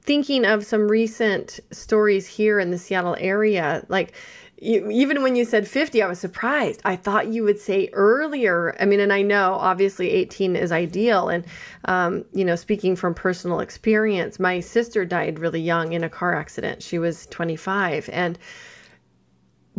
thinking 0.02 0.46
of 0.46 0.66
some 0.66 0.88
recent 0.88 1.60
stories 1.72 2.28
here 2.28 2.60
in 2.60 2.72
the 2.72 2.78
Seattle 2.78 3.16
area, 3.20 3.86
like 3.90 4.14
you, 4.62 4.90
even 4.90 5.24
when 5.24 5.36
you 5.36 5.46
said 5.46 5.68
50, 5.68 6.02
I 6.02 6.08
was 6.08 6.20
surprised. 6.20 6.82
I 6.84 6.96
thought 6.96 7.28
you 7.28 7.44
would 7.44 7.60
say 7.60 7.90
earlier. 7.94 8.76
I 8.80 8.86
mean, 8.86 9.00
and 9.00 9.14
I 9.14 9.22
know 9.22 9.54
obviously 9.54 10.10
18 10.10 10.56
is 10.56 10.72
ideal. 10.72 11.30
And, 11.30 11.46
um, 11.86 12.26
you 12.34 12.44
know, 12.44 12.56
speaking 12.56 12.96
from 12.96 13.14
personal 13.14 13.62
experience, 13.62 14.40
my 14.40 14.60
sister 14.60 15.06
died 15.06 15.40
really 15.40 15.62
young 15.62 15.94
in 15.94 16.04
a 16.04 16.10
car 16.10 16.36
accident. 16.36 16.84
She 16.84 17.00
was 17.00 17.26
25. 17.28 18.10
And, 18.12 18.38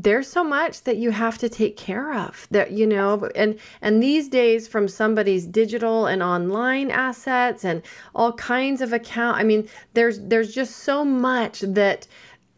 there's 0.02 0.28
so 0.28 0.42
much 0.42 0.84
that 0.84 0.96
you 0.96 1.10
have 1.10 1.36
to 1.38 1.48
take 1.48 1.76
care 1.76 2.14
of 2.14 2.46
that 2.50 2.72
you 2.72 2.86
know 2.86 3.28
and 3.34 3.58
and 3.82 4.02
these 4.02 4.28
days 4.28 4.66
from 4.66 4.88
somebody's 4.88 5.46
digital 5.46 6.06
and 6.06 6.22
online 6.22 6.90
assets 6.90 7.64
and 7.64 7.82
all 8.14 8.32
kinds 8.34 8.80
of 8.80 8.92
account 8.92 9.36
i 9.36 9.42
mean 9.42 9.68
there's 9.94 10.20
there's 10.20 10.54
just 10.54 10.78
so 10.78 11.04
much 11.04 11.60
that 11.60 12.06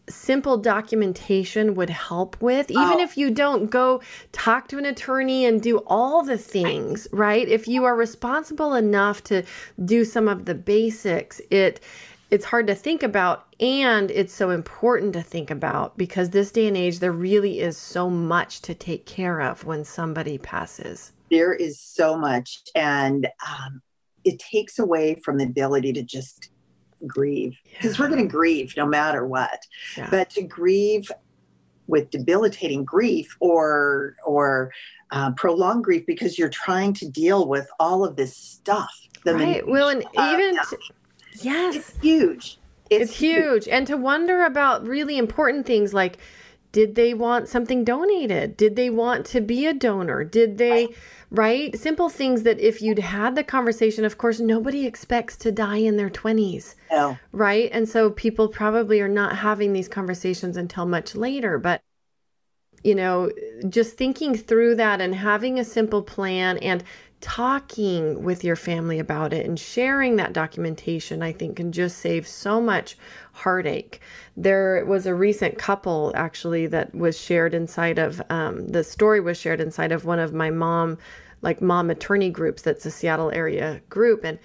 simple 0.09 0.57
documentation 0.59 1.75
would 1.75 1.91
help 1.91 2.41
with 2.43 2.71
even 2.71 2.99
oh. 2.99 3.01
if 3.01 3.17
you 3.17 3.31
don't 3.31 3.71
go 3.71 4.01
talk 4.33 4.69
to 4.69 4.77
an 4.77 4.85
attorney 4.85 5.47
and 5.47 5.63
do 5.63 5.79
all 5.87 6.23
the 6.23 6.39
things 6.39 7.09
right 7.13 7.49
if 7.49 7.67
you 7.67 7.85
are 7.85 7.97
responsible 7.97 8.75
enough 8.75 9.23
to 9.23 9.43
do 9.85 10.05
some 10.05 10.29
of 10.29 10.45
the 10.45 10.55
basics 10.55 11.41
it 11.51 11.81
it's 12.31 12.47
hard 12.47 12.67
to 12.67 12.75
think 12.75 13.03
about 13.03 13.52
and 13.63 14.11
it's 14.11 14.35
so 14.35 14.51
important 14.51 15.13
to 15.13 15.23
think 15.23 15.49
about 15.49 15.97
because 15.97 16.31
this 16.31 16.51
day 16.51 16.67
and 16.67 16.77
age 16.77 16.99
there 16.99 17.13
really 17.13 17.61
is 17.61 17.77
so 17.77 18.11
much 18.11 18.61
to 18.63 18.75
take 18.75 19.07
care 19.07 19.41
of 19.41 19.65
when 19.65 19.85
somebody 19.85 20.37
passes. 20.37 21.13
There 21.31 21.55
is 21.55 21.81
so 21.81 22.19
much 22.19 22.59
and 22.75 23.29
um, 23.49 23.81
it 24.25 24.41
takes 24.41 24.81
away 24.81 25.15
from 25.25 25.39
the 25.39 25.45
ability 25.45 25.93
to 25.93 26.03
just 26.03 26.51
grieve. 27.07 27.57
Because 27.71 27.97
yeah. 27.99 28.05
we're 28.05 28.11
going 28.11 28.27
to 28.27 28.31
grieve 28.31 28.75
no 28.77 28.85
matter 28.85 29.25
what. 29.27 29.61
Yeah. 29.97 30.09
but 30.11 30.31
to 30.31 30.43
grieve 30.43 31.09
with 31.87 32.11
debilitating 32.11 32.85
grief 32.85 33.37
or 33.39 34.17
or 34.27 34.73
uh, 35.13 35.31
prolonged 35.33 35.85
grief 35.85 36.05
because 36.07 36.37
you're 36.37 36.49
trying 36.49 36.95
to 36.95 37.09
deal 37.09 37.47
with 37.47 37.69
all 37.79 38.05
of 38.05 38.17
this 38.17 38.37
stuff 38.37 38.93
right. 39.25 39.67
Well 39.67 39.89
and 39.89 40.05
even 40.19 40.59
t- 40.69 40.77
yes. 41.43 41.77
It's 41.77 41.99
huge 42.01 42.59
it's, 42.93 43.11
it's 43.11 43.19
huge. 43.19 43.65
huge 43.65 43.69
and 43.69 43.87
to 43.87 43.97
wonder 43.97 44.45
about 44.45 44.87
really 44.87 45.19
important 45.19 45.67
things 45.67 45.93
like 45.95 46.19
did 46.73 46.95
they 46.95 47.13
want 47.15 47.49
something 47.49 47.85
donated 47.85 48.57
did 48.57 48.77
they 48.77 48.91
want 48.91 49.27
to 49.27 49.41
be 49.41 49.67
a 49.67 49.75
donor 49.75 50.25
did 50.25 50.59
they 50.59 50.89
right? 51.33 51.77
Simple 51.79 52.11
things 52.11 52.43
that 52.43 52.61
if 52.61 52.83
you'd 52.83 52.99
had 52.99 53.35
the 53.35 53.43
conversation, 53.43 54.05
of 54.05 54.19
course, 54.19 54.39
nobody 54.39 54.87
expects 54.87 55.37
to 55.39 55.51
die 55.51 55.79
in 55.79 55.97
their 55.97 56.11
20s. 56.11 56.75
No. 56.91 57.19
Right? 57.33 57.71
And 57.73 57.89
so 57.89 58.11
people 58.11 58.49
probably 58.49 59.01
are 59.01 59.09
not 59.09 59.37
having 59.37 59.73
these 59.73 59.89
conversations 59.89 60.57
until 60.57 60.85
much 60.85 61.17
later. 61.17 61.59
But, 61.59 61.83
you 62.85 62.95
know, 62.95 63.33
just 63.69 63.97
thinking 63.97 64.37
through 64.37 64.77
that 64.77 65.01
and 65.01 65.15
having 65.15 65.59
a 65.59 65.65
simple 65.65 66.03
plan 66.03 66.59
and 66.59 66.85
talking 67.23 68.23
with 68.23 68.45
your 68.45 68.57
family 68.57 68.99
about 68.99 69.33
it 69.33 69.47
and 69.47 69.59
sharing 69.59 70.17
that 70.17 70.35
documentation, 70.35 71.23
I 71.23 71.33
think, 71.33 71.57
can 71.57 71.73
just 71.73 71.99
save 71.99 72.27
so 72.27 72.61
much 72.61 72.99
heartache. 73.33 74.01
There 74.37 74.85
was 74.85 75.07
a 75.07 75.15
recent 75.15 75.57
couple 75.57 76.13
actually 76.15 76.67
that 76.67 76.95
was 76.95 77.19
shared 77.19 77.55
inside 77.55 77.99
of 77.99 78.21
um, 78.29 78.69
the 78.69 78.85
story 78.85 79.21
was 79.21 79.39
shared 79.39 79.61
inside 79.61 79.93
of 79.93 80.05
one 80.05 80.19
of 80.19 80.35
my 80.35 80.51
mom, 80.51 80.99
like 81.41 81.63
mom 81.63 81.89
attorney 81.89 82.29
groups. 82.29 82.63
That's 82.63 82.85
a 82.85 82.91
Seattle 82.91 83.31
area 83.31 83.81
group, 83.89 84.25
and 84.25 84.39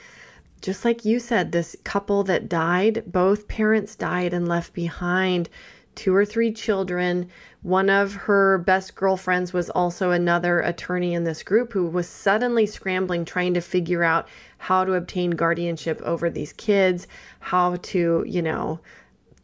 just 0.61 0.85
like 0.85 1.05
you 1.05 1.19
said, 1.19 1.51
this 1.51 1.75
couple 1.83 2.23
that 2.23 2.49
died, 2.49 3.03
both 3.05 3.47
parents 3.47 3.95
died 3.95 4.33
and 4.33 4.47
left 4.47 4.73
behind 4.73 5.49
two 5.97 6.15
or 6.15 6.23
three 6.23 6.53
children. 6.53 7.27
One 7.63 7.89
of 7.89 8.13
her 8.13 8.59
best 8.59 8.95
girlfriends 8.95 9.51
was 9.51 9.69
also 9.71 10.11
another 10.11 10.61
attorney 10.61 11.13
in 11.13 11.25
this 11.25 11.43
group 11.43 11.73
who 11.73 11.87
was 11.87 12.07
suddenly 12.07 12.65
scrambling, 12.65 13.25
trying 13.25 13.53
to 13.55 13.61
figure 13.61 14.03
out 14.03 14.29
how 14.59 14.85
to 14.85 14.93
obtain 14.93 15.31
guardianship 15.31 16.01
over 16.03 16.29
these 16.29 16.53
kids, 16.53 17.07
how 17.39 17.75
to, 17.77 18.23
you 18.25 18.41
know, 18.41 18.79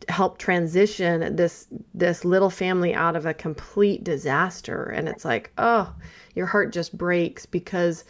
help 0.09 0.37
transition 0.37 1.35
this 1.35 1.67
this 1.93 2.25
little 2.25 2.49
family 2.49 2.93
out 2.93 3.15
of 3.15 3.25
a 3.25 3.33
complete 3.33 4.03
disaster 4.03 4.83
and 4.83 5.07
it's 5.07 5.23
like 5.23 5.49
oh 5.57 5.93
your 6.35 6.45
heart 6.45 6.73
just 6.73 6.97
breaks 6.97 7.45
because 7.45 8.03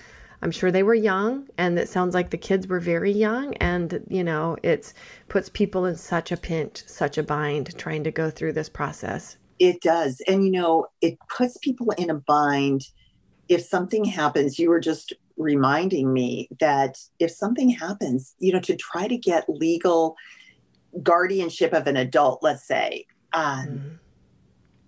I'm 0.43 0.51
sure 0.51 0.71
they 0.71 0.83
were 0.83 0.93
young, 0.93 1.47
and 1.57 1.79
it 1.79 1.87
sounds 1.87 2.13
like 2.13 2.29
the 2.29 2.37
kids 2.37 2.67
were 2.67 2.81
very 2.81 3.13
young, 3.13 3.53
and 3.55 4.03
you 4.09 4.25
know, 4.25 4.57
it 4.61 4.93
puts 5.29 5.47
people 5.47 5.85
in 5.85 5.95
such 5.95 6.33
a 6.33 6.37
pinch, 6.37 6.83
such 6.85 7.17
a 7.17 7.23
bind 7.23 7.77
trying 7.77 8.03
to 8.03 8.11
go 8.11 8.29
through 8.29 8.51
this 8.51 8.67
process. 8.67 9.37
It 9.59 9.79
does. 9.79 10.21
And 10.27 10.43
you 10.43 10.51
know, 10.51 10.87
it 10.99 11.17
puts 11.29 11.57
people 11.59 11.91
in 11.91 12.09
a 12.09 12.15
bind 12.15 12.81
if 13.47 13.63
something 13.63 14.03
happens. 14.03 14.59
You 14.59 14.69
were 14.69 14.81
just 14.81 15.13
reminding 15.37 16.11
me 16.11 16.49
that 16.59 16.97
if 17.19 17.31
something 17.31 17.69
happens, 17.69 18.35
you 18.39 18.51
know, 18.51 18.59
to 18.59 18.75
try 18.75 19.07
to 19.07 19.17
get 19.17 19.47
legal 19.47 20.17
guardianship 21.01 21.71
of 21.71 21.87
an 21.87 21.95
adult, 21.95 22.43
let's 22.43 22.67
say, 22.67 23.05
um, 23.31 23.67
mm-hmm. 23.67 23.95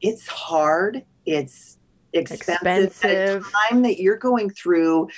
it's 0.01 0.27
hard. 0.27 1.05
It's 1.25 1.77
expensive, 2.15 2.85
expensive. 2.85 3.51
time 3.69 3.81
that 3.83 3.99
you're 3.99 4.17
going 4.17 4.49
through 4.49 5.09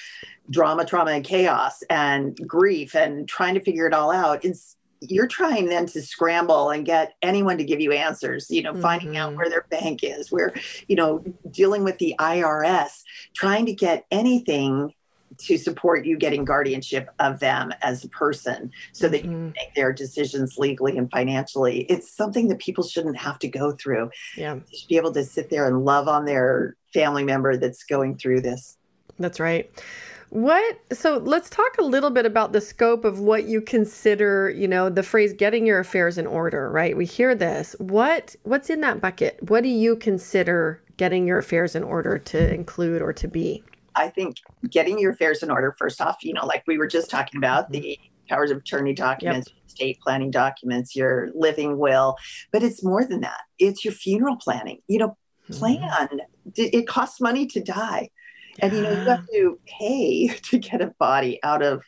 drama, 0.49 0.85
trauma, 0.85 1.11
and 1.11 1.23
chaos 1.23 1.83
and 1.89 2.37
grief 2.47 2.95
and 2.95 3.27
trying 3.27 3.53
to 3.53 3.61
figure 3.61 3.87
it 3.87 3.93
all 3.93 4.11
out. 4.11 4.43
It's 4.45 4.77
you're 5.01 5.27
trying 5.27 5.67
then 5.67 5.85
to 5.85 6.01
scramble 6.01 6.71
and 6.71 6.85
get 6.85 7.13
anyone 7.21 7.57
to 7.57 7.63
give 7.63 7.79
you 7.79 7.91
answers, 7.91 8.49
you 8.49 8.63
know, 8.63 8.71
mm-hmm. 8.71 8.81
finding 8.81 9.17
out 9.17 9.29
mm-hmm. 9.29 9.37
where 9.37 9.49
their 9.49 9.65
bank 9.69 9.99
is, 10.03 10.31
where, 10.31 10.53
you 10.87 10.95
know, 10.95 11.23
dealing 11.51 11.83
with 11.83 11.97
the 11.99 12.15
IRS, 12.19 13.03
trying 13.35 13.65
to 13.67 13.73
get 13.73 14.05
anything 14.11 14.93
to 15.37 15.57
support 15.57 16.05
you 16.05 16.17
getting 16.17 16.45
guardianship 16.45 17.09
of 17.19 17.39
them 17.39 17.73
as 17.81 18.03
a 18.03 18.09
person 18.09 18.71
so 18.91 19.07
that 19.09 19.21
mm-hmm. 19.21 19.31
you 19.31 19.37
can 19.37 19.53
make 19.55 19.75
their 19.75 19.93
decisions 19.93 20.57
legally 20.57 20.97
and 20.97 21.09
financially. 21.11 21.81
It's 21.81 22.11
something 22.11 22.47
that 22.49 22.59
people 22.59 22.83
shouldn't 22.83 23.17
have 23.17 23.39
to 23.39 23.47
go 23.47 23.71
through. 23.71 24.09
Yeah. 24.35 24.55
To 24.55 24.87
be 24.87 24.97
able 24.97 25.13
to 25.13 25.23
sit 25.23 25.49
there 25.49 25.67
and 25.67 25.85
love 25.85 26.07
on 26.07 26.25
their 26.25 26.75
family 26.93 27.23
member 27.23 27.57
that's 27.57 27.83
going 27.83 28.17
through 28.17 28.41
this. 28.41 28.77
That's 29.19 29.39
right. 29.39 29.69
What 30.29 30.79
so 30.91 31.17
let's 31.19 31.49
talk 31.49 31.77
a 31.77 31.83
little 31.83 32.09
bit 32.09 32.25
about 32.25 32.51
the 32.51 32.59
scope 32.59 33.05
of 33.05 33.19
what 33.19 33.45
you 33.45 33.61
consider, 33.61 34.49
you 34.49 34.67
know, 34.67 34.89
the 34.89 35.03
phrase 35.03 35.31
getting 35.31 35.65
your 35.65 35.79
affairs 35.79 36.17
in 36.17 36.27
order, 36.27 36.69
right? 36.69 36.97
We 36.97 37.05
hear 37.05 37.33
this. 37.33 37.75
What 37.79 38.35
what's 38.43 38.69
in 38.69 38.81
that 38.81 38.99
bucket? 38.99 39.39
What 39.47 39.63
do 39.63 39.69
you 39.69 39.95
consider 39.95 40.81
getting 40.97 41.27
your 41.27 41.37
affairs 41.37 41.75
in 41.75 41.83
order 41.83 42.17
to 42.17 42.53
include 42.53 43.01
or 43.01 43.13
to 43.13 43.27
be? 43.27 43.63
I 43.97 44.09
think 44.09 44.37
getting 44.69 44.99
your 44.99 45.11
affairs 45.11 45.43
in 45.43 45.51
order, 45.51 45.75
first 45.77 45.99
off, 46.01 46.17
you 46.21 46.33
know, 46.33 46.45
like 46.45 46.63
we 46.67 46.77
were 46.77 46.87
just 46.87 47.09
talking 47.09 47.37
about, 47.37 47.65
mm-hmm. 47.65 47.81
the 47.81 47.99
powers 48.29 48.51
of 48.51 48.57
attorney 48.57 48.93
documents, 48.93 49.49
yep. 49.49 49.65
estate 49.67 49.99
planning 50.01 50.31
documents, 50.31 50.95
your 50.95 51.29
living 51.33 51.77
will. 51.77 52.15
But 52.51 52.63
it's 52.63 52.83
more 52.83 53.05
than 53.05 53.21
that. 53.21 53.41
It's 53.59 53.83
your 53.83 53.93
funeral 53.93 54.37
planning. 54.37 54.79
You 54.87 54.99
know, 54.99 55.17
mm-hmm. 55.49 55.53
plan. 55.53 55.79
Mm-hmm. 55.81 56.17
It 56.55 56.87
costs 56.87 57.19
money 57.19 57.47
to 57.47 57.61
die. 57.61 58.09
And 58.59 58.73
you 58.73 58.81
know, 58.81 58.91
you 58.91 58.97
have 58.97 59.27
to 59.27 59.59
pay 59.65 60.27
to 60.43 60.57
get 60.57 60.81
a 60.81 60.93
body 60.99 61.39
out 61.43 61.61
of 61.61 61.83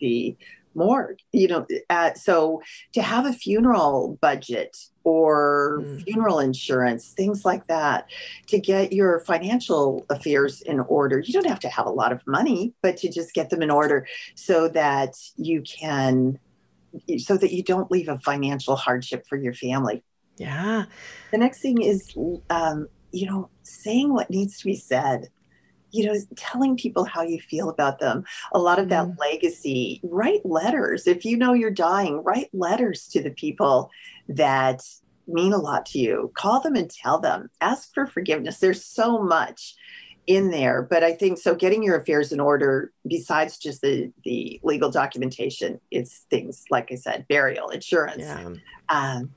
the 0.00 0.36
morgue 0.78 1.18
you 1.32 1.48
know 1.48 1.66
uh, 1.90 2.14
so 2.14 2.62
to 2.92 3.02
have 3.02 3.26
a 3.26 3.32
funeral 3.32 4.16
budget 4.20 4.76
or 5.04 5.80
mm. 5.82 6.02
funeral 6.04 6.38
insurance 6.38 7.12
things 7.12 7.44
like 7.44 7.66
that 7.66 8.06
to 8.46 8.58
get 8.58 8.92
your 8.92 9.20
financial 9.20 10.06
affairs 10.10 10.62
in 10.62 10.80
order 10.80 11.18
you 11.18 11.32
don't 11.32 11.46
have 11.46 11.60
to 11.60 11.68
have 11.68 11.86
a 11.86 11.90
lot 11.90 12.12
of 12.12 12.26
money 12.26 12.72
but 12.82 12.96
to 12.96 13.10
just 13.10 13.34
get 13.34 13.50
them 13.50 13.62
in 13.62 13.70
order 13.70 14.06
so 14.34 14.68
that 14.68 15.14
you 15.36 15.62
can 15.62 16.38
so 17.18 17.36
that 17.36 17.52
you 17.52 17.62
don't 17.62 17.90
leave 17.90 18.08
a 18.08 18.18
financial 18.20 18.76
hardship 18.76 19.26
for 19.28 19.36
your 19.36 19.52
family 19.52 20.02
yeah 20.36 20.84
the 21.32 21.38
next 21.38 21.60
thing 21.60 21.82
is 21.82 22.14
um, 22.50 22.88
you 23.12 23.26
know 23.26 23.50
saying 23.62 24.12
what 24.12 24.30
needs 24.30 24.58
to 24.58 24.64
be 24.64 24.76
said 24.76 25.28
you 25.90 26.06
know, 26.06 26.14
telling 26.36 26.76
people 26.76 27.04
how 27.04 27.22
you 27.22 27.40
feel 27.40 27.70
about 27.70 27.98
them. 27.98 28.24
A 28.52 28.58
lot 28.58 28.78
of 28.78 28.88
that 28.90 29.06
mm. 29.06 29.18
legacy, 29.18 30.00
write 30.02 30.44
letters. 30.44 31.06
If 31.06 31.24
you 31.24 31.36
know 31.36 31.54
you're 31.54 31.70
dying, 31.70 32.22
write 32.22 32.48
letters 32.52 33.08
to 33.08 33.22
the 33.22 33.30
people 33.30 33.90
that 34.28 34.82
mean 35.26 35.52
a 35.52 35.58
lot 35.58 35.86
to 35.86 35.98
you. 35.98 36.30
Call 36.34 36.60
them 36.60 36.74
and 36.74 36.90
tell 36.90 37.18
them. 37.18 37.50
Ask 37.60 37.92
for 37.94 38.06
forgiveness. 38.06 38.58
There's 38.58 38.84
so 38.84 39.22
much 39.22 39.76
in 40.26 40.50
there, 40.50 40.82
but 40.82 41.02
I 41.02 41.12
think 41.12 41.38
so 41.38 41.54
getting 41.54 41.82
your 41.82 41.96
affairs 41.96 42.32
in 42.32 42.40
order 42.40 42.92
besides 43.06 43.56
just 43.56 43.80
the 43.80 44.12
the 44.24 44.60
legal 44.62 44.90
documentation, 44.90 45.80
it's 45.90 46.26
things 46.30 46.64
like 46.70 46.92
I 46.92 46.96
said, 46.96 47.26
burial, 47.28 47.70
insurance. 47.70 48.24
Yeah. 48.24 48.52
Um, 48.90 49.30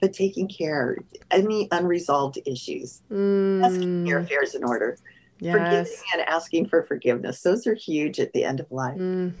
but 0.00 0.12
taking 0.12 0.48
care 0.48 0.98
any 1.30 1.68
unresolved 1.70 2.40
issues, 2.44 3.02
mm. 3.08 3.64
asking 3.64 4.04
your 4.04 4.18
affairs 4.18 4.56
in 4.56 4.64
order 4.64 4.98
yes. 5.42 5.54
forgiving 5.54 6.02
and 6.14 6.22
asking 6.28 6.66
for 6.66 6.82
forgiveness. 6.82 7.42
Those 7.42 7.66
are 7.66 7.74
huge 7.74 8.20
at 8.20 8.32
the 8.32 8.44
end 8.44 8.60
of 8.60 8.70
life. 8.70 8.98
Mm. 8.98 9.32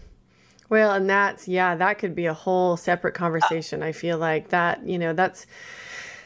Well, 0.68 0.92
and 0.92 1.08
that's, 1.08 1.46
yeah, 1.46 1.76
that 1.76 1.98
could 1.98 2.14
be 2.14 2.26
a 2.26 2.34
whole 2.34 2.76
separate 2.76 3.14
conversation. 3.14 3.82
I 3.82 3.92
feel 3.92 4.16
like 4.16 4.48
that, 4.48 4.86
you 4.86 4.98
know, 4.98 5.12
that's, 5.12 5.46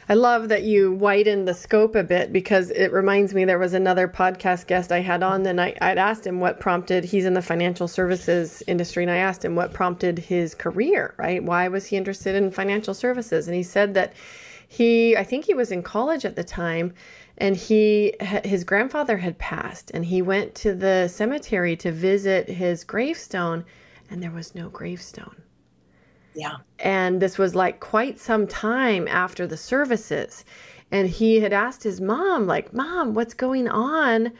I 0.09 0.13
love 0.13 0.47
that 0.47 0.63
you 0.63 0.93
widen 0.93 1.43
the 1.43 1.53
scope 1.53 1.93
a 1.93 2.03
bit 2.03 2.31
because 2.31 2.71
it 2.71 2.93
reminds 2.93 3.33
me 3.33 3.43
there 3.43 3.59
was 3.59 3.73
another 3.73 4.07
podcast 4.07 4.67
guest 4.67 4.89
I 4.93 5.01
had 5.01 5.21
on, 5.21 5.45
and 5.45 5.59
I, 5.59 5.75
I'd 5.81 5.97
asked 5.97 6.25
him 6.25 6.39
what 6.39 6.61
prompted, 6.61 7.03
he's 7.03 7.25
in 7.25 7.33
the 7.33 7.41
financial 7.41 7.89
services 7.89 8.63
industry, 8.67 9.03
and 9.03 9.11
I 9.11 9.17
asked 9.17 9.43
him 9.43 9.55
what 9.55 9.73
prompted 9.73 10.17
his 10.17 10.55
career, 10.55 11.13
right? 11.17 11.43
Why 11.43 11.67
was 11.67 11.85
he 11.87 11.97
interested 11.97 12.35
in 12.35 12.51
financial 12.51 12.93
services? 12.93 13.47
And 13.47 13.55
he 13.57 13.63
said 13.63 13.95
that 13.95 14.13
he, 14.69 15.17
I 15.17 15.25
think 15.25 15.43
he 15.43 15.53
was 15.53 15.71
in 15.71 15.83
college 15.83 16.23
at 16.23 16.37
the 16.37 16.43
time, 16.45 16.93
and 17.37 17.55
he 17.55 18.13
his 18.43 18.63
grandfather 18.63 19.17
had 19.17 19.37
passed 19.37 19.91
and 19.93 20.05
he 20.05 20.21
went 20.21 20.55
to 20.55 20.73
the 20.73 21.07
cemetery 21.07 21.75
to 21.75 21.91
visit 21.91 22.47
his 22.49 22.83
gravestone 22.83 23.63
and 24.09 24.23
there 24.23 24.31
was 24.31 24.55
no 24.55 24.69
gravestone 24.69 25.43
yeah. 26.37 26.57
And 26.77 27.19
this 27.19 27.39
was 27.39 27.55
like 27.55 27.79
quite 27.79 28.19
some 28.19 28.45
time 28.45 29.07
after 29.07 29.47
the 29.47 29.57
services. 29.57 30.45
And 30.91 31.09
he 31.09 31.39
had 31.39 31.51
asked 31.51 31.81
his 31.83 31.99
mom, 31.99 32.45
like, 32.45 32.73
Mom, 32.73 33.15
what's 33.15 33.33
going 33.33 33.67
on? 33.67 34.31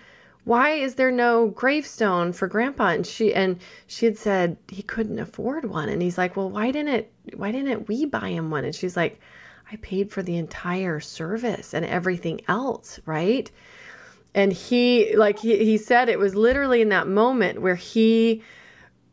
Why 0.44 0.70
is 0.72 0.96
there 0.96 1.12
no 1.12 1.48
gravestone 1.48 2.34
for 2.34 2.48
grandpa? 2.48 2.90
And 2.90 3.06
she 3.06 3.34
and 3.34 3.60
she 3.88 4.06
had 4.06 4.18
said 4.18 4.58
he 4.70 4.84
couldn't 4.84 5.20
afford 5.20 5.66
one. 5.66 5.90
And 5.90 6.02
he's 6.02 6.20
like, 6.20 6.38
Well, 6.38 6.52
why 6.52 6.72
didn't 6.72 6.94
it 6.94 7.12
why 7.36 7.52
didn't 7.52 7.88
we 7.88 8.06
buy 8.06 8.30
him 8.30 8.52
one? 8.52 8.64
And 8.64 8.76
she's 8.76 8.96
like, 8.96 9.20
I 9.72 9.76
paid 9.78 10.12
for 10.12 10.24
the 10.24 10.38
entire 10.38 11.00
service 11.00 11.74
and 11.74 11.86
everything 11.86 12.42
else, 12.48 13.00
right? 13.06 13.50
And 14.34 14.54
he 14.54 15.16
like 15.16 15.40
he, 15.40 15.64
he 15.66 15.78
said 15.78 16.10
it 16.10 16.20
was 16.20 16.36
literally 16.36 16.82
in 16.82 16.90
that 16.90 17.08
moment 17.08 17.62
where 17.62 17.76
he 17.76 18.44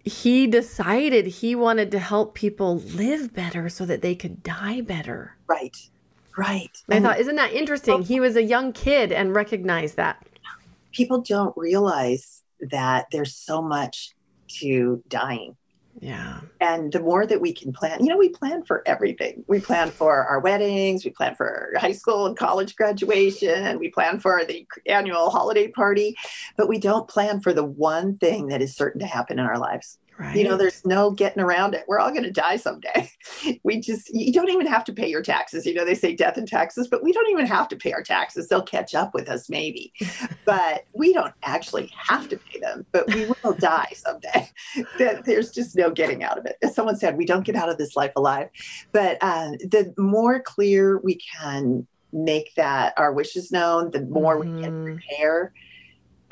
he 0.04 0.46
decided 0.46 1.26
he 1.26 1.54
wanted 1.54 1.90
to 1.92 1.98
help 1.98 2.34
people 2.34 2.78
live 2.78 3.32
better 3.32 3.68
so 3.68 3.86
that 3.86 4.02
they 4.02 4.14
could 4.14 4.42
die 4.42 4.82
better. 4.82 5.34
Right. 5.46 5.76
Right. 6.36 6.70
I 6.90 6.96
and 6.96 7.04
thought, 7.04 7.20
isn't 7.20 7.36
that 7.36 7.52
interesting? 7.52 8.02
He 8.02 8.20
was 8.20 8.36
a 8.36 8.42
young 8.42 8.72
kid 8.72 9.12
and 9.12 9.34
recognized 9.34 9.96
that. 9.96 10.26
People 10.92 11.22
don't 11.22 11.56
realize 11.56 12.42
that 12.70 13.06
there's 13.12 13.34
so 13.34 13.62
much 13.62 14.10
to 14.60 15.02
dying. 15.08 15.56
Yeah. 16.04 16.40
And 16.60 16.92
the 16.92 17.00
more 17.00 17.26
that 17.26 17.40
we 17.40 17.54
can 17.54 17.72
plan, 17.72 18.04
you 18.04 18.10
know, 18.10 18.18
we 18.18 18.28
plan 18.28 18.62
for 18.62 18.82
everything. 18.84 19.42
We 19.46 19.58
plan 19.58 19.90
for 19.90 20.22
our 20.26 20.38
weddings, 20.38 21.02
we 21.02 21.10
plan 21.10 21.34
for 21.34 21.72
high 21.78 21.92
school 21.92 22.26
and 22.26 22.36
college 22.36 22.76
graduation, 22.76 23.78
we 23.78 23.88
plan 23.88 24.20
for 24.20 24.44
the 24.44 24.66
annual 24.84 25.30
holiday 25.30 25.68
party, 25.68 26.14
but 26.58 26.68
we 26.68 26.78
don't 26.78 27.08
plan 27.08 27.40
for 27.40 27.54
the 27.54 27.64
one 27.64 28.18
thing 28.18 28.48
that 28.48 28.60
is 28.60 28.76
certain 28.76 29.00
to 29.00 29.06
happen 29.06 29.38
in 29.38 29.46
our 29.46 29.58
lives. 29.58 29.98
Right. 30.16 30.36
You 30.36 30.44
know, 30.44 30.56
there's 30.56 30.84
no 30.84 31.10
getting 31.10 31.42
around 31.42 31.74
it. 31.74 31.84
We're 31.88 31.98
all 31.98 32.10
going 32.10 32.22
to 32.22 32.30
die 32.30 32.56
someday. 32.56 33.10
We 33.62 33.80
just, 33.80 34.10
you 34.14 34.32
don't 34.32 34.50
even 34.50 34.66
have 34.66 34.84
to 34.84 34.92
pay 34.92 35.08
your 35.08 35.22
taxes. 35.22 35.66
You 35.66 35.74
know, 35.74 35.84
they 35.84 35.94
say 35.94 36.14
death 36.14 36.36
and 36.36 36.46
taxes, 36.46 36.86
but 36.88 37.02
we 37.02 37.12
don't 37.12 37.30
even 37.30 37.46
have 37.46 37.68
to 37.68 37.76
pay 37.76 37.92
our 37.92 38.02
taxes. 38.02 38.48
They'll 38.48 38.62
catch 38.62 38.94
up 38.94 39.12
with 39.12 39.28
us 39.28 39.50
maybe, 39.50 39.92
but 40.44 40.84
we 40.92 41.12
don't 41.12 41.32
actually 41.42 41.90
have 41.96 42.28
to 42.28 42.36
pay 42.36 42.60
them, 42.60 42.86
but 42.92 43.06
we 43.12 43.26
will 43.26 43.52
die 43.58 43.92
someday. 43.94 44.48
That 44.98 45.24
There's 45.24 45.50
just 45.50 45.76
no 45.76 45.90
getting 45.90 46.22
out 46.22 46.38
of 46.38 46.46
it. 46.46 46.56
As 46.62 46.74
someone 46.74 46.96
said, 46.96 47.16
we 47.16 47.26
don't 47.26 47.44
get 47.44 47.56
out 47.56 47.68
of 47.68 47.76
this 47.78 47.96
life 47.96 48.12
alive. 48.16 48.48
But 48.92 49.18
uh, 49.20 49.52
the 49.60 49.92
more 49.98 50.40
clear 50.40 50.98
we 50.98 51.18
can 51.38 51.86
make 52.12 52.54
that 52.54 52.94
our 52.96 53.12
wishes 53.12 53.50
known, 53.50 53.90
the 53.90 54.02
more 54.02 54.38
mm-hmm. 54.38 54.56
we 54.56 54.62
can 54.62 54.72
mm-hmm. 54.72 54.94
prepare 54.94 55.52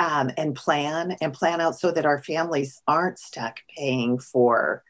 um, 0.03 0.33
and 0.37 0.57
plan 0.57 1.17
and 1.21 1.33
plan 1.33 1.61
out 1.61 1.79
so 1.79 1.93
that 1.93 2.05
our 2.05 2.21
families 2.23 2.83
aren't 2.89 3.21
stuck 3.21 3.61
paying 3.77 4.19
for 4.19 4.83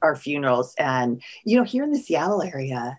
our 0.00 0.14
funerals. 0.14 0.74
And, 0.78 1.20
you 1.44 1.56
know, 1.56 1.64
here 1.64 1.82
in 1.82 1.90
the 1.90 1.98
Seattle 1.98 2.42
area, 2.42 2.98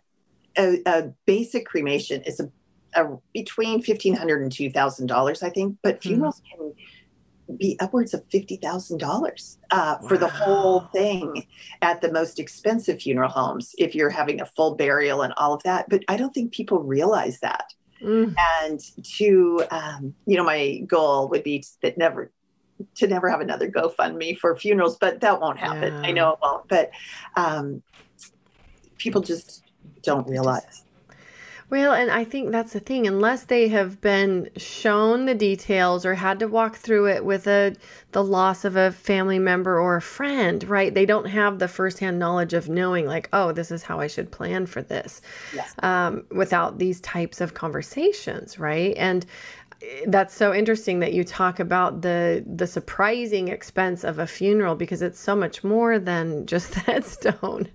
a, 0.58 0.82
a 0.86 1.14
basic 1.26 1.66
cremation 1.66 2.24
is 2.24 2.42
a, 2.42 2.52
a 2.94 3.18
between 3.34 3.82
$1,500 3.82 4.42
and 4.42 4.52
$2,000, 4.52 5.44
I 5.44 5.50
think, 5.50 5.78
but 5.82 5.96
mm-hmm. 5.96 6.10
funerals 6.10 6.42
mm. 6.42 6.76
can 7.48 7.58
be 7.58 7.78
upwards 7.80 8.14
of 8.14 8.28
$50,000 8.28 9.58
uh, 9.72 9.98
wow. 10.02 10.08
for 10.10 10.18
the 10.18 10.28
whole 10.28 10.82
thing 10.94 11.48
at 11.82 12.02
the 12.02 12.12
most 12.12 12.38
expensive 12.38 13.02
funeral 13.02 13.30
homes 13.30 13.74
if 13.78 13.96
you're 13.96 14.10
having 14.10 14.42
a 14.42 14.46
full 14.46 14.76
burial 14.76 15.22
and 15.22 15.34
all 15.38 15.54
of 15.54 15.64
that. 15.64 15.88
But 15.90 16.04
I 16.10 16.18
don't 16.18 16.34
think 16.34 16.52
people 16.52 16.80
realize 16.80 17.40
that. 17.40 17.74
Mm. 18.02 18.36
And 18.62 18.80
to, 19.18 19.64
um, 19.72 20.14
you 20.26 20.38
know, 20.38 20.43
my 20.43 20.80
goal 20.88 21.28
would 21.30 21.43
be 21.43 21.64
that 21.82 21.97
never 21.97 22.32
to 22.95 23.08
never 23.08 23.30
have 23.30 23.41
another 23.41 23.70
GoFundMe 23.70 24.38
for 24.38 24.56
funerals, 24.56 24.97
but 24.97 25.20
that 25.20 25.41
won't 25.41 25.60
happen. 25.60 25.93
Yeah. 25.93 26.02
I 26.02 26.12
know 26.12 26.34
it 26.34 26.39
won't, 26.41 26.68
but 26.70 26.91
um, 27.36 27.84
people 28.97 29.22
just 29.22 29.64
don't 30.02 30.28
realize. 30.28 30.84
Well, 31.70 31.94
and 31.94 32.10
I 32.10 32.24
think 32.24 32.52
that's 32.52 32.74
the 32.74 32.80
thing. 32.80 33.06
Unless 33.06 33.44
they 33.44 33.68
have 33.68 34.02
been 34.02 34.50
shown 34.58 35.26
the 35.26 35.36
details 35.36 36.06
or 36.06 36.16
had 36.16 36.40
to 36.40 36.48
walk 36.48 36.76
through 36.78 37.10
it 37.10 37.24
with 37.24 37.48
a 37.48 37.76
the 38.12 38.24
loss 38.24 38.66
of 38.66 38.76
a 38.76 38.92
family 38.92 39.38
member 39.38 39.80
or 39.80 39.98
a 39.98 40.02
friend, 40.02 40.64
right? 40.68 40.92
They 40.92 41.06
don't 41.06 41.28
have 41.28 41.60
the 41.60 41.68
firsthand 41.68 42.18
knowledge 42.18 42.54
of 42.54 42.68
knowing, 42.68 43.06
like, 43.06 43.30
oh, 43.34 43.52
this 43.52 43.70
is 43.70 43.84
how 43.84 44.00
I 44.00 44.08
should 44.08 44.32
plan 44.32 44.66
for 44.66 44.82
this, 44.82 45.22
yes. 45.54 45.76
um, 45.84 46.26
without 46.32 46.80
these 46.80 47.00
types 47.02 47.40
of 47.40 47.54
conversations, 47.54 48.58
right? 48.58 48.96
And 48.98 49.28
that's 50.08 50.34
so 50.34 50.54
interesting 50.54 51.00
that 51.00 51.14
you 51.14 51.24
talk 51.24 51.60
about 51.60 52.02
the 52.02 52.44
the 52.46 52.68
surprising 52.68 53.48
expense 53.48 54.04
of 54.04 54.20
a 54.20 54.28
funeral 54.28 54.76
because 54.76 55.02
it's 55.02 55.20
so 55.20 55.36
much 55.36 55.64
more 55.64 55.98
than 55.98 56.46
just 56.46 56.72
the 56.74 56.80
headstone. 56.82 57.68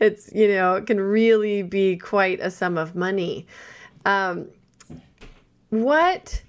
It's 0.00 0.32
you 0.32 0.48
know 0.48 0.76
it 0.76 0.86
can 0.86 1.00
really 1.00 1.62
be 1.62 1.96
quite 1.96 2.40
a 2.40 2.50
sum 2.50 2.78
of 2.78 2.94
money. 2.94 3.46
Um, 4.06 4.48
what 5.70 6.42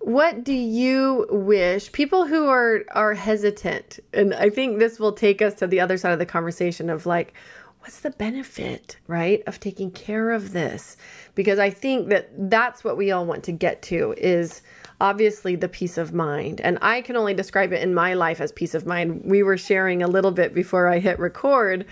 what 0.00 0.44
do 0.44 0.54
you 0.54 1.26
wish 1.30 1.92
people 1.92 2.26
who 2.26 2.48
are 2.48 2.84
are 2.92 3.14
hesitant 3.14 3.98
and 4.14 4.32
I 4.32 4.48
think 4.48 4.78
this 4.78 4.98
will 4.98 5.12
take 5.12 5.42
us 5.42 5.54
to 5.54 5.66
the 5.66 5.80
other 5.80 5.98
side 5.98 6.12
of 6.12 6.18
the 6.18 6.26
conversation 6.26 6.88
of 6.88 7.04
like 7.04 7.34
what's 7.80 8.00
the 8.00 8.10
benefit 8.10 8.96
right 9.06 9.42
of 9.46 9.60
taking 9.60 9.90
care 9.90 10.30
of 10.30 10.52
this? 10.52 10.96
Because 11.34 11.58
I 11.58 11.70
think 11.70 12.08
that 12.08 12.30
that's 12.50 12.84
what 12.84 12.96
we 12.96 13.10
all 13.10 13.26
want 13.26 13.44
to 13.44 13.52
get 13.52 13.82
to 13.82 14.14
is 14.16 14.62
obviously 15.00 15.56
the 15.56 15.68
peace 15.68 15.96
of 15.96 16.12
mind. 16.12 16.60
And 16.60 16.78
I 16.82 17.00
can 17.00 17.16
only 17.16 17.34
describe 17.34 17.72
it 17.72 17.82
in 17.82 17.94
my 17.94 18.14
life 18.14 18.40
as 18.40 18.52
peace 18.52 18.74
of 18.74 18.86
mind. 18.86 19.22
We 19.24 19.42
were 19.42 19.56
sharing 19.56 20.02
a 20.02 20.08
little 20.08 20.30
bit 20.30 20.54
before 20.54 20.88
I 20.88 20.98
hit 20.98 21.18
record 21.18 21.86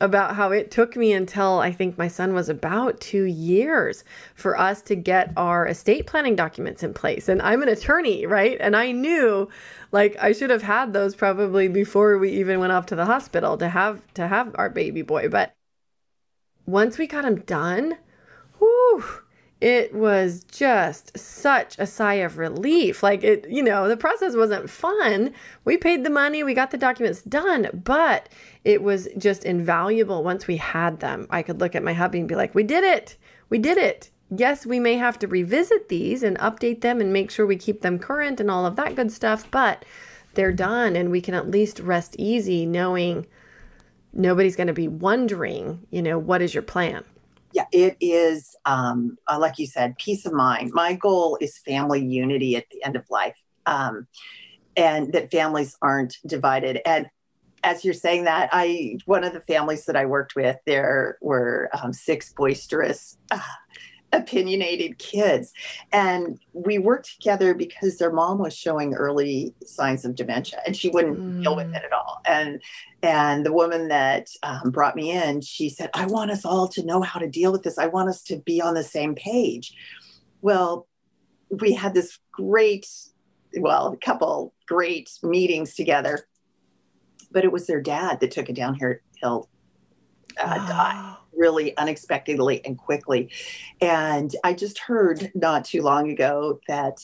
about 0.00 0.34
how 0.34 0.52
it 0.52 0.70
took 0.70 0.96
me 0.96 1.12
until 1.12 1.58
I 1.58 1.72
think 1.72 1.96
my 1.96 2.08
son 2.08 2.34
was 2.34 2.48
about 2.48 3.00
two 3.00 3.24
years 3.24 4.04
for 4.34 4.58
us 4.58 4.82
to 4.82 4.94
get 4.94 5.32
our 5.36 5.66
estate 5.66 6.06
planning 6.06 6.36
documents 6.36 6.82
in 6.82 6.92
place. 6.92 7.28
And 7.28 7.40
I'm 7.40 7.62
an 7.62 7.68
attorney, 7.68 8.26
right? 8.26 8.58
And 8.60 8.76
I 8.76 8.92
knew 8.92 9.48
like 9.92 10.16
I 10.20 10.32
should 10.32 10.50
have 10.50 10.62
had 10.62 10.92
those 10.92 11.14
probably 11.14 11.68
before 11.68 12.18
we 12.18 12.30
even 12.32 12.60
went 12.60 12.72
off 12.72 12.86
to 12.86 12.96
the 12.96 13.06
hospital 13.06 13.56
to 13.58 13.68
have 13.68 14.00
to 14.14 14.28
have 14.28 14.54
our 14.56 14.70
baby 14.70 15.02
boy. 15.02 15.28
But 15.28 15.54
once 16.66 16.98
we 16.98 17.06
got 17.06 17.24
him 17.24 17.40
done, 17.40 17.96
whew, 18.58 19.04
it 19.60 19.94
was 19.94 20.42
just 20.44 21.16
such 21.18 21.78
a 21.78 21.86
sigh 21.86 22.14
of 22.14 22.38
relief. 22.38 23.02
Like 23.02 23.22
it, 23.22 23.46
you 23.48 23.62
know, 23.62 23.88
the 23.88 23.96
process 23.96 24.34
wasn't 24.34 24.70
fun. 24.70 25.32
We 25.64 25.76
paid 25.76 26.02
the 26.02 26.10
money, 26.10 26.42
we 26.42 26.54
got 26.54 26.70
the 26.70 26.78
documents 26.78 27.22
done, 27.22 27.68
but 27.84 28.28
it 28.64 28.82
was 28.82 29.08
just 29.18 29.44
invaluable 29.44 30.24
once 30.24 30.46
we 30.46 30.56
had 30.56 31.00
them. 31.00 31.26
I 31.30 31.42
could 31.42 31.60
look 31.60 31.74
at 31.74 31.82
my 31.82 31.92
hubby 31.92 32.20
and 32.20 32.28
be 32.28 32.36
like, 32.36 32.54
we 32.54 32.62
did 32.62 32.84
it. 32.84 33.16
We 33.50 33.58
did 33.58 33.76
it. 33.76 34.10
Yes, 34.34 34.64
we 34.64 34.80
may 34.80 34.94
have 34.94 35.18
to 35.18 35.26
revisit 35.26 35.88
these 35.88 36.22
and 36.22 36.38
update 36.38 36.80
them 36.80 37.00
and 37.00 37.12
make 37.12 37.30
sure 37.30 37.44
we 37.44 37.56
keep 37.56 37.82
them 37.82 37.98
current 37.98 38.40
and 38.40 38.50
all 38.50 38.64
of 38.64 38.76
that 38.76 38.94
good 38.94 39.12
stuff, 39.12 39.50
but 39.50 39.84
they're 40.34 40.52
done 40.52 40.96
and 40.96 41.10
we 41.10 41.20
can 41.20 41.34
at 41.34 41.50
least 41.50 41.80
rest 41.80 42.14
easy 42.18 42.64
knowing 42.64 43.26
nobody's 44.12 44.56
going 44.56 44.68
to 44.68 44.72
be 44.72 44.88
wondering, 44.88 45.86
you 45.90 46.00
know, 46.00 46.18
what 46.18 46.40
is 46.40 46.54
your 46.54 46.62
plan? 46.62 47.04
Yeah, 47.52 47.66
it 47.72 47.96
is, 48.00 48.54
um, 48.64 49.16
uh, 49.28 49.38
like 49.38 49.58
you 49.58 49.66
said, 49.66 49.98
peace 49.98 50.26
of 50.26 50.32
mind. 50.32 50.70
My 50.72 50.94
goal 50.94 51.38
is 51.40 51.58
family 51.58 52.04
unity 52.04 52.56
at 52.56 52.64
the 52.70 52.82
end 52.84 52.96
of 52.96 53.04
life, 53.10 53.36
um, 53.66 54.06
and 54.76 55.12
that 55.12 55.30
families 55.30 55.76
aren't 55.82 56.16
divided. 56.26 56.80
And 56.86 57.08
as 57.62 57.84
you're 57.84 57.94
saying 57.94 58.24
that, 58.24 58.48
I 58.52 58.98
one 59.04 59.24
of 59.24 59.32
the 59.32 59.40
families 59.40 59.84
that 59.86 59.96
I 59.96 60.06
worked 60.06 60.34
with, 60.36 60.56
there 60.66 61.18
were 61.20 61.68
um, 61.82 61.92
six 61.92 62.32
boisterous. 62.32 63.18
Uh, 63.30 63.40
opinionated 64.12 64.98
kids. 64.98 65.52
And 65.92 66.38
we 66.52 66.78
worked 66.78 67.14
together 67.14 67.54
because 67.54 67.98
their 67.98 68.12
mom 68.12 68.38
was 68.38 68.56
showing 68.56 68.94
early 68.94 69.54
signs 69.64 70.04
of 70.04 70.14
dementia 70.14 70.60
and 70.66 70.76
she 70.76 70.88
wouldn't 70.88 71.18
mm. 71.18 71.42
deal 71.42 71.56
with 71.56 71.68
mm. 71.68 71.76
it 71.76 71.84
at 71.84 71.92
all. 71.92 72.20
And 72.26 72.60
and 73.02 73.46
the 73.46 73.52
woman 73.52 73.88
that 73.88 74.28
um, 74.42 74.70
brought 74.70 74.96
me 74.96 75.10
in, 75.10 75.40
she 75.40 75.68
said, 75.68 75.90
I 75.94 76.06
want 76.06 76.30
us 76.30 76.44
all 76.44 76.68
to 76.68 76.84
know 76.84 77.00
how 77.00 77.18
to 77.18 77.28
deal 77.28 77.52
with 77.52 77.62
this. 77.62 77.78
I 77.78 77.86
want 77.86 78.08
us 78.08 78.22
to 78.24 78.36
be 78.36 78.60
on 78.60 78.74
the 78.74 78.84
same 78.84 79.14
page. 79.14 79.74
Well, 80.42 80.86
we 81.50 81.72
had 81.72 81.94
this 81.94 82.18
great, 82.32 82.86
well, 83.58 83.92
a 83.92 83.96
couple 83.96 84.54
great 84.66 85.10
meetings 85.22 85.74
together, 85.74 86.26
but 87.30 87.44
it 87.44 87.52
was 87.52 87.66
their 87.66 87.80
dad 87.80 88.20
that 88.20 88.30
took 88.32 88.50
it 88.50 88.54
down 88.54 88.74
a 88.74 88.78
downhill 88.78 89.48
uh, 90.38 90.58
oh. 90.60 90.68
die 90.68 91.16
really 91.34 91.76
unexpectedly 91.76 92.64
and 92.64 92.76
quickly. 92.78 93.30
And 93.80 94.34
I 94.44 94.52
just 94.52 94.78
heard 94.78 95.30
not 95.34 95.64
too 95.64 95.82
long 95.82 96.10
ago 96.10 96.60
that 96.68 96.98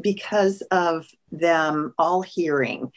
because 0.00 0.62
of 0.70 1.06
them 1.30 1.94
all 1.98 2.22
hearing 2.22 2.90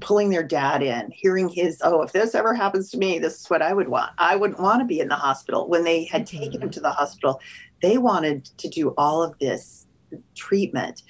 pulling 0.00 0.30
their 0.30 0.42
dad 0.42 0.82
in, 0.82 1.10
hearing 1.10 1.48
his, 1.48 1.80
oh, 1.84 2.02
if 2.02 2.12
this 2.12 2.34
ever 2.34 2.54
happens 2.54 2.90
to 2.90 2.98
me, 2.98 3.18
this 3.18 3.40
is 3.40 3.50
what 3.50 3.62
I 3.62 3.72
would 3.72 3.88
want. 3.88 4.12
I 4.18 4.34
wouldn't 4.36 4.60
want 4.60 4.80
to 4.80 4.86
be 4.86 5.00
in 5.00 5.08
the 5.08 5.14
hospital. 5.14 5.68
When 5.68 5.84
they 5.84 6.04
had 6.04 6.26
taken 6.26 6.54
him 6.54 6.60
mm-hmm. 6.60 6.70
to 6.70 6.80
the 6.80 6.90
hospital, 6.90 7.40
they 7.82 7.98
wanted 7.98 8.46
to 8.46 8.68
do 8.68 8.94
all 8.96 9.22
of 9.22 9.38
this 9.38 9.86
treatment 10.34 11.02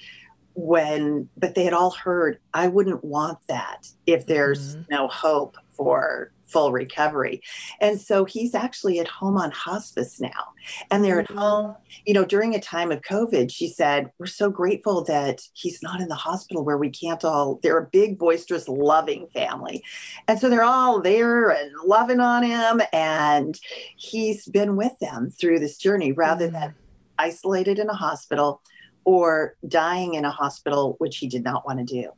when 0.55 1.27
but 1.35 1.53
they 1.53 1.65
had 1.65 1.73
all 1.73 1.91
heard 1.91 2.39
i 2.53 2.65
wouldn't 2.65 3.03
want 3.03 3.37
that 3.49 3.87
if 4.07 4.25
there's 4.25 4.77
mm-hmm. 4.77 4.83
no 4.89 5.07
hope 5.09 5.57
for 5.71 6.31
full 6.45 6.71
recovery. 6.71 7.41
And 7.81 7.99
so 7.99 8.25
he's 8.25 8.55
actually 8.55 8.99
at 8.99 9.07
home 9.07 9.37
on 9.37 9.51
hospice 9.51 10.19
now. 10.19 10.53
And 10.91 11.03
they're 11.03 11.19
at 11.19 11.29
home, 11.29 11.75
you 12.05 12.13
know, 12.13 12.25
during 12.25 12.55
a 12.55 12.59
time 12.59 12.91
of 12.91 13.01
COVID, 13.01 13.51
she 13.51 13.67
said, 13.67 14.11
We're 14.17 14.25
so 14.25 14.49
grateful 14.49 15.03
that 15.05 15.41
he's 15.53 15.81
not 15.83 16.01
in 16.01 16.07
the 16.07 16.15
hospital 16.15 16.63
where 16.63 16.77
we 16.77 16.89
can't 16.89 17.23
all, 17.23 17.59
they're 17.61 17.77
a 17.77 17.87
big, 17.87 18.17
boisterous, 18.17 18.67
loving 18.67 19.27
family. 19.33 19.83
And 20.27 20.39
so 20.39 20.49
they're 20.49 20.63
all 20.63 21.01
there 21.01 21.49
and 21.49 21.71
loving 21.85 22.19
on 22.19 22.43
him. 22.43 22.81
And 22.93 23.59
he's 23.95 24.47
been 24.47 24.75
with 24.75 24.97
them 24.99 25.31
through 25.31 25.59
this 25.59 25.77
journey 25.77 26.11
rather 26.11 26.47
mm-hmm. 26.47 26.55
than 26.55 26.75
isolated 27.17 27.79
in 27.79 27.89
a 27.89 27.93
hospital 27.93 28.61
or 29.05 29.55
dying 29.67 30.15
in 30.15 30.25
a 30.25 30.31
hospital, 30.31 30.95
which 30.97 31.17
he 31.17 31.27
did 31.27 31.43
not 31.43 31.65
want 31.65 31.79
to 31.79 31.85
do. 31.85 32.11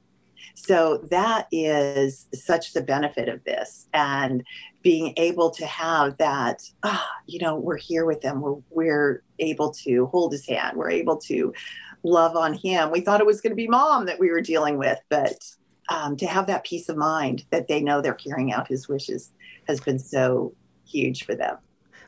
So 0.55 1.05
that 1.09 1.47
is 1.51 2.27
such 2.33 2.73
the 2.73 2.81
benefit 2.81 3.29
of 3.29 3.43
this. 3.43 3.87
And 3.93 4.43
being 4.81 5.13
able 5.17 5.49
to 5.51 5.65
have 5.65 6.17
that, 6.17 6.63
ah, 6.83 7.09
you 7.25 7.39
know, 7.39 7.55
we're 7.55 7.77
here 7.77 8.05
with 8.05 8.21
them. 8.21 8.41
We're, 8.41 8.61
we're 8.69 9.23
able 9.39 9.71
to 9.85 10.05
hold 10.07 10.31
his 10.31 10.47
hand. 10.47 10.77
We're 10.77 10.91
able 10.91 11.17
to 11.17 11.53
love 12.03 12.35
on 12.35 12.53
him. 12.53 12.91
We 12.91 13.01
thought 13.01 13.19
it 13.19 13.25
was 13.27 13.41
going 13.41 13.51
to 13.51 13.55
be 13.55 13.67
mom 13.67 14.05
that 14.05 14.19
we 14.19 14.29
were 14.29 14.41
dealing 14.41 14.77
with, 14.77 14.99
but 15.09 15.37
um, 15.89 16.17
to 16.17 16.27
have 16.27 16.47
that 16.47 16.63
peace 16.63 16.89
of 16.89 16.97
mind 16.97 17.45
that 17.51 17.67
they 17.67 17.81
know 17.81 18.01
they're 18.01 18.13
carrying 18.13 18.51
out 18.51 18.67
his 18.67 18.87
wishes 18.87 19.31
has 19.67 19.79
been 19.79 19.99
so 19.99 20.53
huge 20.85 21.25
for 21.25 21.35
them. 21.35 21.57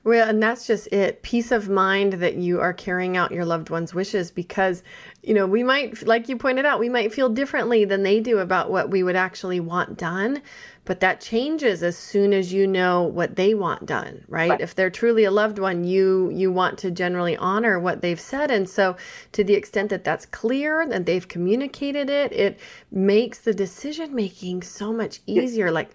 Well, 0.03 0.29
and 0.29 0.41
that's 0.41 0.65
just 0.65 0.87
it. 0.87 1.21
Peace 1.23 1.51
of 1.51 1.69
mind 1.69 2.13
that 2.13 2.35
you 2.35 2.59
are 2.61 2.73
carrying 2.73 3.17
out 3.17 3.31
your 3.31 3.45
loved 3.45 3.69
one's 3.69 3.93
wishes 3.93 4.31
because, 4.31 4.81
you 5.23 5.33
know, 5.33 5.45
we 5.45 5.63
might, 5.63 6.05
like 6.07 6.29
you 6.29 6.37
pointed 6.37 6.65
out, 6.65 6.79
we 6.79 6.89
might 6.89 7.13
feel 7.13 7.29
differently 7.29 7.85
than 7.85 8.03
they 8.03 8.19
do 8.19 8.39
about 8.39 8.71
what 8.71 8.89
we 8.89 9.03
would 9.03 9.15
actually 9.15 9.59
want 9.59 9.97
done. 9.97 10.41
But 10.85 11.01
that 11.01 11.21
changes 11.21 11.83
as 11.83 11.95
soon 11.95 12.33
as 12.33 12.51
you 12.51 12.65
know 12.65 13.03
what 13.03 13.35
they 13.35 13.53
want 13.53 13.85
done, 13.85 14.25
right? 14.27 14.49
right? 14.49 14.61
If 14.61 14.73
they're 14.73 14.89
truly 14.89 15.23
a 15.25 15.29
loved 15.29 15.59
one, 15.59 15.83
you 15.83 16.31
you 16.33 16.51
want 16.51 16.79
to 16.79 16.89
generally 16.89 17.37
honor 17.37 17.79
what 17.79 18.01
they've 18.01 18.19
said, 18.19 18.49
and 18.49 18.67
so 18.67 18.97
to 19.33 19.43
the 19.43 19.53
extent 19.53 19.91
that 19.91 20.03
that's 20.03 20.25
clear 20.25 20.81
and 20.81 21.05
they've 21.05 21.27
communicated 21.27 22.09
it, 22.09 22.31
it 22.31 22.59
makes 22.89 23.37
the 23.37 23.53
decision 23.53 24.15
making 24.15 24.63
so 24.63 24.91
much 24.91 25.19
easier. 25.27 25.69
Like 25.69 25.91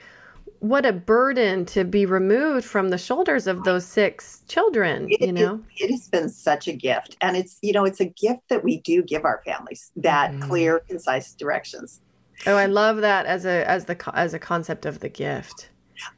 what 0.65 0.87
a 0.87 0.93
burden 0.95 1.67
to 1.67 1.85
be 1.85 2.07
removed 2.07 2.65
from 2.65 2.89
the 2.89 2.97
shoulders 2.97 3.47
of 3.47 3.62
those 3.65 3.85
six 3.85 4.43
children 4.49 5.07
it, 5.11 5.21
you 5.21 5.31
know 5.31 5.62
it, 5.77 5.85
it, 5.85 5.91
has 5.91 6.09
been 6.09 6.27
such 6.27 6.69
a 6.69 6.73
gift 6.73 7.19
and 7.21 7.37
it's 7.37 7.59
you 7.61 7.71
know 7.71 7.85
it's 7.85 8.01
a 8.01 8.07
gift 8.07 8.41
that 8.49 8.65
we 8.65 8.81
do 8.81 9.03
give 9.03 9.27
our 9.27 9.43
families 9.45 9.93
that 9.95 10.33
mm. 10.33 10.41
clear 10.41 10.81
concise 10.89 11.35
directions 11.35 12.01
oh 12.47 12.57
i 12.57 12.65
love 12.65 13.03
that 13.03 13.27
as 13.27 13.45
a 13.45 13.69
as 13.69 13.85
the 13.85 14.11
as 14.15 14.33
a 14.33 14.39
concept 14.39 14.87
of 14.87 15.01
the 15.01 15.09
gift 15.09 15.69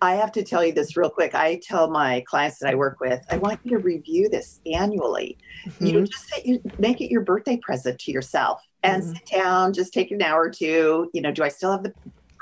I 0.00 0.14
have 0.14 0.32
to 0.32 0.42
tell 0.42 0.64
you 0.64 0.72
this 0.72 0.96
real 0.96 1.10
quick. 1.10 1.34
I 1.34 1.60
tell 1.62 1.90
my 1.90 2.24
clients 2.26 2.58
that 2.60 2.70
I 2.70 2.74
work 2.74 2.98
with, 2.98 3.22
I 3.30 3.36
want 3.36 3.60
you 3.62 3.72
to 3.72 3.78
review 3.78 4.28
this 4.30 4.58
annually. 4.64 5.36
Mm-hmm. 5.66 5.86
You 5.86 5.92
know, 5.92 6.06
just 6.06 6.46
you, 6.46 6.62
make 6.78 7.02
it 7.02 7.10
your 7.10 7.20
birthday 7.20 7.58
present 7.58 7.98
to 8.00 8.10
yourself 8.10 8.62
and 8.82 9.02
mm-hmm. 9.02 9.12
sit 9.12 9.26
down, 9.26 9.74
just 9.74 9.92
take 9.92 10.10
an 10.10 10.22
hour 10.22 10.44
or 10.44 10.50
two. 10.50 11.10
You 11.12 11.20
know, 11.20 11.30
do 11.30 11.42
I 11.42 11.48
still 11.48 11.72
have 11.72 11.82
the 11.82 11.92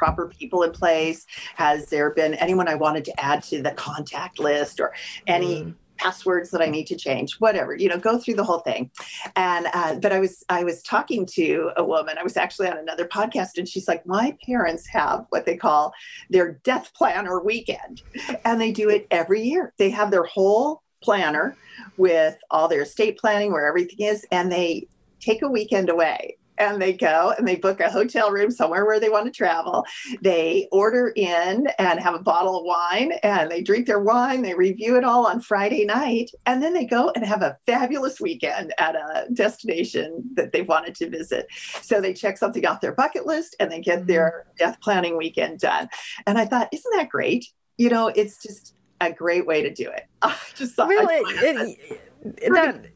proper 0.05 0.29
people 0.29 0.63
in 0.65 0.73
place? 0.73 1.27
Has 1.57 1.87
there 1.87 2.11
been 2.11 2.35
anyone 2.35 2.69
I 2.69 2.75
wanted 2.75 3.05
to 3.07 3.21
add 3.21 3.43
to 3.45 3.63
the 3.63 3.73
contact 3.73 4.39
list 4.39 4.81
or 4.81 4.93
any? 5.27 5.63
Mm 5.63 5.75
passwords 5.97 6.51
that 6.51 6.61
I 6.61 6.67
need 6.67 6.89
to 6.89 6.97
change, 6.97 7.35
whatever, 7.35 7.73
you 7.77 7.89
know, 7.89 7.97
go 7.97 8.19
through 8.19 8.35
the 8.35 8.43
whole 8.43 8.59
thing. 8.59 8.91
And, 9.37 9.69
uh, 9.73 9.95
but 10.01 10.11
I 10.11 10.19
was, 10.19 10.43
I 10.49 10.65
was 10.65 10.83
talking 10.83 11.25
to 11.35 11.71
a 11.77 11.85
woman, 11.85 12.19
I 12.19 12.25
was 12.25 12.37
actually 12.37 12.67
on 12.67 12.79
another 12.79 13.07
podcast 13.07 13.59
and 13.59 13.69
she's 13.69 13.87
like, 13.87 14.05
my 14.05 14.37
parents 14.45 14.89
have 14.89 15.27
what 15.29 15.47
they 15.47 15.57
call 15.57 15.93
their 16.31 16.55
death 16.65 16.91
planner 16.97 17.41
weekend 17.41 18.03
and 18.45 18.61
they 18.61 18.73
do 18.73 18.91
it 18.91 19.07
every 19.13 19.43
year. 19.43 19.73
They 19.79 19.91
have 19.91 20.11
their 20.11 20.25
whole 20.25 20.83
planner 21.01 21.57
with 21.97 22.37
all 22.51 22.67
their 22.67 22.83
estate 22.83 23.17
planning 23.17 23.53
where 23.53 23.69
everything 23.69 24.05
is 24.05 24.27
and 24.33 24.51
they 24.51 24.89
take 25.21 25.43
a 25.43 25.49
weekend 25.49 25.91
away 25.91 26.37
and 26.59 26.81
they 26.81 26.93
go 26.93 27.35
and 27.37 27.47
they 27.47 27.57
book 27.57 27.81
a 27.81 27.91
hotel 27.91 28.31
room 28.31 28.51
somewhere 28.51 28.85
where 28.85 29.01
they 29.01 29.09
want 29.09 29.27
to 29.27 29.33
travel. 29.33 29.85
They 30.23 30.69
order 30.71 31.13
in 31.15 31.69
and 31.79 32.01
have 32.01 32.15
a 32.15 32.23
bottle 32.23 32.59
of 32.59 32.65
wine 32.65 33.13
and 33.23 33.51
they 33.51 33.63
drink 33.63 33.87
their 33.87 34.01
wine. 34.01 34.43
They 34.43 34.55
review 34.55 34.97
it 34.97 35.05
all 35.05 35.27
on 35.27 35.41
Friday 35.41 35.85
night. 35.85 36.31
And 36.47 36.63
then 36.63 36.73
they 36.73 36.85
go 36.85 37.11
and 37.15 37.25
have 37.25 37.43
a 37.43 37.57
fabulous 37.67 38.21
weekend 38.21 38.73
at 38.79 38.95
a 38.95 39.27
destination 39.33 40.23
that 40.35 40.53
they've 40.53 40.69
wanted 40.69 40.95
to 40.97 41.11
visit. 41.11 41.47
So 41.83 42.01
they 42.01 42.13
check 42.13 42.39
something 42.39 42.65
off 42.67 42.81
their 42.81 42.95
bucket 42.95 43.27
list 43.27 43.57
and 43.59 43.71
they 43.71 43.81
get 43.81 44.01
mm-hmm. 44.01 44.09
their 44.09 44.47
death 44.59 44.81
planning 44.81 45.17
weekend 45.17 45.61
done. 45.61 45.89
And 46.27 46.39
I 46.39 46.47
thought, 46.47 46.69
isn't 46.73 46.93
that 46.97 47.09
great? 47.09 47.47
You 47.77 47.91
know, 47.91 48.09
it's 48.09 48.41
just 48.41 48.75
a 49.01 49.13
great 49.13 49.47
way 49.47 49.63
to 49.63 49.73
do 49.73 49.91
it. 49.91 50.05
I 50.23 50.37
just 50.55 50.75
thought 50.75 50.89
really, 50.89 51.17
it, 51.17 52.01
it, 52.25 52.53
that 52.53 52.87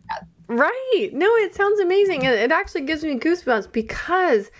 Right. 0.48 1.10
No, 1.12 1.26
it 1.36 1.54
sounds 1.54 1.78
amazing. 1.78 2.24
And 2.24 2.34
it 2.34 2.50
actually 2.50 2.80
gives 2.80 3.04
me 3.04 3.18
goosebumps 3.18 3.70
because, 3.70 4.50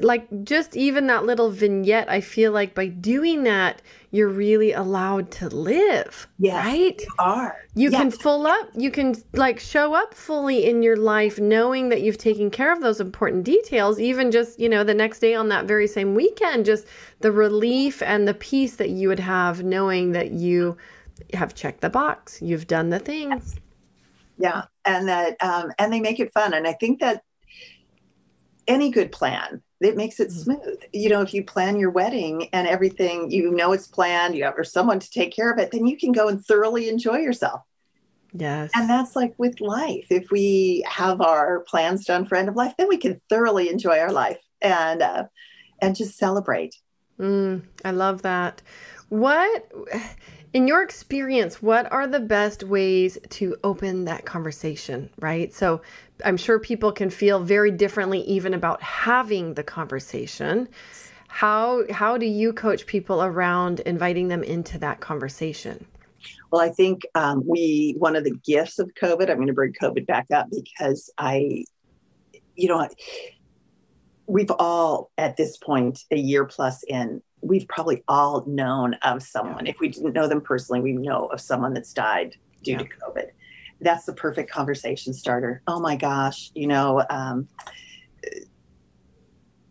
like, 0.00 0.26
just 0.42 0.76
even 0.76 1.06
that 1.06 1.24
little 1.24 1.50
vignette, 1.50 2.10
I 2.10 2.20
feel 2.20 2.50
like 2.50 2.74
by 2.74 2.88
doing 2.88 3.44
that, 3.44 3.80
you're 4.10 4.28
really 4.28 4.72
allowed 4.72 5.30
to 5.30 5.48
live. 5.48 6.26
Yes, 6.40 6.66
right? 6.66 7.00
You 7.00 7.14
are. 7.20 7.56
You 7.76 7.90
yes. 7.92 8.00
can 8.00 8.10
full 8.10 8.44
up, 8.44 8.70
you 8.74 8.90
can, 8.90 9.14
like, 9.34 9.60
show 9.60 9.94
up 9.94 10.14
fully 10.14 10.68
in 10.68 10.82
your 10.82 10.96
life 10.96 11.38
knowing 11.38 11.90
that 11.90 12.02
you've 12.02 12.18
taken 12.18 12.50
care 12.50 12.72
of 12.72 12.80
those 12.80 13.00
important 13.00 13.44
details, 13.44 14.00
even 14.00 14.32
just, 14.32 14.58
you 14.58 14.68
know, 14.68 14.82
the 14.82 14.94
next 14.94 15.20
day 15.20 15.36
on 15.36 15.48
that 15.50 15.66
very 15.66 15.86
same 15.86 16.16
weekend, 16.16 16.64
just 16.66 16.86
the 17.20 17.30
relief 17.30 18.02
and 18.02 18.26
the 18.26 18.34
peace 18.34 18.74
that 18.76 18.90
you 18.90 19.06
would 19.06 19.20
have 19.20 19.62
knowing 19.62 20.10
that 20.10 20.32
you 20.32 20.76
have 21.34 21.54
checked 21.54 21.82
the 21.82 21.90
box, 21.90 22.42
you've 22.42 22.66
done 22.66 22.90
the 22.90 22.98
things. 22.98 23.54
Yes 23.54 23.59
yeah. 24.40 24.64
And 24.84 25.08
that 25.08 25.36
um, 25.42 25.72
and 25.78 25.92
they 25.92 26.00
make 26.00 26.20
it 26.20 26.32
fun. 26.32 26.54
And 26.54 26.66
i 26.66 26.72
think 26.72 27.00
that 27.00 27.22
any 28.66 28.90
good 28.90 29.12
plan 29.12 29.62
it 29.80 29.96
makes 29.96 30.20
it 30.20 30.28
mm-hmm. 30.28 30.40
smooth. 30.40 30.80
You 30.92 31.08
know 31.08 31.22
if 31.22 31.32
you 31.32 31.42
plan 31.44 31.78
your 31.78 31.90
wedding 31.90 32.48
and 32.52 32.68
everything 32.68 33.30
you 33.30 33.50
know 33.50 33.72
it's 33.72 33.86
planned 33.86 34.34
you 34.34 34.44
have 34.44 34.58
or 34.58 34.64
someone 34.64 35.00
to 35.00 35.10
take 35.10 35.34
care 35.34 35.50
of 35.50 35.58
it 35.58 35.70
then 35.70 35.86
you 35.86 35.96
can 35.96 36.12
go 36.12 36.28
and 36.28 36.44
thoroughly 36.44 36.88
enjoy 36.88 37.18
yourself. 37.18 37.62
Yes. 38.32 38.70
And 38.76 38.88
that's 38.88 39.16
like 39.16 39.34
with 39.38 39.60
life. 39.60 40.06
If 40.10 40.30
we 40.30 40.84
have 40.86 41.20
our 41.20 41.60
plans 41.60 42.04
done 42.04 42.26
for 42.26 42.36
end 42.36 42.48
of 42.48 42.56
life 42.56 42.74
then 42.78 42.88
we 42.88 42.96
can 42.96 43.20
thoroughly 43.28 43.68
enjoy 43.68 43.98
our 43.98 44.12
life 44.12 44.38
and 44.62 45.02
uh, 45.02 45.24
and 45.80 45.96
just 45.96 46.18
celebrate. 46.18 46.76
Mm, 47.18 47.62
i 47.84 47.90
love 47.90 48.22
that. 48.22 48.62
What 49.08 49.70
in 50.52 50.66
your 50.66 50.82
experience, 50.82 51.62
what 51.62 51.90
are 51.92 52.06
the 52.06 52.20
best 52.20 52.64
ways 52.64 53.18
to 53.30 53.56
open 53.62 54.04
that 54.06 54.24
conversation, 54.24 55.10
right? 55.20 55.54
So 55.54 55.80
I'm 56.24 56.36
sure 56.36 56.58
people 56.58 56.90
can 56.92 57.10
feel 57.10 57.40
very 57.40 57.70
differently 57.70 58.20
even 58.22 58.54
about 58.54 58.82
having 58.82 59.54
the 59.54 59.62
conversation. 59.62 60.68
How 61.28 61.84
how 61.92 62.18
do 62.18 62.26
you 62.26 62.52
coach 62.52 62.86
people 62.86 63.22
around 63.22 63.80
inviting 63.80 64.28
them 64.28 64.42
into 64.42 64.78
that 64.78 64.98
conversation? 64.98 65.86
Well, 66.50 66.60
I 66.60 66.70
think 66.70 67.02
um, 67.14 67.44
we 67.46 67.94
one 67.98 68.16
of 68.16 68.24
the 68.24 68.34
gifts 68.44 68.80
of 68.80 68.90
COVID. 69.00 69.30
I'm 69.30 69.36
going 69.36 69.46
to 69.46 69.52
bring 69.52 69.72
COVID 69.72 70.06
back 70.06 70.26
up 70.32 70.48
because 70.50 71.10
I, 71.16 71.64
you 72.56 72.68
know, 72.68 72.88
we've 74.26 74.50
all 74.50 75.12
at 75.16 75.36
this 75.36 75.56
point 75.56 76.00
a 76.10 76.18
year 76.18 76.44
plus 76.44 76.82
in 76.82 77.22
we've 77.42 77.66
probably 77.68 78.02
all 78.08 78.44
known 78.46 78.94
of 79.02 79.22
someone. 79.22 79.66
If 79.66 79.80
we 79.80 79.88
didn't 79.88 80.12
know 80.12 80.28
them 80.28 80.40
personally, 80.40 80.80
we 80.80 80.92
know 80.92 81.26
of 81.26 81.40
someone 81.40 81.72
that's 81.72 81.92
died 81.92 82.36
due 82.62 82.72
yeah. 82.72 82.78
to 82.78 82.84
COVID. 82.84 83.26
That's 83.80 84.04
the 84.04 84.12
perfect 84.12 84.50
conversation 84.50 85.14
starter. 85.14 85.62
Oh 85.66 85.80
my 85.80 85.96
gosh, 85.96 86.50
you 86.54 86.66
know, 86.66 87.02
um, 87.08 87.48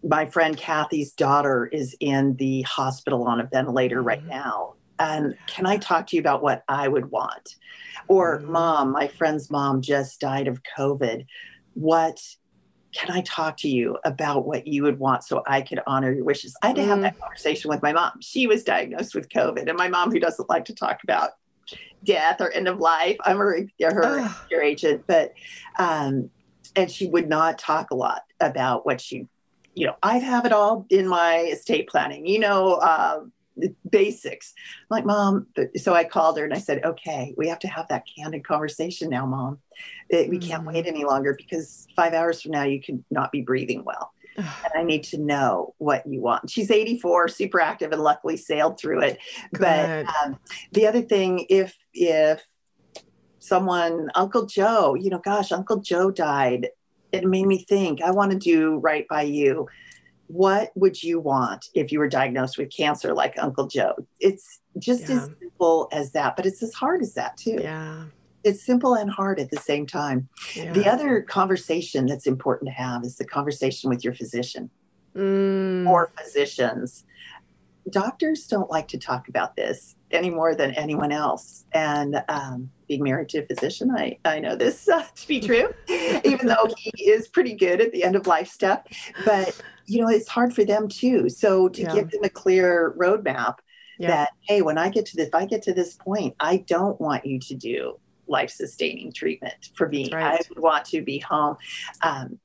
my 0.03 0.25
friend 0.25 0.57
Kathy's 0.57 1.11
daughter 1.11 1.67
is 1.67 1.95
in 1.99 2.35
the 2.37 2.61
hospital 2.63 3.23
on 3.23 3.39
a 3.39 3.45
ventilator 3.45 3.97
mm-hmm. 3.97 4.07
right 4.07 4.25
now. 4.25 4.75
And 4.97 5.35
can 5.47 5.65
I 5.65 5.77
talk 5.77 6.07
to 6.07 6.15
you 6.15 6.21
about 6.21 6.41
what 6.41 6.63
I 6.67 6.87
would 6.87 7.11
want? 7.11 7.55
Or, 8.07 8.39
mm-hmm. 8.39 8.51
mom, 8.51 8.91
my 8.91 9.07
friend's 9.07 9.49
mom 9.49 9.81
just 9.81 10.19
died 10.19 10.47
of 10.47 10.61
COVID. 10.77 11.25
What 11.73 12.19
can 12.93 13.11
I 13.11 13.21
talk 13.21 13.57
to 13.57 13.69
you 13.69 13.97
about 14.03 14.45
what 14.45 14.65
you 14.65 14.83
would 14.83 14.99
want 14.99 15.23
so 15.23 15.43
I 15.45 15.61
could 15.61 15.79
honor 15.85 16.11
your 16.11 16.23
wishes? 16.23 16.55
I 16.61 16.67
had 16.67 16.75
to 16.77 16.83
have 16.83 17.01
that 17.01 17.15
mm. 17.15 17.19
conversation 17.19 17.69
with 17.69 17.81
my 17.81 17.93
mom. 17.93 18.13
She 18.21 18.47
was 18.47 18.63
diagnosed 18.63 19.13
with 19.13 19.29
COVID, 19.29 19.67
and 19.67 19.77
my 19.77 19.87
mom, 19.87 20.11
who 20.11 20.19
doesn't 20.19 20.49
like 20.49 20.65
to 20.65 20.75
talk 20.75 21.03
about 21.03 21.31
death 22.03 22.41
or 22.41 22.51
end 22.51 22.67
of 22.67 22.79
life. 22.79 23.17
I'm 23.21 23.37
her, 23.37 23.65
her 23.79 24.35
your 24.49 24.61
agent, 24.61 25.03
but 25.07 25.33
um, 25.77 26.29
and 26.75 26.89
she 26.89 27.07
would 27.07 27.29
not 27.29 27.59
talk 27.59 27.91
a 27.91 27.95
lot 27.95 28.23
about 28.39 28.85
what 28.85 29.01
she, 29.01 29.27
you 29.75 29.85
know, 29.85 29.95
I 30.01 30.17
have 30.17 30.45
it 30.45 30.53
all 30.53 30.85
in 30.89 31.07
my 31.07 31.39
estate 31.39 31.89
planning. 31.89 32.25
You 32.25 32.39
know, 32.39 32.73
uh, 32.73 33.21
basics. 33.89 34.53
I'm 34.57 34.95
like, 34.97 35.05
mom. 35.05 35.47
So 35.77 35.93
I 35.93 36.03
called 36.03 36.37
her 36.37 36.43
and 36.43 36.53
I 36.53 36.59
said, 36.59 36.83
okay, 36.83 37.33
we 37.37 37.47
have 37.47 37.59
to 37.59 37.67
have 37.67 37.87
that 37.89 38.05
candid 38.17 38.45
conversation 38.45 39.09
now, 39.09 39.25
mom. 39.25 39.59
It, 40.09 40.29
we 40.29 40.37
mm-hmm. 40.37 40.49
can't 40.49 40.65
wait 40.65 40.87
any 40.87 41.05
longer 41.05 41.35
because 41.35 41.87
five 41.95 42.13
hours 42.13 42.41
from 42.41 42.51
now 42.51 42.63
you 42.63 42.81
could 42.81 43.03
not 43.11 43.31
be 43.31 43.41
breathing 43.41 43.83
well. 43.85 44.11
and 44.37 44.73
I 44.75 44.83
need 44.83 45.03
to 45.05 45.17
know 45.17 45.73
what 45.77 46.05
you 46.07 46.21
want. 46.21 46.49
She's 46.49 46.71
84, 46.71 47.27
super 47.27 47.59
active, 47.59 47.91
and 47.91 48.01
luckily 48.01 48.37
sailed 48.37 48.79
through 48.79 49.01
it. 49.01 49.19
Good. 49.53 49.59
But 49.59 50.05
um, 50.23 50.39
the 50.71 50.87
other 50.87 51.01
thing, 51.01 51.45
if 51.49 51.75
if 51.93 52.41
someone, 53.39 54.09
Uncle 54.15 54.45
Joe, 54.45 54.95
you 54.95 55.09
know, 55.09 55.19
gosh, 55.19 55.51
Uncle 55.51 55.77
Joe 55.77 56.11
died, 56.11 56.69
it 57.11 57.25
made 57.25 57.47
me 57.47 57.65
think. 57.67 58.01
I 58.01 58.11
want 58.11 58.31
to 58.31 58.37
do 58.37 58.77
right 58.77 59.07
by 59.07 59.23
you 59.23 59.67
what 60.29 60.71
would 60.75 61.01
you 61.01 61.19
want 61.19 61.65
if 61.73 61.91
you 61.91 61.97
were 61.97 62.07
diagnosed 62.07 62.57
with 62.59 62.69
cancer 62.75 63.13
like 63.15 63.33
Uncle 63.39 63.65
Joe? 63.65 63.95
It's 64.19 64.59
just 64.77 65.09
yeah. 65.09 65.15
as 65.15 65.29
simple 65.39 65.89
as 65.91 66.11
that, 66.11 66.35
but 66.35 66.45
it's 66.45 66.61
as 66.61 66.71
hard 66.71 67.01
as 67.01 67.15
that 67.15 67.35
too. 67.35 67.57
Yeah. 67.59 68.05
It's 68.43 68.63
simple 68.63 68.93
and 68.93 69.09
hard 69.09 69.39
at 69.39 69.49
the 69.49 69.57
same 69.57 69.87
time. 69.87 70.29
Yeah. 70.55 70.71
The 70.71 70.87
other 70.87 71.23
conversation 71.23 72.05
that's 72.05 72.27
important 72.27 72.69
to 72.69 72.73
have 72.73 73.03
is 73.03 73.17
the 73.17 73.25
conversation 73.25 73.89
with 73.89 74.03
your 74.03 74.13
physician 74.13 74.69
mm. 75.15 75.87
or 75.87 76.11
physicians. 76.15 77.05
Doctors 77.89 78.45
don't 78.45 78.69
like 78.69 78.87
to 78.89 78.99
talk 78.99 79.29
about 79.29 79.55
this 79.55 79.95
any 80.11 80.29
more 80.29 80.53
than 80.53 80.75
anyone 80.75 81.11
else. 81.11 81.65
And 81.73 82.23
um, 82.29 82.69
being 82.87 83.03
married 83.03 83.29
to 83.29 83.39
a 83.39 83.45
physician, 83.47 83.89
I, 83.97 84.19
I 84.25 84.39
know 84.39 84.55
this 84.55 84.87
uh, 84.87 85.03
to 85.15 85.27
be 85.27 85.39
true, 85.39 85.73
even 86.23 86.47
though 86.47 86.69
he 86.77 86.91
is 87.09 87.27
pretty 87.27 87.55
good 87.55 87.81
at 87.81 87.91
the 87.91 88.03
end 88.03 88.15
of 88.15 88.27
life 88.27 88.47
stuff. 88.47 88.83
But 89.25 89.59
you 89.89 90.01
know, 90.01 90.09
it's 90.09 90.27
hard 90.27 90.53
for 90.53 90.63
them 90.63 90.87
too. 90.87 91.29
So 91.29 91.69
to 91.69 91.81
yeah. 91.81 91.95
give 91.95 92.11
them 92.11 92.23
a 92.23 92.29
clear 92.29 92.95
roadmap 92.97 93.55
yeah. 93.97 94.07
that, 94.07 94.29
hey, 94.47 94.61
when 94.61 94.77
I 94.77 94.89
get 94.89 95.05
to 95.07 95.15
this, 95.17 95.27
if 95.27 95.35
I 95.35 95.45
get 95.45 95.63
to 95.63 95.73
this 95.73 95.95
point, 95.95 96.35
I 96.39 96.57
don't 96.57 96.99
want 97.01 97.25
you 97.25 97.39
to 97.39 97.55
do 97.55 97.99
life 98.27 98.51
sustaining 98.51 99.11
treatment 99.11 99.71
for 99.73 99.89
me. 99.89 100.09
Right. 100.13 100.39
I 100.39 100.59
want 100.59 100.85
to 100.85 101.01
be 101.01 101.19
home. 101.19 101.57
Um, 102.03 102.39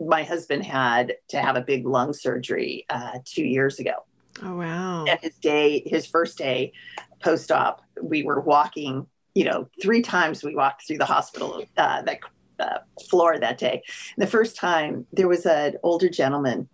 my 0.00 0.22
husband 0.22 0.64
had 0.64 1.14
to 1.28 1.38
have 1.38 1.56
a 1.56 1.60
big 1.60 1.86
lung 1.86 2.12
surgery 2.12 2.86
uh, 2.88 3.18
two 3.24 3.44
years 3.44 3.78
ago. 3.78 4.06
Oh 4.42 4.56
wow! 4.56 5.04
And 5.04 5.20
his 5.20 5.36
day, 5.36 5.82
his 5.84 6.06
first 6.06 6.38
day 6.38 6.72
post-op, 7.20 7.82
we 8.02 8.22
were 8.22 8.40
walking. 8.40 9.06
You 9.34 9.44
know, 9.44 9.68
three 9.80 10.02
times 10.02 10.42
we 10.42 10.54
walked 10.54 10.86
through 10.86 10.98
the 10.98 11.04
hospital. 11.04 11.62
Uh, 11.76 12.02
that 12.02 12.20
uh, 12.62 12.78
floor 13.08 13.38
that 13.38 13.58
day. 13.58 13.82
And 14.16 14.22
the 14.22 14.30
first 14.30 14.56
time, 14.56 15.06
there 15.12 15.28
was 15.28 15.46
an 15.46 15.76
older 15.82 16.08
gentleman, 16.08 16.68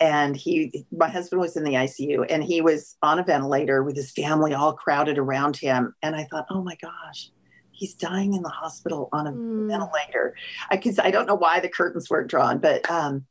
and 0.00 0.36
he, 0.36 0.84
my 0.92 1.08
husband 1.08 1.40
was 1.40 1.56
in 1.56 1.64
the 1.64 1.74
ICU, 1.74 2.26
and 2.28 2.42
he 2.42 2.60
was 2.60 2.96
on 3.02 3.18
a 3.18 3.24
ventilator 3.24 3.82
with 3.82 3.96
his 3.96 4.10
family 4.12 4.54
all 4.54 4.72
crowded 4.72 5.18
around 5.18 5.56
him. 5.56 5.94
And 6.02 6.14
I 6.14 6.24
thought, 6.24 6.46
oh 6.50 6.62
my 6.62 6.76
gosh, 6.76 7.30
he's 7.72 7.94
dying 7.94 8.34
in 8.34 8.42
the 8.42 8.48
hospital 8.48 9.08
on 9.12 9.26
a 9.26 9.32
mm. 9.32 9.68
ventilator. 9.68 10.34
I 10.70 10.76
could, 10.76 10.98
I 11.00 11.10
don't 11.10 11.26
know 11.26 11.34
why 11.34 11.60
the 11.60 11.68
curtains 11.68 12.10
weren't 12.10 12.30
drawn, 12.30 12.58
but 12.58 12.88
um, 12.90 13.24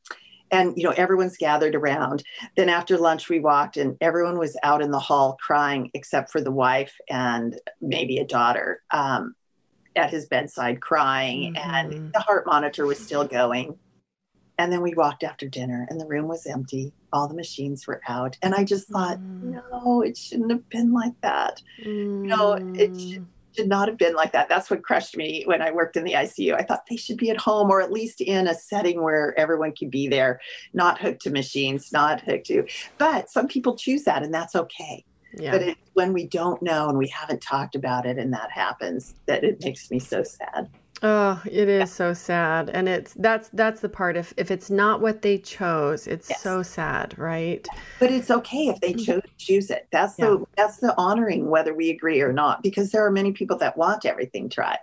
and 0.52 0.78
you 0.78 0.84
know 0.84 0.94
everyone's 0.96 1.38
gathered 1.38 1.76
around 1.76 2.24
then 2.56 2.70
after 2.70 2.98
lunch 2.98 3.30
we 3.30 3.40
walked 3.40 3.78
and 3.78 3.98
everyone 4.02 4.38
was 4.38 4.58
out 4.64 4.82
in 4.82 4.92
the 4.92 5.00
hall 5.00 5.38
crying 5.42 5.90
except 5.94 6.32
for 6.32 6.42
the 6.42 6.52
wife 6.52 6.96
and 7.10 7.60
maybe 7.82 8.18
a 8.18 8.26
daughter 8.26 8.82
um, 8.92 9.36
at 9.98 10.12
his 10.12 10.28
bedside 10.28 10.82
crying, 10.82 11.56
mm-hmm. 11.56 11.70
and 11.70 12.14
the 12.14 12.20
heart 12.20 12.46
monitor 12.46 12.86
was 12.86 13.00
still 13.00 13.28
going. 13.28 13.78
And 14.60 14.72
then 14.72 14.82
we 14.82 14.96
walked 14.96 15.24
after 15.24 15.48
dinner, 15.48 15.86
and 15.90 16.02
the 16.02 16.08
room 16.08 16.28
was 16.28 16.48
empty. 16.48 16.92
All 17.14 17.28
the 17.28 17.36
machines 17.36 17.86
were 17.86 18.02
out. 18.08 18.38
And 18.42 18.56
I 18.56 18.64
just 18.64 18.88
thought, 18.88 19.20
mm. 19.20 19.62
no, 19.72 20.02
it 20.02 20.18
shouldn't 20.18 20.50
have 20.50 20.68
been 20.70 20.92
like 20.92 21.14
that. 21.22 21.62
Mm. 21.86 22.24
No, 22.24 22.54
it 22.54 23.00
should, 23.00 23.28
should 23.56 23.68
not 23.68 23.88
have 23.88 24.00
been 24.00 24.16
like 24.16 24.32
that. 24.32 24.50
That's 24.50 24.70
what 24.72 24.84
crushed 24.84 25.16
me 25.16 25.44
when 25.46 25.62
I 25.62 25.72
worked 25.72 25.96
in 25.96 26.04
the 26.04 26.14
ICU. 26.14 26.56
I 26.56 26.64
thought 26.64 26.88
they 26.90 26.96
should 26.96 27.18
be 27.18 27.30
at 27.30 27.38
home 27.38 27.70
or 27.70 27.82
at 27.82 27.92
least 27.92 28.20
in 28.20 28.48
a 28.48 28.56
setting 28.56 29.02
where 29.02 29.38
everyone 29.38 29.74
could 29.78 29.92
be 29.92 30.08
there, 30.08 30.42
not 30.74 31.00
hooked 31.00 31.22
to 31.24 31.30
machines, 31.30 31.92
not 31.92 32.22
hooked 32.22 32.48
to. 32.48 32.66
But 32.98 33.30
some 33.30 33.48
people 33.48 33.76
choose 33.76 34.04
that, 34.06 34.24
and 34.24 34.34
that's 34.34 34.56
okay. 34.56 35.06
Yeah. 35.40 35.52
But 35.52 35.62
it, 35.62 35.78
when 35.94 36.14
we 36.14 36.28
don't 36.28 36.62
know 36.62 36.90
and 36.90 36.98
we 36.98 37.08
haven't 37.08 37.42
talked 37.42 37.76
about 37.76 38.06
it 38.06 38.18
and 38.18 38.34
that 38.34 38.52
happens, 38.52 39.16
that 39.26 39.44
it 39.44 39.64
makes 39.64 39.92
me 39.92 40.00
so 40.00 40.24
sad. 40.24 40.70
Oh, 41.04 41.40
it 41.46 41.70
is 41.70 41.80
yeah. 41.80 41.86
so 41.86 42.14
sad. 42.14 42.70
And 42.70 42.90
it's 42.90 43.14
that's 43.14 43.50
that's 43.50 43.82
the 43.82 43.90
part 43.90 44.18
if 44.18 44.34
if 44.38 44.50
it's 44.50 44.70
not 44.70 45.00
what 45.00 45.22
they 45.22 45.38
chose, 45.38 46.08
it's 46.08 46.30
yes. 46.30 46.42
so 46.42 46.64
sad, 46.64 47.18
right? 47.18 47.68
But 48.00 48.12
it's 48.12 48.32
okay 48.32 48.68
if 48.68 48.80
they 48.80 48.94
mm-hmm. 48.94 49.04
chose 49.04 49.22
choose 49.38 49.70
it. 49.70 49.88
That's 49.92 50.18
yeah. 50.18 50.26
the 50.26 50.46
that's 50.56 50.78
the 50.78 50.96
honoring 50.98 51.50
whether 51.50 51.74
we 51.74 51.92
agree 51.92 52.22
or 52.22 52.34
not 52.34 52.64
because 52.64 52.92
there 52.92 53.06
are 53.06 53.12
many 53.12 53.32
people 53.32 53.58
that 53.60 53.78
want 53.78 54.06
everything 54.06 54.50
tried. 54.50 54.80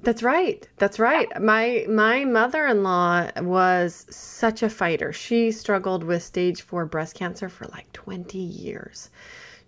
That's 0.00 0.22
right. 0.22 0.66
That's 0.76 0.98
right. 0.98 1.28
Yeah. 1.30 1.38
My 1.40 1.86
my 1.88 2.24
mother-in-law 2.24 3.30
was 3.40 4.06
such 4.10 4.62
a 4.62 4.68
fighter. 4.68 5.12
She 5.12 5.50
struggled 5.50 6.04
with 6.04 6.22
stage 6.22 6.62
4 6.62 6.86
breast 6.86 7.16
cancer 7.16 7.48
for 7.48 7.66
like 7.68 7.90
20 7.92 8.38
years 8.38 9.10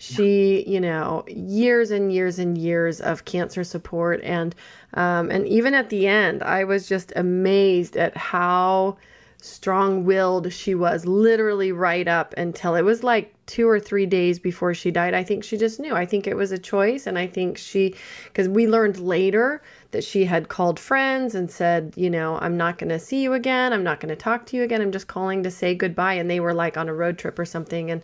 she 0.05 0.64
you 0.68 0.80
know 0.80 1.24
years 1.28 1.90
and 1.90 2.12
years 2.12 2.38
and 2.38 2.59
years 2.59 3.00
of 3.00 3.24
cancer 3.24 3.64
support. 3.64 4.20
And 4.22 4.55
um, 4.94 5.30
and 5.30 5.46
even 5.48 5.74
at 5.74 5.90
the 5.90 6.07
end 6.07 6.42
i 6.42 6.64
was 6.64 6.88
just 6.88 7.12
amazed 7.16 7.96
at 7.96 8.16
how 8.16 8.96
strong-willed 9.44 10.50
she 10.50 10.74
was 10.74 11.05
literally 11.05 11.70
right 11.70 12.09
up 12.09 12.32
until 12.38 12.74
it 12.74 12.80
was 12.82 13.02
like 13.02 13.34
two 13.44 13.68
or 13.68 13.78
three 13.78 14.07
days 14.07 14.38
before 14.38 14.72
she 14.72 14.90
died. 14.90 15.12
I 15.12 15.22
think 15.22 15.44
she 15.44 15.59
just 15.59 15.78
knew. 15.78 15.94
I 15.94 16.07
think 16.07 16.26
it 16.26 16.34
was 16.34 16.50
a 16.50 16.59
choice. 16.59 17.07
And 17.07 17.18
i 17.18 17.26
think 17.26 17.59
she 17.59 17.94
because 18.24 18.48
we 18.48 18.66
learned 18.66 18.98
later 18.98 19.62
that 19.90 20.02
she 20.02 20.24
had 20.24 20.48
called 20.48 20.80
friends 20.80 21.34
and 21.34 21.50
said 21.50 21.92
you 21.96 22.09
know 22.09 22.38
i'm 22.40 22.57
not 22.57 22.78
going 22.78 22.88
to 22.88 22.98
see 22.98 23.22
you 23.22 23.34
again. 23.34 23.72
I'm 23.72 23.84
not 23.84 24.00
going 24.00 24.09
to 24.09 24.16
talk 24.16 24.46
to 24.46 24.57
you 24.57 24.62
again. 24.62 24.80
I'm 24.80 24.92
just 24.92 25.09
calling 25.09 25.42
to 25.42 25.50
say 25.50 25.74
goodbye. 25.74 26.14
And 26.14 26.30
they 26.30 26.40
were 26.40 26.55
like 26.55 26.76
on 26.78 26.88
a 26.88 26.94
road 26.94 27.18
trip 27.18 27.38
or 27.38 27.44
something. 27.44 27.90
And 27.90 28.02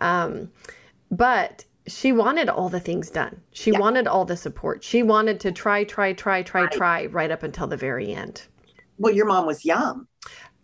um 0.00 0.50
but 1.10 1.64
she 1.86 2.12
wanted 2.12 2.48
all 2.48 2.68
the 2.68 2.80
things 2.80 3.10
done. 3.10 3.40
She 3.52 3.70
yeah. 3.70 3.78
wanted 3.78 4.06
all 4.06 4.24
the 4.24 4.36
support. 4.36 4.82
She 4.82 5.02
wanted 5.02 5.40
to 5.40 5.52
try, 5.52 5.84
try, 5.84 6.12
try, 6.12 6.42
try, 6.42 6.62
right. 6.62 6.72
try 6.72 7.06
right 7.06 7.30
up 7.30 7.42
until 7.42 7.66
the 7.66 7.76
very 7.76 8.12
end. 8.12 8.42
Well, 8.98 9.14
your 9.14 9.26
mom 9.26 9.46
was 9.46 9.64
young. 9.64 10.06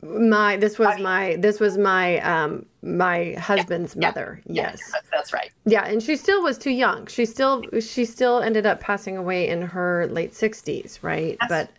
My 0.02 0.56
this 0.56 0.80
was 0.80 0.88
I 0.88 0.94
mean, 0.96 1.02
my 1.04 1.36
this 1.38 1.60
was 1.60 1.78
my 1.78 2.18
um 2.22 2.66
my 2.82 3.34
husband's 3.34 3.94
yeah, 3.94 4.08
mother. 4.08 4.42
Yeah, 4.46 4.70
yes. 4.70 4.80
That's, 4.90 5.10
that's 5.12 5.32
right. 5.32 5.52
Yeah, 5.64 5.84
and 5.84 6.02
she 6.02 6.16
still 6.16 6.42
was 6.42 6.58
too 6.58 6.72
young. 6.72 7.06
She 7.06 7.24
still 7.24 7.62
she 7.80 8.04
still 8.04 8.40
ended 8.40 8.66
up 8.66 8.80
passing 8.80 9.16
away 9.16 9.48
in 9.48 9.62
her 9.62 10.08
late 10.08 10.32
60s, 10.32 10.98
right? 11.02 11.36
Yes. 11.40 11.48
But 11.48 11.70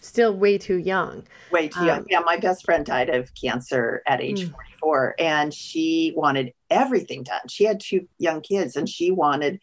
still 0.00 0.34
way 0.34 0.56
too 0.56 0.76
young. 0.76 1.24
Way 1.50 1.68
too 1.68 1.80
um, 1.80 1.86
young. 1.86 2.06
Yeah, 2.08 2.20
my 2.20 2.38
best 2.38 2.64
friend 2.64 2.86
died 2.86 3.10
of 3.10 3.34
cancer 3.34 4.02
at 4.06 4.22
age 4.22 4.46
mm. 4.46 4.54
44 4.86 5.14
and 5.18 5.52
she 5.52 6.12
wanted 6.16 6.52
everything 6.70 7.22
done. 7.22 7.48
She 7.48 7.64
had 7.64 7.80
two 7.80 8.08
young 8.18 8.40
kids 8.40 8.76
and 8.76 8.88
she 8.88 9.10
wanted 9.10 9.60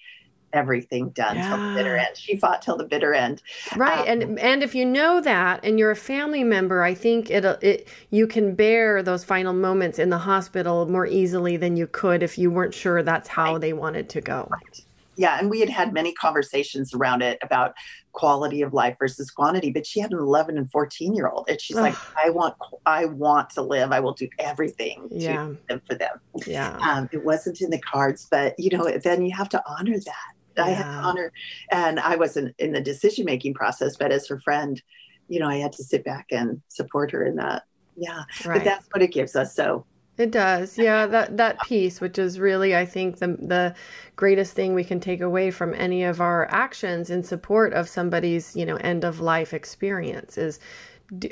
everything 0.51 1.09
done 1.09 1.36
yeah. 1.36 1.49
till 1.49 1.69
the 1.69 1.76
bitter 1.76 1.97
end. 1.97 2.15
She 2.15 2.38
fought 2.38 2.61
till 2.61 2.78
the 2.78 2.84
bitter 2.84 3.13
end. 3.13 3.41
Right. 3.76 4.07
Um, 4.07 4.21
and 4.21 4.39
and 4.39 4.63
if 4.63 4.76
you 4.76 4.86
know 4.86 5.19
that 5.21 5.61
and 5.63 5.80
you're 5.80 5.91
a 5.91 5.95
family 5.95 6.43
member, 6.43 6.84
I 6.84 6.93
think 6.93 7.32
it 7.32 7.45
it 7.63 7.88
you 8.11 8.28
can 8.28 8.53
bear 8.53 9.01
those 9.01 9.24
final 9.24 9.53
moments 9.53 9.97
in 9.97 10.09
the 10.09 10.19
hospital 10.19 10.88
more 10.88 11.07
easily 11.07 11.57
than 11.57 11.76
you 11.76 11.88
could 11.88 12.21
if 12.21 12.38
you 12.38 12.51
weren't 12.51 12.74
sure 12.74 13.01
that's 13.01 13.28
how 13.28 13.53
right. 13.53 13.61
they 13.61 13.74
wanted 13.74 14.09
to 14.09 14.21
go. 14.21 14.47
Right 14.51 14.84
yeah, 15.15 15.39
and 15.39 15.49
we 15.49 15.59
had 15.59 15.69
had 15.69 15.93
many 15.93 16.13
conversations 16.13 16.93
around 16.93 17.21
it 17.21 17.38
about 17.41 17.76
quality 18.14 18.61
of 18.61 18.74
life 18.74 18.95
versus 18.97 19.30
quantity. 19.30 19.72
But 19.72 19.86
she 19.86 19.99
had 19.99 20.11
an 20.11 20.20
11 20.20 20.57
and 20.57 20.72
14 20.72 21.14
year 21.14 21.28
old, 21.28 21.49
and 21.49 21.59
she's 21.59 21.76
Ugh. 21.76 21.84
like, 21.84 21.95
"I 22.18 22.30
want, 22.30 22.55
I 22.86 23.05
want 23.05 23.49
to 23.51 23.61
live. 23.61 23.91
I 23.91 23.99
will 23.99 24.14
do 24.14 24.30
everything 24.39 25.07
yeah. 25.11 25.34
to 25.36 25.57
live 25.70 25.82
for 25.88 25.95
them." 25.95 26.20
Yeah, 26.45 26.78
um, 26.78 27.09
it 27.11 27.24
wasn't 27.24 27.61
in 27.61 27.70
the 27.70 27.80
cards, 27.80 28.28
but 28.32 28.57
you 28.57 28.76
know, 28.76 28.89
then 29.03 29.26
you 29.26 29.36
have 29.36 29.49
to 29.49 29.64
honor 29.68 29.99
that. 29.99 30.34
Yeah. 30.55 30.64
I 30.64 30.70
had 30.70 30.84
to 30.84 30.89
honor, 30.89 31.32
and 31.72 31.99
I 31.99 32.16
wasn't 32.16 32.55
in 32.59 32.72
the 32.72 32.82
decision 32.82 33.26
making 33.26 33.55
process, 33.55 33.97
but 33.97 34.11
as 34.11 34.28
her 34.28 34.39
friend, 34.39 34.82
you 35.28 35.39
know, 35.39 35.47
I 35.47 35.57
had 35.57 35.74
to 35.74 35.84
sit 35.84 36.05
back 36.05 36.28
and 36.32 36.61
support 36.70 37.11
her 37.11 37.26
in 37.26 37.36
that. 37.38 37.64
Yeah, 37.95 38.24
right. 38.45 38.57
but 38.57 38.64
that's 38.64 38.88
what 38.91 39.01
it 39.01 39.11
gives 39.11 39.36
us. 39.36 39.55
So 39.55 39.86
it 40.18 40.32
does. 40.32 40.78
Yeah, 40.78 41.07
that 41.07 41.38
that 41.38 41.61
piece 41.61 41.99
which 42.01 42.20
is 42.20 42.39
really 42.39 42.76
I 42.76 42.86
think 42.86 43.18
the 43.18 43.28
the 43.28 43.76
greatest 44.16 44.53
thing 44.53 44.74
we 44.74 44.84
can 44.84 44.99
take 44.99 45.22
away 45.22 45.49
from 45.51 45.74
any 45.74 46.03
of 46.03 46.22
our 46.22 46.47
actions 46.51 47.09
in 47.09 47.24
support 47.24 47.74
of 47.74 47.89
somebody's, 47.89 48.55
you 48.55 48.66
know, 48.66 48.76
end 48.78 49.03
of 49.03 49.20
life 49.20 49.53
experience 49.53 50.38
is 50.38 50.59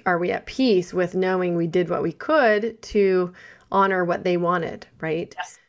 are 0.06 0.20
we 0.20 0.32
at 0.32 0.46
peace 0.46 0.94
with 0.94 1.16
knowing 1.16 1.56
we 1.56 1.68
did 1.68 1.90
what 1.90 2.04
we 2.04 2.12
could 2.14 2.82
to 2.84 3.34
honor 3.72 4.04
what 4.06 4.24
they 4.24 4.38
wanted, 4.38 4.88
right? 5.00 5.36
Yes. 5.38 5.61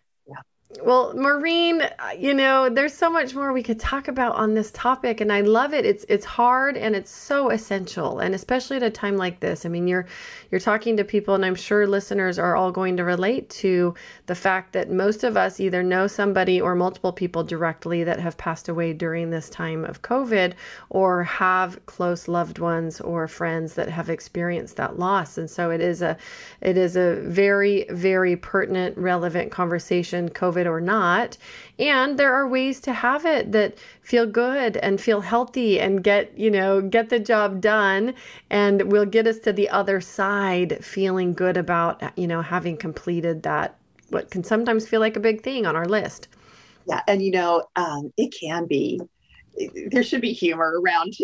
Well, 0.81 1.13
Maureen, 1.15 1.83
uh, 1.83 1.91
you 2.19 2.33
know, 2.33 2.69
there's 2.71 2.95
so 2.95 3.11
much 3.11 3.35
more 3.35 3.53
we 3.53 3.63
could 3.63 3.79
talk 3.79 4.09
about 4.09 4.37
on 4.37 4.55
this 4.55 4.71
topic 4.73 5.21
and 5.21 5.31
I 5.31 5.43
love 5.43 5.75
it. 5.75 5.85
It's 5.85 6.05
it's 6.09 6.25
hard 6.25 6.77
and 6.77 6.97
it's 6.97 7.11
so 7.11 7.51
essential 7.51 8.21
and 8.21 8.35
especially 8.35 8.79
at 8.79 8.83
a 8.83 8.91
time 8.91 9.17
like 9.17 9.41
this. 9.41 9.67
I 9.67 9.69
mean, 9.69 9.87
you're 9.87 10.07
you're 10.51 10.61
talking 10.61 10.97
to 10.97 11.05
people 11.05 11.35
and 11.35 11.45
I'm 11.45 11.55
sure 11.55 11.87
listeners 11.87 12.39
are 12.39 12.57
all 12.57 12.73
going 12.73 12.97
to 12.97 13.05
relate 13.05 13.51
to 13.51 13.95
the 14.27 14.35
fact 14.35 14.73
that 14.73 14.91
most 14.91 15.25
of 15.25 15.37
us 15.37 15.61
either 15.61 15.83
know 15.83 16.07
somebody 16.07 16.61
or 16.61 16.75
multiple 16.75 17.13
people 17.13 17.45
directly 17.45 18.03
that 18.05 18.19
have 18.19 18.39
passed 18.39 18.69
away 18.69 18.95
during 18.95 19.29
this 19.29 19.51
time 19.51 19.85
of 19.85 20.01
COVID 20.01 20.55
or 20.89 21.23
have 21.25 21.85
close 21.85 22.29
loved 22.29 22.59
ones 22.59 23.01
or 23.01 23.29
friends 23.29 23.75
that 23.75 23.91
have 23.91 24.09
experienced 24.09 24.77
that 24.77 24.99
loss. 24.99 25.37
And 25.37 25.51
so 25.51 25.71
it 25.71 25.83
is 25.83 26.01
a 26.01 26.17
it 26.63 26.79
is 26.79 26.97
a 26.97 27.17
very 27.17 27.85
very 27.91 28.37
pertinent 28.37 28.97
relevant 28.97 29.53
conversation 29.53 30.31
COVID 30.31 30.62
it 30.63 30.67
or 30.67 30.81
not. 30.81 31.37
And 31.79 32.19
there 32.19 32.33
are 32.33 32.49
ways 32.49 32.81
to 32.81 32.93
have 32.95 33.27
it 33.27 33.53
that 33.53 33.77
feel 34.01 34.27
good 34.27 34.79
and 34.79 34.99
feel 35.01 35.21
healthy 35.21 35.79
and 35.79 36.03
get, 36.03 36.37
you 36.39 36.51
know, 36.51 36.81
get 36.81 37.11
the 37.11 37.19
job 37.19 37.61
done 37.61 38.15
and 38.49 38.91
will 38.91 39.05
get 39.07 39.27
us 39.27 39.39
to 39.41 39.53
the 39.53 39.69
other 39.69 40.01
side 40.01 40.83
feeling 40.83 41.35
good 41.35 41.59
about, 41.59 42.03
you 42.17 42.27
know, 42.27 42.41
having 42.41 42.77
completed 42.77 43.43
that 43.43 43.77
what 44.09 44.31
can 44.31 44.45
sometimes 44.45 44.89
feel 44.89 45.01
like 45.01 45.17
a 45.17 45.21
big 45.21 45.43
thing 45.43 45.67
on 45.67 45.77
our 45.77 45.87
list. 45.87 46.29
Yeah, 46.87 47.03
and 47.07 47.23
you 47.23 47.31
know, 47.31 47.65
um, 47.77 48.13
it 48.17 48.35
can 48.39 48.67
be 48.67 49.01
there 49.91 50.03
should 50.03 50.21
be 50.21 50.33
humor 50.33 50.81
around 50.81 51.15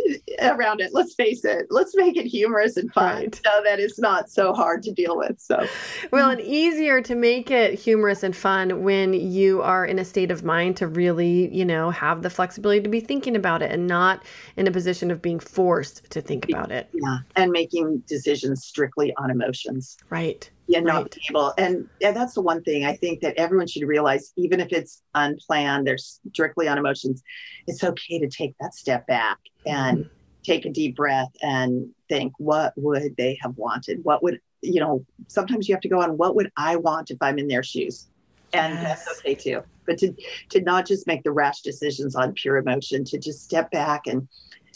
around 0.43 0.81
it. 0.81 0.91
Let's 0.93 1.15
face 1.15 1.45
it. 1.45 1.67
Let's 1.71 1.97
make 1.97 2.17
it 2.17 2.27
humorous 2.27 2.77
and 2.77 2.93
fun 2.93 3.17
right. 3.17 3.35
so 3.35 3.63
that 3.65 3.81
it's 3.81 3.99
not 3.99 4.31
so 4.31 4.53
hard 4.53 4.83
to 4.85 4.93
deal 4.93 5.17
with. 5.17 5.41
So, 5.41 5.67
well, 6.13 6.31
and 6.31 6.41
easier 6.41 7.01
to 7.03 7.15
make 7.15 7.51
it 7.51 7.79
humorous 7.79 8.23
and 8.23 8.37
fun 8.37 8.83
when 8.83 9.15
you 9.15 9.63
are 9.63 9.85
in 9.85 9.99
a 9.99 10.05
state 10.05 10.31
of 10.31 10.45
mind 10.45 10.77
to 10.79 10.87
really, 10.87 11.55
you 11.55 11.65
know, 11.65 11.91
have 11.91 12.23
the 12.23 12.31
flexibility 12.31 12.81
to 12.83 12.89
be 12.89 13.01
thinking 13.01 13.37
about 13.37 13.63
it 13.63 13.73
and 13.73 13.87
not 13.87 14.23
in 14.57 14.67
a 14.67 14.71
position 14.71 15.11
of 15.11 15.23
being 15.23 15.41
forced 15.41 16.09
to 16.11 16.21
think 16.21 16.49
about 16.49 16.71
it. 16.71 16.89
Yeah, 16.93 17.19
and 17.37 17.51
making 17.51 18.03
decisions 18.07 18.65
strictly 18.65 19.15
on 19.17 19.31
emotions. 19.31 19.97
Right 20.11 20.49
yeah, 20.69 20.81
not 20.81 21.03
right. 21.03 21.19
able. 21.31 21.55
And, 21.57 21.89
and 22.03 22.15
that's 22.15 22.35
the 22.35 22.43
one 22.43 22.63
thing 22.63 22.85
I 22.85 22.95
think 22.95 23.21
that 23.23 23.35
everyone 23.37 23.67
should 23.67 23.89
realize, 23.89 24.33
even 24.37 24.61
if 24.61 24.71
it's 24.71 25.03
unplanned, 25.15 25.87
they're 25.87 25.99
strictly 25.99 26.69
on 26.69 26.77
emotions, 26.77 27.23
it's 27.67 27.83
okay 27.83 28.19
to 28.19 28.29
take 28.29 28.55
that 28.61 28.75
step 28.75 29.07
back 29.07 29.39
and 29.67 29.99
mm-hmm. 29.99 30.09
take 30.45 30.67
a 30.67 30.71
deep 30.71 30.95
breath 30.95 31.33
and 31.43 31.89
think, 32.11 32.35
what 32.39 32.75
would 32.77 33.17
they 33.17 33.39
have 33.41 33.57
wanted? 33.57 34.05
What 34.05 34.23
would, 34.23 34.41
you 34.61 34.81
know, 34.81 35.05
sometimes 35.27 35.69
you 35.69 35.75
have 35.75 35.83
to 35.83 35.89
go 35.89 36.03
on, 36.03 36.19
what 36.19 36.37
would 36.37 36.53
I 36.57 36.77
want 36.77 37.11
if 37.11 37.19
I'm 37.23 37.39
in 37.39 37.49
their 37.49 37.63
shoes? 37.63 38.07
And 38.53 38.75
yes. 38.75 39.07
that's 39.07 39.21
okay 39.21 39.35
too. 39.35 39.63
But 39.87 39.97
to, 39.99 40.15
to 40.51 40.61
not 40.61 40.87
just 40.87 41.07
make 41.07 41.25
the 41.25 41.33
rash 41.33 41.63
decisions 41.63 42.15
on 42.15 42.35
pure 42.35 42.59
emotion, 42.59 43.05
to 43.05 43.19
just 43.19 43.43
step 43.43 43.71
back 43.71 44.07
and, 44.07 44.29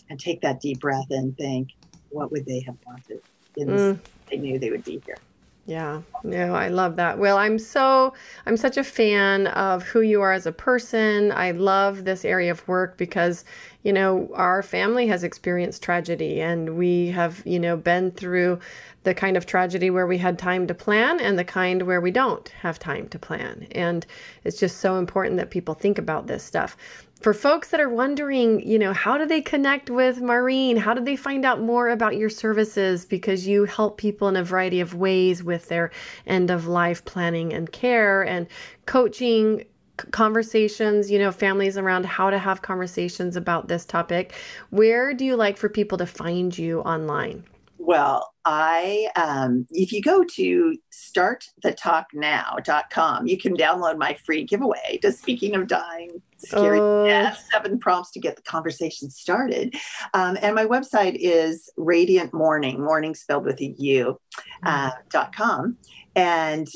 and 0.09 0.18
take 0.18 0.40
that 0.40 0.61
deep 0.61 0.80
breath 0.80 1.11
and 1.11 1.36
think, 1.36 1.68
what 2.09 2.32
would 2.32 2.47
they 2.47 2.61
have 2.61 2.76
wanted? 2.86 3.20
In 3.57 3.68
mm. 3.68 3.99
They 4.30 4.38
knew 4.38 4.59
they 4.59 4.70
would 4.70 4.84
be 4.84 5.03
here. 5.05 5.18
Yeah, 5.65 6.03
no, 6.25 6.57
I 6.57 6.69
love 6.69 6.97
that. 6.97 7.21
Well, 7.21 7.39
I'm 7.39 7.57
so, 7.57 8.15
I'm 8.47 8.57
such 8.57 8.77
a 8.77 8.83
fan 8.83 9.47
of 9.47 9.85
who 9.85 10.01
you 10.01 10.21
are 10.21 10.33
as 10.33 10.45
a 10.45 10.51
person. 10.51 11.31
I 11.31 11.53
love 11.53 12.05
this 12.05 12.25
area 12.25 12.51
of 12.51 12.67
work 12.67 12.97
because, 12.97 13.45
you 13.85 13.93
know, 13.93 14.29
our 14.35 14.65
family 14.65 15.07
has 15.07 15.23
experienced 15.23 15.81
tragedy 15.81 16.41
and 16.41 16.77
we 16.77 17.09
have, 17.09 17.43
you 17.47 17.61
know, 17.61 17.77
been 17.77 18.11
through 18.11 18.59
the 19.05 19.15
kind 19.15 19.37
of 19.37 19.47
tragedy 19.47 19.89
where 19.89 20.07
we 20.07 20.19
had 20.19 20.37
time 20.37 20.67
to 20.67 20.75
plan 20.75 21.21
and 21.21 21.39
the 21.39 21.45
kind 21.45 21.83
where 21.83 22.01
we 22.01 22.11
don't 22.11 22.49
have 22.49 22.81
time 22.81 23.07
to 23.11 23.19
plan. 23.19 23.69
And 23.71 24.05
it's 24.43 24.59
just 24.59 24.79
so 24.79 24.97
important 24.97 25.37
that 25.37 25.51
people 25.51 25.75
think 25.75 25.97
about 25.97 26.27
this 26.27 26.43
stuff 26.43 26.77
for 27.23 27.33
folks 27.33 27.68
that 27.68 27.81
are 27.81 27.89
wondering, 27.89 28.66
you 28.66 28.79
know, 28.79 28.93
how 28.93 29.16
do 29.16 29.27
they 29.27 29.41
connect 29.41 29.89
with 29.89 30.20
Maureen? 30.20 30.77
How 30.77 30.93
do 30.93 31.03
they 31.03 31.14
find 31.14 31.45
out 31.45 31.61
more 31.61 31.89
about 31.89 32.16
your 32.16 32.29
services? 32.29 33.05
Because 33.05 33.47
you 33.47 33.64
help 33.64 33.97
people 33.97 34.29
in 34.29 34.37
a 34.37 34.43
variety 34.43 34.81
of 34.81 34.95
ways 34.95 35.43
with 35.43 35.68
their 35.68 35.93
end 36.27 36.51
of 36.51 36.66
life 36.66 37.05
planning 37.05 37.53
and 37.53 37.70
care 37.70 38.23
and 38.23 38.49
coaching 38.87 39.64
conversations, 40.11 41.11
you 41.11 41.18
know, 41.18 41.31
families 41.31 41.79
around 41.79 42.07
how 42.07 42.31
to 42.31 42.39
have 42.39 42.62
conversations 42.62 43.37
about 43.37 43.68
this 43.68 43.85
topic. 43.85 44.35
Where 44.70 45.14
do 45.14 45.25
you 45.25 45.37
like 45.37 45.57
for 45.57 45.68
people 45.68 45.99
to 45.99 46.07
find 46.07 46.57
you 46.57 46.81
online? 46.81 47.45
Well, 47.85 48.33
I, 48.45 49.09
um, 49.16 49.66
if 49.72 49.91
you 49.91 50.01
go 50.01 50.22
to 50.22 50.78
startthetalknow.com, 50.93 53.26
you 53.26 53.37
can 53.37 53.57
download 53.57 53.99
my 53.99 54.16
free 54.24 54.45
giveaway 54.45 55.01
to 55.03 55.11
Speaking 55.11 55.57
of 55.57 55.66
Dying, 55.66 56.22
Scary 56.37 56.78
oh. 56.78 57.05
Death, 57.05 57.45
seven 57.51 57.80
prompts 57.80 58.12
to 58.12 58.20
get 58.20 58.37
the 58.37 58.43
conversation 58.43 59.11
started. 59.11 59.74
Um, 60.14 60.39
and 60.41 60.55
my 60.55 60.64
website 60.64 61.16
is 61.18 61.68
Radiant 61.76 62.33
Mourning, 62.33 62.80
mourning 62.80 63.16
spelled 63.16 63.45
with 63.45 63.61
a 63.61 63.74
U, 63.76 64.20
uh, 64.62 64.93
dot 65.11 65.35
com. 65.35 65.76
And 66.14 66.68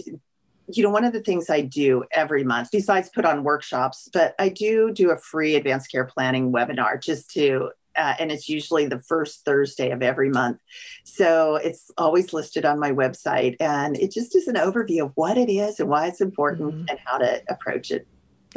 you 0.68 0.82
know, 0.82 0.90
one 0.90 1.04
of 1.04 1.12
the 1.12 1.20
things 1.20 1.48
I 1.48 1.60
do 1.60 2.02
every 2.10 2.42
month, 2.42 2.70
besides 2.72 3.08
put 3.10 3.24
on 3.24 3.44
workshops, 3.44 4.08
but 4.12 4.34
I 4.40 4.48
do 4.48 4.92
do 4.92 5.12
a 5.12 5.16
free 5.16 5.54
advanced 5.54 5.92
care 5.92 6.06
planning 6.06 6.50
webinar 6.50 7.00
just 7.00 7.30
to 7.34 7.70
uh, 7.96 8.14
and 8.18 8.30
it's 8.30 8.48
usually 8.48 8.86
the 8.86 8.98
first 8.98 9.44
Thursday 9.44 9.90
of 9.90 10.02
every 10.02 10.30
month. 10.30 10.58
So 11.04 11.56
it's 11.56 11.90
always 11.96 12.32
listed 12.32 12.64
on 12.64 12.78
my 12.78 12.92
website, 12.92 13.56
and 13.60 13.96
it 13.96 14.12
just 14.12 14.36
is 14.36 14.48
an 14.48 14.56
overview 14.56 15.06
of 15.06 15.12
what 15.14 15.38
it 15.38 15.50
is 15.50 15.80
and 15.80 15.88
why 15.88 16.06
it's 16.06 16.20
important 16.20 16.74
mm-hmm. 16.74 16.84
and 16.88 16.98
how 17.04 17.18
to 17.18 17.42
approach 17.48 17.90
it. 17.90 18.06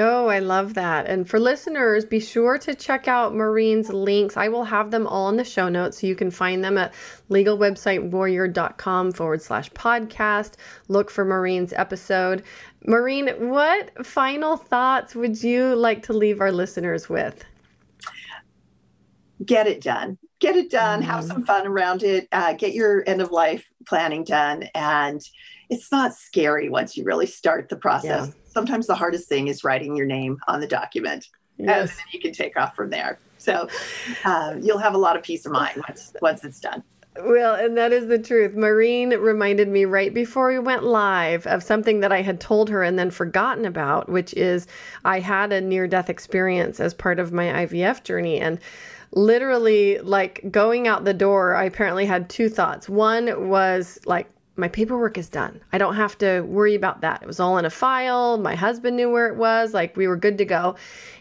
Oh, 0.02 0.28
I 0.28 0.40
love 0.40 0.76
that. 0.76 1.08
And 1.08 1.30
for 1.30 1.42
listeners, 1.42 2.06
be 2.06 2.22
sure 2.22 2.58
to 2.60 2.74
check 2.74 3.10
out 3.10 3.36
Maureen's 3.36 3.90
links. 3.90 4.38
I 4.38 4.48
will 4.48 4.64
have 4.64 4.92
them 4.92 5.06
all 5.06 5.28
in 5.28 5.36
the 5.36 5.44
show 5.44 5.68
notes 5.68 6.00
so 6.00 6.08
you 6.08 6.16
can 6.16 6.32
find 6.32 6.64
them 6.64 6.78
at 6.78 6.94
legalwebsitewarrior.com 7.30 9.12
forward 9.12 9.42
slash 9.42 9.70
podcast. 9.72 10.54
Look 10.88 11.12
for 11.12 11.26
Maureen's 11.26 11.74
episode. 11.74 12.44
Maureen, 12.88 13.50
what 13.50 14.06
final 14.06 14.56
thoughts 14.56 15.16
would 15.16 15.44
you 15.44 15.76
like 15.76 16.04
to 16.04 16.14
leave 16.14 16.40
our 16.40 16.54
listeners 16.54 17.10
with? 17.10 17.44
Get 19.46 19.68
it 19.68 19.82
done 19.82 20.18
get 20.40 20.56
it 20.56 20.70
done 20.70 21.02
mm-hmm. 21.02 21.10
have 21.10 21.24
some 21.24 21.46
fun 21.46 21.66
around 21.66 22.04
it 22.04 22.28
uh, 22.32 22.54
get 22.54 22.74
your 22.74 23.04
end 23.08 23.22
of 23.22 23.32
life 23.32 23.70
planning 23.88 24.24
done 24.24 24.64
and 24.76 25.22
it's 25.70 25.92
not 25.92 26.14
scary 26.14 26.70
once 26.70 26.98
you 26.98 27.04
really 27.04 27.26
start 27.26 27.70
the 27.70 27.76
process 27.76 28.28
yeah. 28.28 28.34
sometimes 28.48 28.88
the 28.88 28.96
hardest 28.96 29.30
thing 29.30 29.48
is 29.48 29.64
writing 29.64 29.96
your 29.96 30.06
name 30.06 30.38
on 30.48 30.60
the 30.60 30.68
document 30.68 31.28
yes. 31.58 31.68
and 31.82 31.90
then 31.90 32.06
you 32.12 32.20
can 32.20 32.32
take 32.32 32.58
off 32.58 32.76
from 32.76 32.90
there 32.90 33.20
so 33.38 33.68
uh, 34.26 34.56
you'll 34.60 34.78
have 34.78 34.94
a 34.94 34.98
lot 34.98 35.16
of 35.16 35.24
peace 35.24 35.46
of 35.46 35.52
mind 35.52 35.82
once 35.88 36.14
once 36.22 36.44
it's 36.44 36.60
done 36.60 36.84
well, 37.18 37.56
and 37.56 37.76
that 37.78 37.92
is 37.92 38.08
the 38.08 38.20
truth. 38.20 38.56
Maureen 38.56 39.10
reminded 39.10 39.68
me 39.68 39.86
right 39.86 40.14
before 40.14 40.50
we 40.50 40.60
went 40.60 40.84
live 40.84 41.46
of 41.48 41.64
something 41.64 42.00
that 42.00 42.12
I 42.12 42.22
had 42.22 42.40
told 42.40 42.70
her 42.70 42.84
and 42.84 42.98
then 42.98 43.10
forgotten 43.12 43.66
about, 43.66 44.10
which 44.10 44.34
is 44.36 44.68
I 45.04 45.20
had 45.20 45.52
a 45.52 45.60
near 45.60 45.88
death 45.88 46.10
experience 46.10 46.80
as 46.80 46.94
part 46.94 47.20
of 47.20 47.34
my 47.34 47.46
IVF 47.66 48.04
journey. 48.04 48.40
And 48.40 48.60
literally 49.12 50.00
like 50.00 50.42
going 50.52 50.88
out 50.88 51.06
the 51.06 51.14
door, 51.14 51.56
I 51.56 51.66
apparently 51.66 52.06
had 52.06 52.30
two 52.30 52.50
thoughts. 52.50 52.88
One 52.90 53.50
was 53.50 54.00
like, 54.06 54.30
my 54.56 54.68
paperwork 54.68 55.18
is 55.18 55.30
done. 55.30 55.62
I 55.72 55.78
don't 55.78 55.96
have 55.96 56.18
to 56.18 56.42
worry 56.42 56.76
about 56.76 57.02
that. 57.02 57.22
It 57.22 57.28
was 57.28 57.40
all 57.40 57.58
in 57.58 57.66
a 57.66 57.70
file. 57.70 58.38
My 58.38 58.56
husband 58.56 58.98
knew 58.98 59.10
where 59.10 59.28
it 59.28 59.38
was. 59.38 59.74
Like 59.74 59.96
we 59.96 60.08
were 60.08 60.18
good 60.18 60.38
to 60.38 60.46
go. 60.46 60.76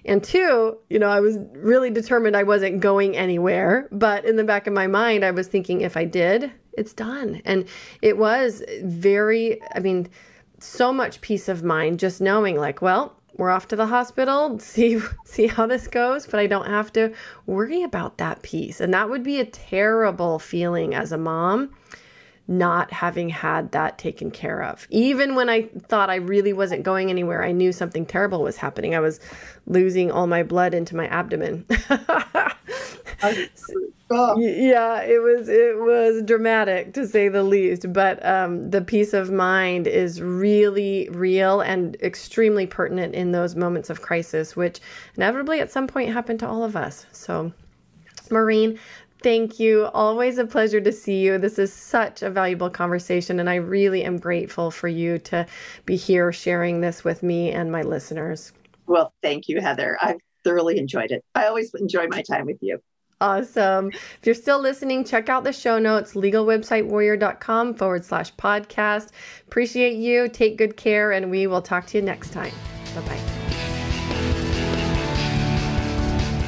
And 0.04 0.22
two, 0.22 0.76
you 0.90 0.98
know, 0.98 1.08
I 1.08 1.20
was 1.20 1.38
really 1.52 1.90
determined 1.90 2.36
I 2.36 2.42
wasn't 2.42 2.80
going 2.80 3.16
anywhere. 3.16 3.88
But 3.92 4.24
in 4.24 4.36
the 4.36 4.44
back 4.44 4.66
of 4.66 4.72
my 4.72 4.88
mind, 4.88 5.24
I 5.24 5.30
was 5.30 5.46
thinking 5.46 5.82
if 5.82 5.96
I 5.96 6.04
did, 6.04 6.50
it's 6.72 6.92
done. 6.92 7.40
And 7.44 7.66
it 8.02 8.18
was 8.18 8.62
very, 8.82 9.60
I 9.74 9.78
mean, 9.78 10.08
so 10.58 10.92
much 10.92 11.20
peace 11.20 11.48
of 11.48 11.62
mind 11.62 12.00
just 12.00 12.20
knowing 12.20 12.56
like, 12.56 12.82
well, 12.82 13.17
we're 13.38 13.50
off 13.50 13.68
to 13.68 13.76
the 13.76 13.86
hospital 13.86 14.58
see 14.58 15.00
see 15.24 15.46
how 15.46 15.66
this 15.66 15.88
goes 15.88 16.26
but 16.26 16.38
i 16.38 16.46
don't 16.46 16.66
have 16.66 16.92
to 16.92 17.12
worry 17.46 17.82
about 17.82 18.18
that 18.18 18.42
piece 18.42 18.80
and 18.80 18.92
that 18.92 19.08
would 19.08 19.22
be 19.22 19.40
a 19.40 19.46
terrible 19.46 20.38
feeling 20.38 20.94
as 20.94 21.12
a 21.12 21.18
mom 21.18 21.70
not 22.48 22.90
having 22.90 23.28
had 23.28 23.70
that 23.72 23.98
taken 23.98 24.30
care 24.30 24.62
of. 24.62 24.86
Even 24.88 25.34
when 25.34 25.50
I 25.50 25.68
thought 25.88 26.08
I 26.08 26.16
really 26.16 26.54
wasn't 26.54 26.82
going 26.82 27.10
anywhere, 27.10 27.44
I 27.44 27.52
knew 27.52 27.72
something 27.72 28.06
terrible 28.06 28.42
was 28.42 28.56
happening. 28.56 28.94
I 28.94 29.00
was 29.00 29.20
losing 29.66 30.10
all 30.10 30.26
my 30.26 30.42
blood 30.42 30.72
into 30.72 30.96
my 30.96 31.06
abdomen. 31.08 31.66
yeah, 34.10 35.02
it 35.02 35.22
was 35.22 35.48
it 35.48 35.78
was 35.78 36.22
dramatic 36.22 36.94
to 36.94 37.06
say 37.06 37.28
the 37.28 37.42
least, 37.42 37.92
but 37.92 38.24
um, 38.24 38.70
the 38.70 38.80
peace 38.80 39.12
of 39.12 39.30
mind 39.30 39.86
is 39.86 40.22
really 40.22 41.08
real 41.10 41.60
and 41.60 41.94
extremely 41.96 42.66
pertinent 42.66 43.14
in 43.14 43.32
those 43.32 43.54
moments 43.54 43.90
of 43.90 44.00
crisis, 44.00 44.56
which 44.56 44.80
inevitably 45.16 45.60
at 45.60 45.70
some 45.70 45.86
point 45.86 46.12
happen 46.12 46.38
to 46.38 46.48
all 46.48 46.64
of 46.64 46.74
us. 46.74 47.06
So, 47.12 47.52
Maureen, 48.30 48.78
Thank 49.20 49.58
you. 49.58 49.86
Always 49.86 50.38
a 50.38 50.46
pleasure 50.46 50.80
to 50.80 50.92
see 50.92 51.20
you. 51.20 51.38
This 51.38 51.58
is 51.58 51.72
such 51.72 52.22
a 52.22 52.30
valuable 52.30 52.70
conversation, 52.70 53.40
and 53.40 53.50
I 53.50 53.56
really 53.56 54.04
am 54.04 54.16
grateful 54.18 54.70
for 54.70 54.86
you 54.86 55.18
to 55.20 55.44
be 55.86 55.96
here 55.96 56.32
sharing 56.32 56.80
this 56.80 57.02
with 57.02 57.22
me 57.22 57.50
and 57.50 57.72
my 57.72 57.82
listeners. 57.82 58.52
Well, 58.86 59.12
thank 59.20 59.48
you, 59.48 59.60
Heather. 59.60 59.98
I've 60.00 60.20
thoroughly 60.44 60.78
enjoyed 60.78 61.10
it. 61.10 61.24
I 61.34 61.46
always 61.46 61.74
enjoy 61.74 62.06
my 62.06 62.22
time 62.22 62.46
with 62.46 62.58
you. 62.60 62.78
Awesome. 63.20 63.88
If 63.88 64.20
you're 64.24 64.34
still 64.34 64.60
listening, 64.60 65.04
check 65.04 65.28
out 65.28 65.42
the 65.42 65.52
show 65.52 65.78
notes, 65.78 66.14
legalwebsitewarrior.com 66.14 67.74
forward 67.74 68.04
slash 68.04 68.34
podcast. 68.36 69.10
Appreciate 69.46 69.96
you. 69.96 70.28
Take 70.28 70.56
good 70.56 70.76
care, 70.76 71.10
and 71.10 71.30
we 71.30 71.46
will 71.46 71.62
talk 71.62 71.86
to 71.88 71.98
you 71.98 72.04
next 72.04 72.32
time. 72.32 72.52
Bye 72.94 73.00
bye. 73.02 73.38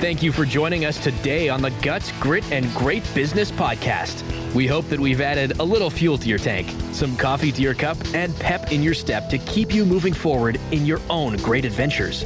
Thank 0.01 0.23
you 0.23 0.33
for 0.33 0.47
joining 0.47 0.87
us 0.87 0.97
today 0.99 1.51
on 1.51 1.61
the 1.61 1.71
Guts, 1.83 2.11
Grit, 2.21 2.51
and 2.51 2.73
Great 2.75 3.03
Business 3.15 3.51
Podcast. 3.51 4.23
We 4.55 4.67
hope 4.67 4.89
that 4.89 4.99
we've 4.99 5.21
added 5.21 5.59
a 5.61 5.63
little 5.63 5.91
fuel 5.91 6.17
to 6.17 6.29
your 6.29 6.39
tank, 6.39 6.75
some 6.93 7.17
coffee 7.17 7.53
to 7.53 7.61
your 7.61 7.75
cup, 7.75 7.99
and 8.15 8.35
pep 8.37 8.73
in 8.73 8.83
your 8.83 8.95
step 8.95 9.29
to 9.29 9.39
keep 9.39 9.75
you 9.75 9.85
moving 9.85 10.15
forward 10.15 10.59
in 10.71 10.87
your 10.87 11.01
own 11.11 11.37
great 11.37 11.67
adventures. 11.67 12.25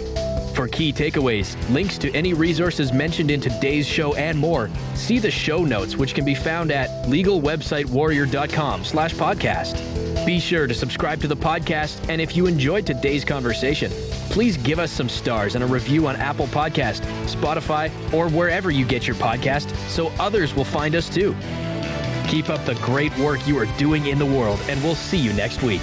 For 0.54 0.68
key 0.68 0.92
takeaways, 0.92 1.56
links 1.68 1.98
to 1.98 2.14
any 2.14 2.32
resources 2.32 2.92
mentioned 2.92 3.32
in 3.32 3.40
today's 3.40 3.88
show 3.88 4.14
and 4.14 4.38
more, 4.38 4.70
see 4.94 5.18
the 5.18 5.30
show 5.30 5.64
notes 5.64 5.96
which 5.96 6.14
can 6.14 6.24
be 6.24 6.36
found 6.36 6.70
at 6.70 6.88
legalwebsitewarrior.com 7.06 8.84
slash 8.84 9.14
podcast. 9.14 10.24
Be 10.24 10.38
sure 10.38 10.68
to 10.68 10.72
subscribe 10.72 11.20
to 11.22 11.28
the 11.28 11.36
podcast, 11.36 12.08
and 12.08 12.20
if 12.20 12.36
you 12.36 12.46
enjoyed 12.46 12.86
today's 12.86 13.24
conversation, 13.24 13.90
please 14.30 14.56
give 14.56 14.78
us 14.78 14.92
some 14.92 15.08
stars 15.08 15.56
and 15.56 15.64
a 15.64 15.66
review 15.66 16.06
on 16.06 16.14
Apple 16.14 16.46
Podcast, 16.46 17.00
Spotify, 17.26 17.90
or 18.14 18.28
wherever 18.28 18.70
you 18.70 18.86
get 18.86 19.08
your 19.08 19.16
podcast 19.16 19.74
so 19.88 20.12
others 20.20 20.54
will 20.54 20.64
find 20.64 20.94
us 20.94 21.12
too. 21.12 21.34
Keep 22.28 22.48
up 22.48 22.64
the 22.64 22.76
great 22.76 23.16
work 23.18 23.44
you 23.46 23.58
are 23.58 23.66
doing 23.76 24.06
in 24.06 24.20
the 24.20 24.26
world, 24.26 24.60
and 24.68 24.80
we'll 24.84 24.94
see 24.94 25.18
you 25.18 25.32
next 25.32 25.64
week. 25.64 25.82